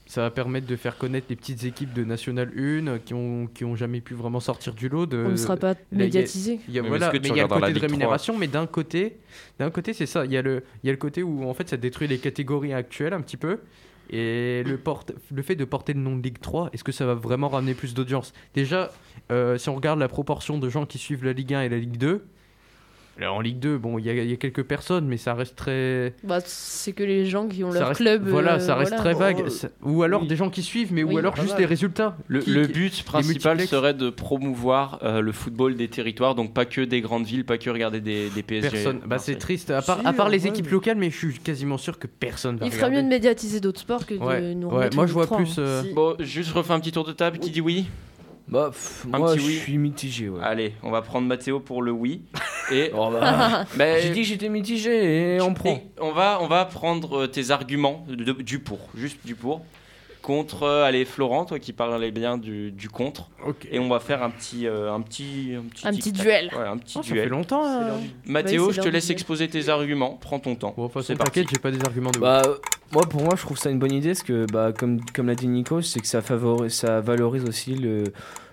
ça 0.08 0.22
va 0.22 0.30
permettre 0.32 0.68
de 0.68 0.76
faire 0.78 0.98
connaître 0.98 1.28
les 1.30 1.36
petites 1.36 1.64
équipes 1.66 1.91
de 1.93 2.04
National 2.06 2.50
1 2.58 3.00
qui 3.00 3.14
ont, 3.14 3.48
qui 3.54 3.66
ont 3.66 3.76
jamais 3.76 4.00
pu 4.02 4.14
vraiment 4.14 4.39
sortir 4.39 4.74
du 4.74 4.88
lot. 4.88 5.06
De, 5.06 5.18
On 5.18 5.30
ne 5.32 5.36
sera 5.36 5.58
pas 5.58 5.74
là, 5.74 5.80
il 5.91 5.98
y 5.98 6.02
a- 6.02 6.06
médiatisé. 6.06 6.60
Il 6.70 6.74
y 6.76 6.80
a, 6.80 6.82
Mais 6.84 6.88
voilà, 6.89 7.12
il 7.14 7.28
y 7.28 7.39
a 7.39 7.43
le 7.43 7.48
côté 7.50 7.60
de 7.62 7.66
Ligue 7.68 7.78
3? 7.78 7.88
rémunération, 7.89 8.38
mais 8.38 8.48
d'un 8.48 8.68
côté, 8.68 9.18
d'un 9.60 9.70
côté, 9.70 9.91
c'est 9.93 10.06
ça. 10.06 10.24
Il 10.26 10.32
y 10.32 10.38
a 10.38 10.41
le, 10.41 10.64
il 10.84 10.88
y 10.88 10.89
a 10.89 10.93
le 10.93 10.98
côté 10.98 11.24
où 11.24 11.43
en 11.50 11.54
fait, 11.54 11.68
ça 11.70 11.76
détruit 11.78 12.08
les 12.08 12.20
catégories 12.20 12.74
actuelles 12.74 13.14
un 13.14 13.22
petit 13.22 13.38
peu. 13.38 13.60
Et 14.10 14.64
le, 14.66 14.80
le 15.32 15.41
fait 15.41 15.56
de 15.56 15.66
porter 15.66 15.93
le 15.93 15.99
nom 15.99 16.16
de 16.16 16.22
Ligue 16.22 16.39
3, 16.39 16.70
est-ce 16.74 16.84
que 16.84 16.91
ça 16.91 17.06
va 17.06 17.16
vraiment 17.16 17.49
ramener 17.49 17.74
plus 17.74 17.93
d'audience? 17.93 18.34
Déjà, 18.53 18.91
euh, 19.32 19.58
si 19.58 19.70
on 19.70 19.76
regarde 19.76 19.99
la 19.99 20.08
proportion 20.08 20.58
de 20.58 20.70
gens 20.70 20.86
qui 20.86 20.97
suivent 20.97 21.24
la 21.24 21.34
Ligue 21.34 21.53
1 21.53 21.62
et 21.62 21.70
la 21.70 21.78
Ligue 21.78 21.97
2, 21.97 22.08
là, 22.08 22.20
en 23.24 23.39
Ligue 23.39 23.59
2, 23.59 23.78
bon, 23.78 23.97
il 23.97 24.05
y, 24.05 24.09
a- 24.09 24.13
il 24.13 24.30
y 24.30 24.34
a 24.34 24.36
quelques 24.36 24.63
personnes, 24.63 25.07
mais 25.07 25.16
ça 25.18 25.34
reste 25.34 25.55
très. 25.55 26.13
Bah, 26.24 26.39
c'est 26.43 26.91
que 26.91 27.03
les 27.03 27.26
gens 27.26 27.47
qui 27.47 27.63
ont 27.63 27.72
ça 27.72 27.80
leur 27.80 27.88
reste- 27.89 28.01
club. 28.01 28.28
Voilà, 28.28 28.55
euh, 28.55 28.59
ça 28.59 28.76
reste 28.76 28.89
voilà. 28.95 29.03
très 29.03 29.13
vague. 29.13 29.43
Oh, 29.45 29.49
Ça- 29.49 29.70
ou 29.84 30.03
alors 30.03 30.24
oui. 30.24 30.28
des 30.28 30.36
gens 30.36 30.49
qui 30.49 30.61
suivent, 30.61 30.91
mais 30.91 31.03
Oui. 31.03 31.16
ou 31.16 31.18
alors 31.20 31.36
juste 31.38 31.51
mal. 31.51 31.59
les 31.59 31.66
résultats. 31.66 32.18
Le, 32.28 32.39
Qui- 32.41 32.49
le 32.51 32.68
qui- 32.68 32.74
but 32.74 33.03
principal 33.03 33.61
serait 33.61 33.93
de 33.93 34.09
promouvoir 34.09 34.99
euh, 35.03 35.22
le 35.22 35.32
football 35.32 35.76
des 35.76 35.88
territoires, 35.88 36.36
donc 36.36 36.53
pas 36.53 36.66
que 36.66 36.82
des 36.82 36.99
grandes 37.01 37.26
villes, 37.26 37.45
pas 37.45 37.57
que 37.57 37.70
regarder 37.70 38.01
des, 38.01 38.30
des 38.30 38.43
PSG. 38.43 38.70
Personne. 38.70 38.99
Bah, 39.05 39.18
c'est 39.18 39.36
triste. 39.36 39.72
À 39.72 39.82
part, 39.82 40.01
Si, 40.01 40.05
à 40.07 40.11
part 40.13 40.28
les 40.30 40.43
ouais, 40.43 40.49
équipes 40.49 40.66
mais- 40.66 40.72
locales, 40.72 40.97
mais 40.97 41.09
je 41.09 41.18
suis 41.18 41.39
quasiment 41.39 41.78
sûr 41.78 41.97
que 41.97 42.07
personne 42.07 42.57
va 42.57 42.66
Il 42.66 42.72
ferait 42.74 42.91
mieux 42.91 43.01
de 43.03 43.07
médiatiser 43.07 43.59
d'autres 43.61 43.80
sports 43.80 44.05
que 44.05 44.16
de 44.16 44.20
Ouais, 44.20 44.53
nous 44.55 44.68
ouais, 44.68 44.89
moi, 44.93 45.05
je 45.07 45.13
vois 45.13 45.24
Ligue 45.24 45.28
3, 45.32 45.38
plus, 45.38 45.51
hein. 45.57 45.61
euh, 45.61 45.84
Si. 45.84 45.93
Bon, 45.93 46.16
juste 46.20 46.51
refais 46.51 46.74
un 46.74 46.80
petit 46.82 46.91
tour 46.91 47.05
de 47.05 47.13
table. 47.13 47.39
Qui 47.39 47.49
dit 47.51 47.61
oui? 47.61 47.86
Bah, 48.47 48.70
pff, 48.72 49.05
moi, 49.07 49.36
je 49.36 49.41
oui. 49.41 49.53
suis 49.55 49.78
mitigé. 49.80 50.30
Ouais. 50.30 50.39
Allez, 50.43 50.74
on 50.84 50.91
va 50.91 51.01
prendre 51.01 51.28
Mathéo 51.28 51.59
pour 51.59 51.82
le 51.82 51.91
oui. 51.91 52.22
Et 52.72 52.91
Oh, 52.95 53.11
bah, 53.11 53.66
J'ai 53.99 54.09
dit 54.09 54.22
que 54.22 54.28
j'étais 54.28 54.49
mitigé 54.49 55.36
et 55.36 55.41
on 55.41 55.53
prend. 55.53 55.80
on 56.01 56.11
va, 56.11 56.39
on 56.41 56.47
va 56.47 56.66
prendre 56.66 57.22
euh, 57.24 57.28
tes 57.28 57.51
arguments 57.51 58.05
de- 58.07 58.34
du 58.34 58.59
pour, 58.59 58.80
juste 58.95 59.20
du 59.26 59.36
pour, 59.36 59.61
contre. 60.24 60.63
euh, 60.63 60.84
allez, 60.84 61.05
Florent, 61.05 61.45
toi 61.45 61.59
qui 61.59 61.74
parlais 61.74 62.09
bien 62.09 62.38
du, 62.39 62.72
du 62.72 62.89
contre, 62.89 63.30
et 63.72 63.78
on 63.78 63.88
va 63.88 63.99
faire 63.99 64.24
un 64.24 64.32
petit, 64.32 64.66
euh, 64.66 64.91
un 64.91 65.01
petit, 65.01 65.51
un 65.55 65.61
petit, 65.70 65.88
Un 65.88 65.91
petit 65.91 66.01
tic-tac. 66.11 66.22
duel. 66.24 66.51
Ouais, 66.57 66.66
un 66.68 66.78
petit 66.78 66.97
Oh, 66.97 67.03
ça 67.03 67.07
fait 67.09 67.13
duel. 67.13 67.30
longtemps. 67.30 67.63
Mathéo, 68.26 68.72
je 68.72 68.82
te 68.82 68.88
laisse 68.89 69.05
duel. 69.05 69.13
exposer 69.16 69.47
tes 69.47 69.70
arguments. 69.70 70.18
Prends 70.20 70.39
ton 70.39 70.55
temps. 70.55 70.74
Bon, 70.76 70.89
C'est 71.01 71.16
parti. 71.16 71.41
t'inquiète, 71.41 71.47
j'ai 71.51 71.59
pas 71.59 71.70
des 71.72 71.84
arguments 71.86 72.09
de 72.11 72.18
ouf. 72.18 72.24
Bah, 72.24 72.41
moi, 72.91 73.03
pour 73.07 73.22
moi, 73.22 73.36
je 73.36 73.41
trouve 73.41 73.57
ça 73.59 73.70
une 73.70 73.78
bonne 73.80 73.91
idée, 73.91 74.09
parce 74.09 74.24
que, 74.24 74.45
bah, 74.51 74.72
comme, 74.76 74.99
comme 75.13 75.28
l'a 75.28 75.36
dit 75.36 75.47
Nico, 75.47 75.82
c'est 75.82 75.99
que 75.99 76.07
ça, 76.07 76.22
favorise, 76.24 76.74
ça 76.74 77.01
valorise 77.01 77.43
aussi 77.45 77.76
le, 77.76 78.05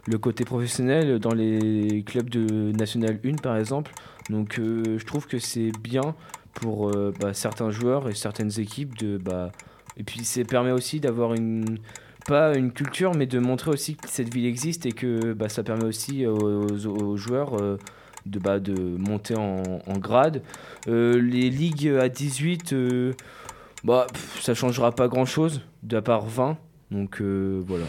le 0.07 0.19
côté 0.19 0.45
professionnel 0.45 1.19
dans 1.19 1.35
les 1.35 2.03
clubs 2.05 2.29
de 2.29 2.73
National 2.73 3.19
1, 3.25 3.37
par 3.37 3.57
exemple. 3.57 3.93
Donc, 4.31 4.59
euh, 4.59 4.99
je 4.99 5.05
trouve 5.05 5.27
que 5.27 5.39
c'est 5.39 5.73
bien 5.81 6.15
pour 6.55 6.89
euh, 6.91 7.13
bah, 7.21 7.35
certains 7.35 7.71
joueurs 7.71 8.09
et 8.09 8.15
certaines 8.15 8.59
équipes 8.61 8.97
de. 8.99 9.19
Bah, 9.19 9.51
et 9.97 10.03
puis, 10.03 10.25
ça 10.25 10.43
permet 10.45 10.73
aussi 10.73 11.01
d'avoir 11.01 11.35
une. 11.35 11.79
Pas 12.25 12.57
une 12.57 12.71
culture, 12.71 13.17
mais 13.17 13.27
de 13.27 13.41
montrer 13.41 13.73
aussi 13.73 13.97
que 13.97 14.09
cette 14.09 14.33
ville 14.33 14.47
existe 14.47 14.87
et 14.87 14.93
que 14.93 15.33
bah, 15.33 15.49
ça 15.49 15.65
permet 15.65 15.85
aussi 15.85 16.25
aux, 16.25 17.17
joueurs 17.17 17.61
euh, 17.61 17.79
de, 18.27 18.39
bah, 18.39 18.61
de 18.61 18.75
monter 18.97 19.35
en, 19.37 19.99
grade. 19.99 20.41
Les 20.87 21.51
ligues 21.51 21.89
à 21.89 22.09
18, 22.09 22.75
euh, 22.75 23.13
bah, 23.83 24.07
pff, 24.13 24.41
ça 24.41 24.55
changera 24.55 24.93
pas 24.93 25.09
grand 25.09 25.25
chose, 25.25 25.63
d'à 25.83 26.01
part 26.01 26.25
20. 26.25 26.59
Donc 26.93 27.21
voilà. 27.21 27.87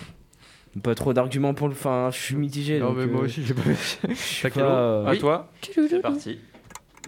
Pas 0.82 0.96
trop 0.96 1.14
d'arguments 1.14 1.54
pour 1.54 1.68
le. 1.68 1.74
Enfin, 1.74 2.10
je 2.12 2.20
suis 2.20 2.36
mitigé. 2.36 2.80
non, 2.80 2.90
donc, 2.90 2.98
mais 2.98 3.06
moi 3.06 3.22
euh, 3.22 3.26
aussi, 3.26 3.44
j'ai 3.44 3.54
pas. 3.54 3.62
pas, 4.50 5.08
À 5.08 5.12
euh, 5.12 5.18
toi, 5.18 5.52
c'est 5.62 6.02
parti. 6.02 6.40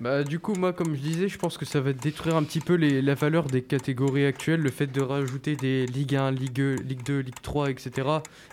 Bah 0.02 0.26
du 0.26 0.40
coup 0.40 0.56
moi 0.56 0.74
comme 0.74 0.94
je 0.94 1.00
disais 1.00 1.30
je 1.30 1.38
pense 1.38 1.58
que 1.58 1.64
ça 1.64 1.80
va 1.80 1.94
détruire 1.94 2.36
un 2.36 2.44
petit 2.44 2.60
peu 2.60 2.74
les, 2.74 3.02
la 3.02 3.16
valeur 3.16 3.46
des 3.46 3.62
catégories 3.62 4.26
actuelles, 4.26 4.60
le 4.60 4.70
fait 4.70 4.88
de 4.88 5.02
rajouter 5.02 5.56
des 5.56 5.86
Ligue 5.86 6.18
1, 6.18 6.32
Ligue, 6.32 6.52
2, 6.52 6.76
Ligue 6.84 7.04
2, 7.04 7.20
Ligue 7.20 7.42
3, 7.42 7.70
etc. 7.70 8.10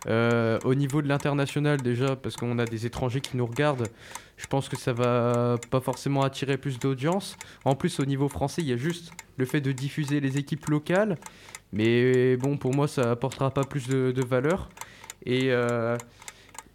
Euh, 0.07 0.61
au 0.65 0.77
niveau 0.77 1.03
de 1.03 1.09
l'international 1.09 1.83
déjà 1.83 2.15
parce 2.15 2.37
qu'on 2.37 2.61
a 2.61 2.65
des 2.65 2.87
étrangers 2.87 3.21
qui 3.21 3.37
nous 3.37 3.45
regardent, 3.45 3.89
je 4.37 4.47
pense 4.47 4.69
que 4.69 4.77
ça 4.77 4.93
va 4.93 5.57
pas 5.69 5.81
forcément 5.81 6.23
attirer 6.23 6.59
plus 6.59 6.79
d'audience. 6.79 7.37
En 7.65 7.75
plus 7.75 7.99
au 7.99 8.05
niveau 8.05 8.29
français 8.29 8.63
il 8.63 8.69
y 8.69 8.73
a 8.73 8.77
juste 8.77 9.11
le 9.37 9.45
fait 9.45 9.61
de 9.61 9.73
diffuser 9.73 10.21
les 10.21 10.39
équipes 10.39 10.69
locales, 10.69 11.17
mais 11.73 12.37
bon 12.37 12.57
pour 12.57 12.73
moi 12.73 12.87
ça 12.87 13.11
apportera 13.11 13.51
pas 13.51 13.65
plus 13.65 13.89
de, 13.89 14.13
de 14.13 14.25
valeur. 14.25 14.69
Et, 15.27 15.51
euh, 15.51 15.97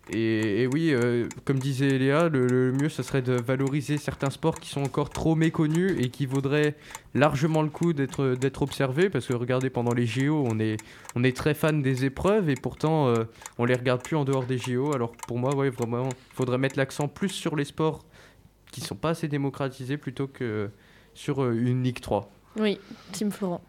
et, 0.10 0.62
et 0.62 0.68
oui, 0.68 0.92
euh, 0.94 1.28
comme 1.44 1.60
disait 1.60 1.98
Léa, 1.98 2.30
le, 2.30 2.72
mieux, 2.72 2.90
ce 2.90 3.04
serait 3.04 3.22
de 3.22 3.34
valoriser 3.34 3.98
certains 3.98 4.30
sports 4.30 4.60
qui 4.60 4.70
sont 4.70 4.82
encore 4.82 5.10
trop 5.10 5.36
méconnus 5.36 5.94
et 6.00 6.10
qui 6.10 6.26
vaudraient 6.26 6.76
largement 7.14 7.62
le 7.62 7.70
coup 7.70 7.94
d'être 7.94 8.62
observés. 8.62 9.10
Parce 9.10 9.28
que 9.28 9.34
regardez, 9.34 9.70
pendant 9.70 9.94
les 9.94 10.06
JO, 10.06 10.46
on 10.50 10.60
est, 10.60 10.78
on 11.16 11.24
est 11.24 11.36
très 11.36 11.54
fan 11.54 11.82
des 11.82 12.06
épreuves 12.06 12.50
et 12.50 12.56
pourtant, 12.56 13.08
euh, 13.08 13.26
on 13.58 13.66
les 13.66 13.76
regarde 13.76 14.02
plus 14.02 14.16
en 14.16 14.24
dehors 14.24 14.46
des 14.46 14.58
JO. 14.58 14.94
Alors 14.94 15.12
pour 15.12 15.40
moi, 15.40 15.54
ouais, 15.56 15.70
vraiment, 15.70 16.08
il 16.10 16.36
faudrait 16.36 16.58
mettre 16.58 16.78
l'accent 16.78 17.08
plus 17.08 17.30
sur 17.30 17.56
les 17.56 17.66
sports 17.66 18.06
qui 18.72 18.82
sont 18.82 18.96
pas 18.96 19.10
assez 19.10 19.28
démocratisés 19.28 19.98
plutôt 19.98 20.28
que 20.28 20.70
sur 21.14 21.44
euh, 21.44 21.54
une 21.54 21.84
Ligue 21.84 22.00
3. 22.00 22.32
Oui, 22.60 22.80
Team 23.12 23.32
Florent. 23.32 23.62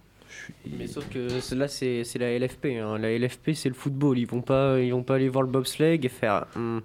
Mais 0.79 0.87
sauf 0.87 1.09
que 1.09 1.29
là, 1.55 1.69
c'est 1.69 2.05
c'est 2.05 2.19
la 2.19 2.37
LFP. 2.39 2.67
hein. 2.81 2.99
La 2.99 3.17
LFP, 3.17 3.53
c'est 3.55 3.69
le 3.69 3.75
football. 3.75 4.19
Ils 4.19 4.27
vont 4.27 4.43
pas, 4.43 4.79
ils 4.81 4.93
vont 4.93 5.03
pas 5.03 5.17
aller 5.17 5.29
voir 5.29 5.43
le 5.43 5.51
bobsleigh 5.51 5.99
et 6.03 6.09
faire. 6.09 6.47
Hmm, 6.57 6.79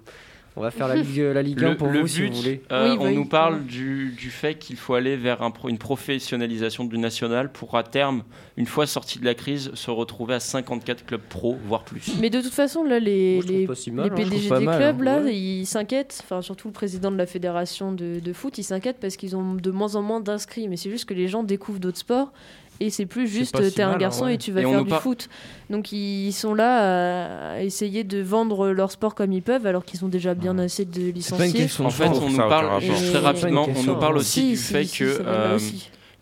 on 0.56 0.60
va 0.60 0.70
faire 0.70 0.86
la 0.86 0.94
Ligue, 0.94 1.18
la 1.18 1.42
Ligue 1.42 1.64
1 1.64 1.70
Le, 1.70 1.76
pour 1.76 1.88
le 1.88 2.02
vous 2.02 2.06
si 2.06 2.24
vous 2.28 2.32
voulez. 2.32 2.60
euh, 2.70 2.90
Oui, 2.92 2.96
on 3.00 3.06
oui, 3.06 3.14
nous 3.16 3.22
oui. 3.22 3.28
parle 3.28 3.64
du, 3.64 4.14
du 4.16 4.30
fait 4.30 4.54
qu'il 4.54 4.76
faut 4.76 4.94
aller 4.94 5.16
vers 5.16 5.42
un 5.42 5.50
pro- 5.50 5.68
une 5.68 5.78
professionnalisation 5.78 6.84
du 6.84 6.96
national 6.96 7.50
pour 7.50 7.76
à 7.76 7.82
terme, 7.82 8.22
une 8.56 8.66
fois 8.66 8.86
sorti 8.86 9.18
de 9.18 9.24
la 9.24 9.34
crise, 9.34 9.72
se 9.74 9.90
retrouver 9.90 10.34
à 10.34 10.38
54 10.38 11.06
clubs 11.06 11.20
pro, 11.20 11.56
voire 11.66 11.82
plus. 11.84 12.06
Mais 12.20 12.30
de 12.30 12.40
toute 12.40 12.52
façon, 12.52 12.84
là, 12.84 13.00
les, 13.00 13.40
Moi, 13.42 13.44
les, 13.48 13.66
pas 13.66 13.74
si 13.74 13.90
mal, 13.90 14.04
les 14.06 14.10
hein. 14.12 14.14
PDG 14.14 14.48
des 14.58 14.64
mal, 14.64 14.78
clubs, 14.78 15.00
hein. 15.00 15.04
là, 15.04 15.20
Ouais. 15.22 15.34
ils 15.36 15.66
s'inquiètent. 15.66 16.20
Enfin, 16.22 16.40
surtout 16.40 16.68
le 16.68 16.72
président 16.72 17.10
de 17.10 17.16
la 17.18 17.26
fédération 17.26 17.90
de, 17.92 18.20
de 18.20 18.32
foot, 18.32 18.56
il 18.56 18.62
s'inquiète 18.62 18.98
parce 19.00 19.16
qu'ils 19.16 19.34
ont 19.34 19.54
de 19.54 19.70
moins 19.72 19.96
en 19.96 20.02
moins 20.02 20.20
d'inscrits. 20.20 20.68
Mais 20.68 20.76
c'est 20.76 20.88
juste 20.90 21.06
que 21.06 21.14
les 21.14 21.26
gens 21.26 21.42
découvrent 21.42 21.80
d'autres 21.80 21.98
sports. 21.98 22.32
Et 22.80 22.90
c'est 22.90 23.06
plus 23.06 23.28
juste, 23.28 23.56
si 23.62 23.72
t'es 23.72 23.82
un 23.82 23.86
mal, 23.86 23.94
hein, 23.94 23.98
garçon 23.98 24.24
ouais. 24.24 24.34
et 24.34 24.38
tu 24.38 24.50
vas 24.50 24.60
Et 24.60 24.64
faire 24.64 24.82
du 24.82 24.90
par- 24.90 25.00
foot. 25.02 25.28
Donc 25.70 25.92
ils 25.92 26.32
sont 26.32 26.54
là 26.54 27.52
à 27.54 27.60
essayer 27.62 28.02
de 28.04 28.20
vendre 28.20 28.70
leur 28.70 28.90
sport 28.90 29.14
comme 29.14 29.32
ils 29.32 29.42
peuvent, 29.42 29.66
alors 29.66 29.84
qu'ils 29.84 30.04
ont 30.04 30.08
déjà 30.08 30.34
bien 30.34 30.58
assez 30.58 30.84
de 30.84 31.10
licenciés. 31.10 31.68
En 31.80 31.90
fait, 31.90 32.08
on 32.08 32.28
nous 32.30 32.36
parle 32.36 32.82
très 32.82 33.18
rapidement, 33.18 33.68
on 33.74 33.82
nous 33.84 33.96
parle 33.96 34.16
aussi 34.18 34.56
Si, 34.56 34.72
du 34.74 34.84
fait 34.84 34.84
que 34.98 35.22
euh, 35.24 35.58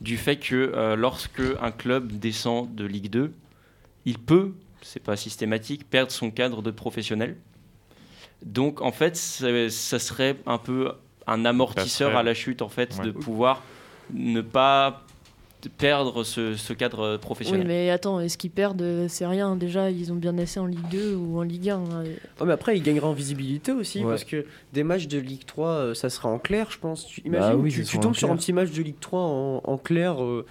du 0.00 0.16
fait 0.18 0.36
que 0.36 0.55
euh, 0.74 0.94
lorsque 0.96 1.40
un 1.61 1.70
club 1.70 2.12
descend 2.18 2.74
de 2.74 2.84
Ligue 2.84 3.09
2, 3.09 3.32
il 4.05 4.18
peut, 4.18 4.53
c'est 4.82 5.03
pas 5.03 5.16
systématique, 5.16 5.88
perdre 5.88 6.12
son 6.12 6.30
cadre 6.30 6.61
de 6.61 6.70
professionnel. 6.70 7.36
Donc 8.44 8.82
en 8.82 8.92
fait, 8.92 9.16
ça, 9.16 9.98
serait 9.98 10.36
un 10.46 10.59
peu 10.59 10.92
un 11.26 11.44
amortisseur 11.44 12.16
à 12.16 12.22
la 12.22 12.34
chute 12.34 12.61
en 12.62 12.68
fait 12.68 12.96
Ouais. 12.98 13.07
de 13.07 13.11
pouvoir 13.12 13.62
ne 14.12 14.40
pas 14.40 15.03
perdre 15.68 16.24
ce, 16.24 16.54
ce 16.56 16.72
cadre 16.72 17.12
Oui, 17.14 17.18
professionnel. 17.18 17.66
mais 17.66 17.90
attends, 17.90 18.20
est-ce 18.20 18.36
qu'ils 18.38 18.50
perdent 18.50 19.06
C'est 19.08 19.26
rien. 19.26 19.56
Déjà, 19.56 19.90
ils 19.90 20.12
ont 20.12 20.16
bien 20.16 20.36
assez 20.38 20.58
en 20.60 20.66
Ligue 20.66 20.88
2 20.90 21.14
ou 21.14 21.38
en 21.38 21.42
Ligue 21.42 21.70
1. 21.70 21.76
hein. 21.76 22.04
Oh, 22.40 22.44
mais 22.44 22.52
après, 22.52 22.76
il 22.76 22.82
gagnera 22.82 23.08
en 23.08 23.12
visibilité 23.12 23.72
aussi 23.72 24.02
Ouais. 24.04 24.10
parce 24.10 24.24
que 24.24 24.44
des 24.72 24.82
matchs 24.84 25.06
de 25.08 25.18
Ligue 25.18 25.44
3, 25.46 25.68
euh, 25.68 25.94
ça 25.94 26.10
sera 26.10 26.28
en 26.28 26.38
clair, 26.38 26.68
je 26.70 26.78
pense. 26.78 27.06
Tu, 27.06 27.20
Bah 27.22 27.38
imagine, 27.38 27.60
oui, 27.60 27.72
tu, 27.86 27.98
tombes 27.98 28.14
sur 28.14 28.30
un 28.30 28.36
petit 28.36 28.52
match 28.52 28.70
de 28.70 28.82
Ligue 28.82 29.00
3 29.00 29.20
en, 29.20 29.60
en 29.64 29.76
clair, 29.78 30.22
euh, 30.22 30.44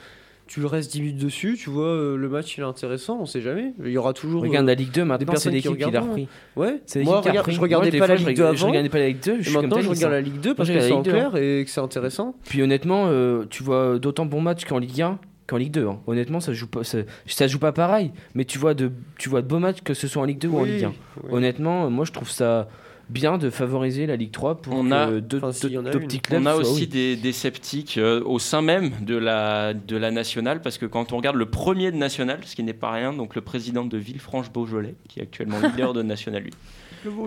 tu 0.53 0.59
le 0.59 0.67
restes 0.67 0.91
10 0.91 1.01
minutes 1.01 1.17
dessus, 1.17 1.57
tu 1.57 1.69
vois, 1.69 1.85
euh, 1.87 2.17
le 2.17 2.27
match 2.27 2.57
il 2.57 2.61
est 2.61 2.63
intéressant, 2.65 3.19
on 3.21 3.25
sait 3.25 3.39
jamais. 3.39 3.73
Il 3.85 3.89
y 3.91 3.97
aura 3.97 4.11
toujours. 4.11 4.41
Regarde 4.41 4.65
euh, 4.65 4.67
la 4.67 4.75
Ligue 4.75 4.91
2 4.91 5.05
maintenant, 5.05 5.17
c'est 5.27 5.31
personnes 5.31 5.51
qui 5.53 5.55
l'équipe 5.69 5.77
qui 5.85 5.91
l'a 5.91 6.01
repris. 6.01 6.27
ouais, 6.57 6.81
C'est 6.85 7.03
moi, 7.03 7.15
l'équipe 7.17 7.29
regarde- 7.31 7.51
je 7.51 7.59
regardais 7.61 7.89
Moi, 7.91 7.99
pas 7.99 8.05
fois, 8.05 8.07
la 8.07 8.15
je 8.21 8.27
Ligue 8.27 8.37
2 8.37 8.43
reg- 8.43 8.51
Je 8.55 8.57
avant. 8.63 8.67
regardais 8.67 8.89
pas 8.89 8.99
la 8.99 9.07
Ligue 9.07 9.19
2, 9.23 9.33
je 9.35 9.39
Et 9.39 9.43
suis 9.43 9.53
comme 9.53 9.61
maintenant, 9.63 9.81
je 9.81 9.89
regarde 9.89 10.13
hein. 10.13 10.15
la 10.17 10.21
Ligue 10.21 10.39
2 10.41 10.49
Moi, 10.49 10.55
parce 10.55 10.69
que 10.69 10.79
c'est 10.81 10.91
en 10.91 10.95
Ligue 10.97 11.05
2, 11.05 11.11
clair 11.11 11.35
et 11.37 11.63
que 11.65 11.71
c'est 11.71 11.79
intéressant. 11.79 12.35
Puis 12.43 12.61
honnêtement, 12.61 13.05
euh, 13.07 13.45
tu 13.49 13.63
vois 13.63 13.97
d'autant 13.97 14.25
bons 14.25 14.41
matchs 14.41 14.65
qu'en 14.65 14.77
Ligue 14.79 15.01
1 15.01 15.19
qu'en 15.47 15.57
Ligue 15.57 15.71
2. 15.71 15.87
hein. 15.87 15.99
Honnêtement, 16.05 16.39
ça 16.41 16.51
joue 16.53 16.67
pas, 16.67 16.83
ça, 16.83 16.97
ça 17.27 17.47
joue 17.47 17.59
pas 17.59 17.71
pareil. 17.71 18.11
Mais 18.35 18.43
tu 18.45 18.57
vois 18.59 18.73
de, 18.73 18.91
tu 19.17 19.29
vois 19.29 19.41
de 19.41 19.47
beaux 19.47 19.59
matchs 19.59 19.81
que 19.83 19.93
ce 19.93 20.07
soit 20.07 20.21
en 20.21 20.25
Ligue 20.25 20.39
2 20.39 20.49
ou 20.49 20.59
en 20.59 20.63
Ligue 20.63 20.83
1. 20.83 20.89
oui. 21.23 21.29
Honnêtement, 21.31 21.89
moi 21.89 22.03
je 22.05 22.11
trouve 22.11 22.29
ça 22.29 22.67
bien 23.11 23.37
de 23.37 23.49
favoriser 23.49 24.05
la 24.05 24.15
Ligue 24.15 24.31
3 24.31 24.61
pour 24.61 24.73
On 24.75 24.89
a- 24.91 25.19
deux, 25.19 25.37
Enfin, 25.37 25.51
s'il 25.51 25.69
deux- 25.69 25.75
y 25.75 25.77
en 25.77 25.85
a 25.85 25.91
deux 25.91 25.99
une. 25.99 26.05
petits 26.07 26.19
clubs 26.21 26.41
On 26.41 26.45
a 26.45 26.55
aussi 26.55 26.81
oui. 26.81 26.87
des, 26.87 27.15
des 27.15 27.31
sceptiques 27.33 27.97
euh, 27.97 28.21
au 28.25 28.39
sein 28.39 28.61
même 28.61 28.91
de 29.01 29.15
la, 29.17 29.73
de 29.73 29.97
la 29.97 30.11
nationale, 30.11 30.61
parce 30.61 30.77
que 30.77 30.85
quand 30.85 31.11
on 31.13 31.17
regarde 31.17 31.35
le 31.35 31.45
premier 31.45 31.91
de 31.91 31.97
national, 31.97 32.39
ce 32.45 32.55
qui 32.55 32.63
n'est 32.63 32.73
pas 32.73 32.91
rien, 32.91 33.13
donc 33.13 33.35
le 33.35 33.41
président 33.41 33.85
de 33.85 33.97
Villefranche-Beaujolais, 33.97 34.95
qui 35.09 35.19
est 35.19 35.23
actuellement 35.23 35.59
leader 35.61 35.93
de 35.93 36.01
national 36.03 36.43
8, 36.45 36.53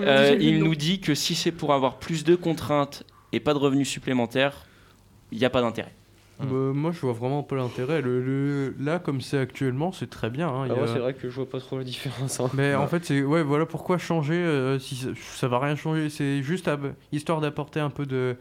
euh, 0.02 0.36
il 0.40 0.58
nous 0.60 0.74
dit 0.74 1.00
que 1.00 1.14
si 1.14 1.34
c'est 1.34 1.52
pour 1.52 1.72
avoir 1.72 1.98
plus 1.98 2.24
de 2.24 2.34
contraintes 2.34 3.04
et 3.32 3.40
pas 3.40 3.52
de 3.54 3.58
revenus 3.58 3.88
supplémentaires, 3.88 4.66
il 5.32 5.38
n'y 5.38 5.44
a 5.44 5.50
pas 5.50 5.60
d'intérêt. 5.62 5.92
Bah, 6.40 6.46
moi 6.74 6.90
je 6.92 7.00
vois 7.00 7.12
vraiment 7.12 7.42
pas 7.42 7.56
l'intérêt. 7.56 8.00
Le, 8.02 8.20
le- 8.22 8.74
là 8.80 8.98
comme 8.98 9.20
c'est 9.20 9.38
actuellement 9.38 9.92
c'est 9.92 10.10
très 10.10 10.30
bien. 10.30 10.48
hein. 10.48 10.66
Ah 10.68 10.72
a- 10.72 10.76
ouais, 10.76 10.86
c'est 10.92 10.98
vrai 10.98 11.14
que 11.14 11.30
je 11.30 11.34
vois 11.36 11.48
pas 11.48 11.60
trop 11.60 11.78
la 11.78 11.84
différence. 11.84 12.40
hein. 12.40 12.50
Mais 12.54 12.74
en 12.74 12.86
fait, 12.88 13.04
c'est 13.04 13.22
ouais, 13.22 13.42
voilà 13.42 13.66
pourquoi 13.66 13.98
changer 13.98 14.34
euh, 14.34 14.78
si 14.78 14.96
ça, 14.96 15.08
ça 15.36 15.48
va 15.48 15.58
rien 15.60 15.76
changer. 15.76 16.10
C'est 16.10 16.42
juste 16.42 16.66
à- 16.68 16.78
histoire 17.12 17.40
d'apporter 17.40 17.80
un 17.80 17.90
peu 17.90 18.04
de, 18.06 18.36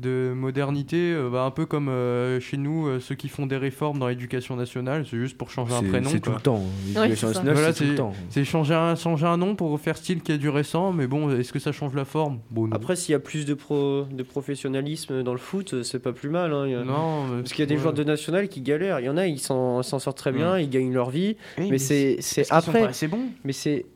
de 0.00 0.32
modernité, 0.34 1.12
euh, 1.12 1.28
bah, 1.30 1.42
un 1.42 1.50
peu 1.50 1.66
comme 1.66 1.88
euh, 1.88 2.40
chez 2.40 2.56
nous 2.56 2.86
euh, 2.88 3.00
ceux 3.00 3.14
qui 3.14 3.28
font 3.28 3.46
des 3.46 3.56
réformes 3.56 3.98
dans 3.98 4.08
l'éducation 4.08 4.56
nationale, 4.56 5.04
c'est 5.08 5.16
juste 5.18 5.36
pour 5.36 5.50
changer 5.50 5.74
un 5.74 5.82
prénom. 5.82 6.08
C'est 6.10 6.20
tout 6.20 6.32
le 6.32 6.40
temps. 6.40 6.56
Ouais, 6.96 7.02
L'éducation 7.02 7.28
nationale, 7.28 7.54
Voilà, 7.54 7.72
c'est 7.72 7.84
tout 7.84 7.90
le 7.90 7.96
temps. 7.96 8.12
C'est 8.30 8.44
changer 8.44 8.74
un, 8.74 8.94
changer 8.96 9.26
un 9.26 9.36
nom 9.36 9.54
pour 9.54 9.78
faire 9.80 9.96
style 9.96 10.22
qui 10.22 10.32
a 10.32 10.36
du 10.36 10.48
récent, 10.48 10.92
mais 10.92 11.06
bon, 11.06 11.30
est-ce 11.36 11.52
que 11.52 11.58
ça 11.58 11.72
change 11.72 11.94
la 11.94 12.04
forme? 12.04 12.40
Bon, 12.50 12.66
non. 12.66 12.74
Après, 12.74 12.96
s'il 12.96 13.12
y 13.12 13.16
a 13.16 13.20
plus 13.20 13.44
de, 13.46 13.54
pro, 13.54 14.04
de 14.10 14.22
professionnalisme 14.22 15.22
dans 15.22 15.32
le 15.32 15.38
foot, 15.38 15.82
c'est 15.82 15.98
pas 16.02 16.12
plus 16.12 16.30
mal. 16.30 16.52
hein. 16.52 16.64
Il 16.66 16.72
y 16.72 16.74
a- 16.74 16.84
non, 16.84 17.26
mais- 17.26 17.42
Parce 17.42 17.52
qu'il 17.52 17.60
y 17.60 17.62
a 17.62 17.66
des 17.66 17.74
ouais. 17.74 17.80
joueurs 17.80 17.94
de 17.94 18.04
national 18.04 18.48
qui 18.48 18.60
galèrent. 18.62 19.00
Il 19.00 19.06
y 19.06 19.08
en 19.08 19.16
a, 19.16 19.26
ils 19.26 19.38
s'en 19.38 19.82
sortent 19.82 20.16
très 20.18 20.32
bien, 20.32 20.58
ils 20.58 20.70
gagnent 20.70 20.92
leur 20.92 21.10
vie. 21.10 21.36
Oui, 21.58 21.68
mais 21.70 21.78
c'est 21.78 22.16
c'est 22.20 22.50
après. 22.50 22.88
C'est 22.92 23.08
bon. 23.08 23.20
Mais 23.44 23.52
c'est 23.52 23.86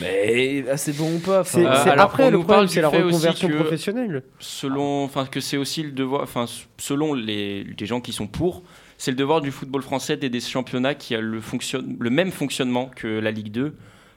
Mais 0.00 0.64
ah, 0.70 0.76
c'est 0.76 0.96
bon 0.96 1.14
ou 1.16 1.18
pas? 1.18 1.44
C'est 1.44 1.64
Euh, 1.66 1.70
après 1.98 2.30
le 2.30 2.38
problème, 2.38 2.68
c'est 2.68 2.80
la 2.80 2.88
reconversion 2.88 3.48
professionnelle. 3.48 4.22
Selon, 4.38 5.04
enfin 5.04 5.26
que 5.26 5.39
c'est 5.40 5.56
aussi 5.56 5.82
le 5.82 5.90
devoir, 5.92 6.22
enfin 6.22 6.46
selon 6.78 7.14
les, 7.14 7.64
les 7.64 7.86
gens 7.86 8.00
qui 8.00 8.12
sont 8.12 8.26
pour, 8.26 8.62
c'est 8.98 9.10
le 9.10 9.16
devoir 9.16 9.40
du 9.40 9.50
football 9.50 9.82
français 9.82 10.16
d'aider 10.16 10.40
ce 10.40 10.50
championnat 10.50 10.94
qui 10.94 11.14
a 11.14 11.20
le, 11.20 11.40
fonctionne, 11.40 11.96
le 11.98 12.10
même 12.10 12.30
fonctionnement 12.30 12.90
que 12.94 13.06
la 13.08 13.30
Ligue 13.30 13.50
2, 13.50 13.74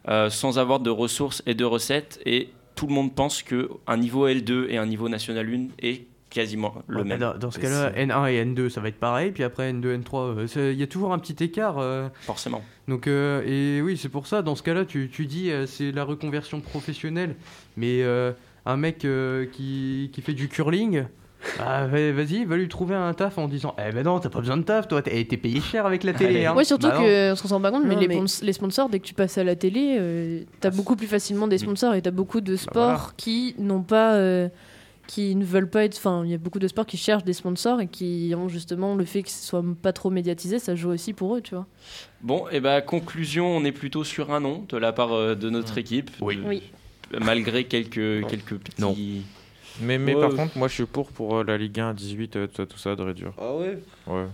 euh, 0.09 0.29
sans 0.29 0.59
avoir 0.59 0.79
de 0.79 0.89
ressources 0.89 1.41
et 1.45 1.53
de 1.55 1.63
recettes. 1.65 2.19
Et 2.25 2.49
tout 2.75 2.87
le 2.87 2.93
monde 2.93 3.13
pense 3.15 3.43
que 3.43 3.69
un 3.87 3.97
niveau 3.97 4.27
L2 4.27 4.67
et 4.69 4.77
un 4.77 4.85
niveau 4.85 5.07
National 5.09 5.47
1 5.47 5.67
est 5.85 6.05
quasiment 6.29 6.73
le 6.87 6.97
Ouais, 6.97 7.03
même. 7.03 7.19
dans, 7.19 7.37
dans 7.37 7.51
ce 7.51 7.59
cas-là, 7.59 7.91
N1 7.91 8.31
et 8.33 8.43
N2, 8.43 8.69
ça 8.69 8.81
va 8.81 8.87
être 8.87 8.99
pareil, 8.99 9.31
puis 9.31 9.43
après 9.43 9.71
N2, 9.71 10.01
N3, 10.01 10.17
euh, 10.57 10.71
il 10.73 10.79
y 10.79 10.81
a 10.83 10.87
toujours 10.87 11.13
un 11.13 11.19
petit 11.19 11.41
écart. 11.43 11.77
euh, 11.77 12.09
Forcément. 12.21 12.63
donc, 12.87 13.05
euh, 13.05 13.43
et 13.45 13.83
oui, 13.83 13.97
c'est 13.97 14.09
pour 14.09 14.25
ça, 14.25 14.41
dans 14.41 14.55
ce 14.55 14.63
cas-là, 14.63 14.83
tu, 14.83 15.09
tu 15.13 15.27
dis 15.27 15.51
euh, 15.51 15.67
c'est 15.67 15.91
la 15.91 16.03
reconversion 16.03 16.59
professionnelle, 16.59 17.35
mais 17.77 18.01
euh, 18.01 18.31
un 18.65 18.77
mec 18.77 19.05
euh, 19.05 19.45
qui, 19.51 20.09
qui 20.13 20.21
fait 20.21 20.33
du 20.33 20.47
curling. 20.47 21.05
ah, 21.59 21.85
va- 21.87 22.11
vas-y, 22.13 22.45
va 22.45 22.55
lui 22.55 22.69
trouver 22.69 22.95
un 22.95 23.13
taf 23.13 23.37
en 23.37 23.47
disant 23.49 23.75
Eh 23.77 23.91
ben 23.91 24.03
non, 24.03 24.19
t'as 24.19 24.29
pas 24.29 24.39
besoin 24.39 24.55
de 24.57 24.63
taf, 24.63 24.87
toi, 24.87 25.01
t'as 25.01 25.11
été 25.11 25.35
payé 25.35 25.59
cher 25.59 25.85
avec 25.85 26.03
la 26.05 26.13
télé. 26.13 26.45
Hein. 26.45 26.55
Ouais, 26.55 26.63
surtout 26.63 26.87
Bah 26.87 26.95
non. 26.95 27.01
que 27.03 27.31
on 27.33 27.35
se 27.35 27.47
rend 27.47 27.59
pas 27.59 27.71
compte, 27.71 27.83
mais, 27.85 27.95
Non, 27.95 27.99
les, 28.01 28.07
mais- 28.07 28.17
pons- 28.17 28.41
les 28.43 28.53
sponsors, 28.53 28.87
dès 28.89 28.99
que 28.99 29.05
tu 29.05 29.13
passes 29.13 29.37
à 29.37 29.43
la 29.43 29.55
télé, 29.57 29.97
euh, 29.99 30.43
t'as 30.61 30.69
beaucoup 30.69 30.95
plus 30.95 31.07
facilement 31.07 31.47
des 31.47 31.57
sponsors 31.57 31.93
et 31.95 32.01
t'as 32.01 32.11
beaucoup 32.11 32.39
de 32.39 32.55
sports 32.55 32.73
Bah 32.73 32.95
voilà. 32.97 33.13
qui 33.17 33.55
n'ont 33.59 33.83
pas. 33.83 34.13
euh, 34.15 34.47
qui 35.05 35.35
ne 35.35 35.43
veulent 35.43 35.69
pas 35.69 35.83
être. 35.83 35.97
Enfin, 35.97 36.21
il 36.23 36.31
y 36.31 36.33
a 36.33 36.37
beaucoup 36.37 36.59
de 36.59 36.67
sports 36.69 36.85
qui 36.85 36.95
cherchent 36.95 37.25
des 37.25 37.33
sponsors 37.33 37.81
et 37.81 37.87
qui 37.87 38.33
ont 38.37 38.47
justement 38.47 38.95
le 38.95 39.03
fait 39.03 39.21
que 39.21 39.29
ce 39.29 39.45
soit 39.45 39.61
pas 39.81 39.91
trop 39.91 40.09
médiatisé, 40.09 40.59
ça 40.59 40.75
joue 40.75 40.91
aussi 40.91 41.11
pour 41.11 41.35
eux, 41.35 41.41
tu 41.41 41.55
vois. 41.55 41.65
Bon, 42.21 42.45
et 42.53 42.61
ben 42.61 42.79
conclusion, 42.79 43.45
on 43.57 43.65
est 43.65 43.73
plutôt 43.73 44.05
sur 44.05 44.31
un 44.33 44.39
nom 44.39 44.63
de 44.69 44.77
la 44.77 44.93
part 44.93 45.35
de 45.35 45.49
notre 45.49 45.77
équipe. 45.77 46.09
Oui. 46.21 46.37
de- 46.37 46.43
Oui. 46.47 46.63
Malgré 47.21 47.65
quelques, 47.65 48.27
quelques 48.27 48.55
petits. 48.57 48.81
Non. 48.81 48.95
Mais, 49.81 49.97
mais 49.97 50.13
Ouais. 50.15 50.21
par 50.21 50.35
contre, 50.35 50.57
moi 50.57 50.67
je 50.67 50.73
suis 50.73 50.85
pour 50.85 51.07
pour 51.11 51.37
euh, 51.39 51.43
la 51.43 51.57
Ligue 51.57 51.79
1 51.79 51.89
à 51.89 51.93
18, 51.93 52.35
euh, 52.35 52.47
tout 52.47 52.55
ça, 52.57 52.65
tout 52.65 52.77
ça, 52.77 52.95
de 52.95 53.01
réduire. 53.01 53.31
Ah 53.39 53.55
ouais 53.55 53.79
Ouais. 54.07 54.25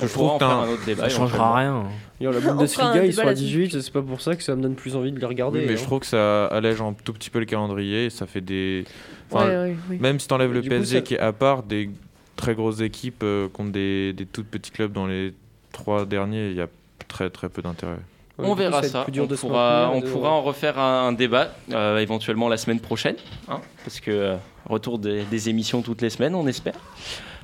On 0.00 0.06
je 0.06 0.12
pourra 0.12 0.38
trouve 0.38 0.38
que 0.38 0.44
un 0.54 0.68
autre 0.72 0.84
débat. 0.86 1.02
Ça 1.04 1.08
changera 1.10 1.56
rien. 1.58 1.84
La 2.20 2.32
fera 2.32 2.52
un 2.52 2.56
Bundesliga, 2.56 3.04
ils 3.04 3.12
sont 3.12 3.20
à 3.20 3.24
là-dessus. 3.26 3.44
18, 3.68 3.80
c'est 3.82 3.92
pas 3.92 4.00
pour 4.02 4.20
ça 4.22 4.34
que 4.34 4.42
ça 4.42 4.56
me 4.56 4.62
donne 4.62 4.74
plus 4.74 4.96
envie 4.96 5.12
de 5.12 5.20
les 5.20 5.26
regarder. 5.26 5.58
Oui, 5.60 5.64
mais 5.66 5.74
hein. 5.74 5.76
je 5.76 5.82
trouve 5.84 6.00
que 6.00 6.06
ça 6.06 6.46
allège 6.46 6.80
un 6.80 6.94
tout 6.94 7.12
petit 7.12 7.28
peu 7.30 7.38
le 7.38 7.44
calendrier 7.44 8.06
et 8.06 8.10
ça 8.10 8.26
fait 8.26 8.40
des. 8.40 8.84
Enfin, 9.30 9.46
Ouais, 9.46 9.56
ouais, 9.56 9.76
oui. 9.90 9.98
Même 10.00 10.18
si 10.18 10.26
t'enlèves 10.26 10.52
le 10.54 10.62
coup, 10.62 10.68
PSG 10.68 10.96
ça- 10.96 11.00
qui 11.02 11.14
est 11.14 11.18
à 11.20 11.32
part, 11.34 11.62
des 11.62 11.90
très 12.36 12.54
grosses 12.54 12.80
équipes 12.80 13.20
euh, 13.22 13.48
contre 13.48 13.72
des, 13.72 14.12
des 14.14 14.24
tout 14.26 14.42
petits 14.42 14.70
clubs 14.70 14.92
dans 14.92 15.06
les 15.06 15.34
trois 15.72 16.06
derniers, 16.06 16.48
il 16.50 16.56
y 16.56 16.60
a 16.62 16.68
très 17.06 17.28
très 17.30 17.48
peu 17.50 17.60
d'intérêt. 17.62 17.98
On 18.38 18.54
verra 18.54 18.82
ça. 18.82 19.02
plus 19.02 19.12
dur 19.12 19.24
on 19.24 19.26
de 19.26 19.36
pourra, 19.36 19.80
maintenir 19.88 19.96
on 19.96 19.98
et 19.98 20.02
de- 20.08 20.12
pourra 20.12 20.30
en 20.30 20.42
refaire 20.42 20.78
un, 20.78 21.08
un 21.08 21.12
débat 21.12 21.48
euh, 21.72 21.98
éventuellement 21.98 22.48
la 22.48 22.56
semaine 22.56 22.80
prochaine, 22.80 23.16
hein, 23.48 23.60
parce 23.84 24.00
que 24.00 24.10
euh, 24.10 24.36
retour 24.68 24.98
des, 24.98 25.22
des 25.24 25.48
émissions 25.48 25.82
toutes 25.82 26.02
les 26.02 26.10
semaines, 26.10 26.34
on 26.34 26.46
espère. 26.46 26.74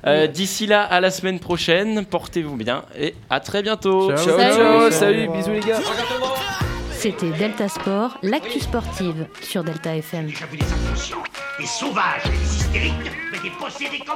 Euh, 0.07 0.27
D'ici 0.27 0.67
là, 0.67 0.83
à 0.83 0.99
la 1.01 1.09
semaine 1.11 1.39
prochaine, 1.39 2.05
portez-vous 2.05 2.55
bien 2.55 2.83
et 2.97 3.15
à 3.29 3.39
très 3.39 3.61
bientôt. 3.63 4.09
Ciao, 4.15 4.17
Ciao, 4.25 4.37
Salut. 4.39 4.53
ciao, 4.55 4.91
Salut. 4.91 4.91
salut, 4.91 5.29
bisous 5.37 5.51
les 5.51 5.59
gars. 5.61 5.79
C'était 6.91 7.31
Delta 7.31 7.67
Sport, 7.69 8.17
l'actu 8.23 8.59
sportive 8.59 9.27
sur 9.41 9.63
Delta 9.63 9.95
FM. 9.95 10.29
J'ai 10.29 10.45
vu 10.45 10.57
des 10.57 10.65
inconscients, 10.65 11.23
des 11.59 11.65
sauvages, 11.65 12.23
des 12.25 12.55
hystériques, 12.55 12.93
mais 13.31 13.39
des 13.39 13.51
possédés 13.59 13.99
comme 14.05 14.15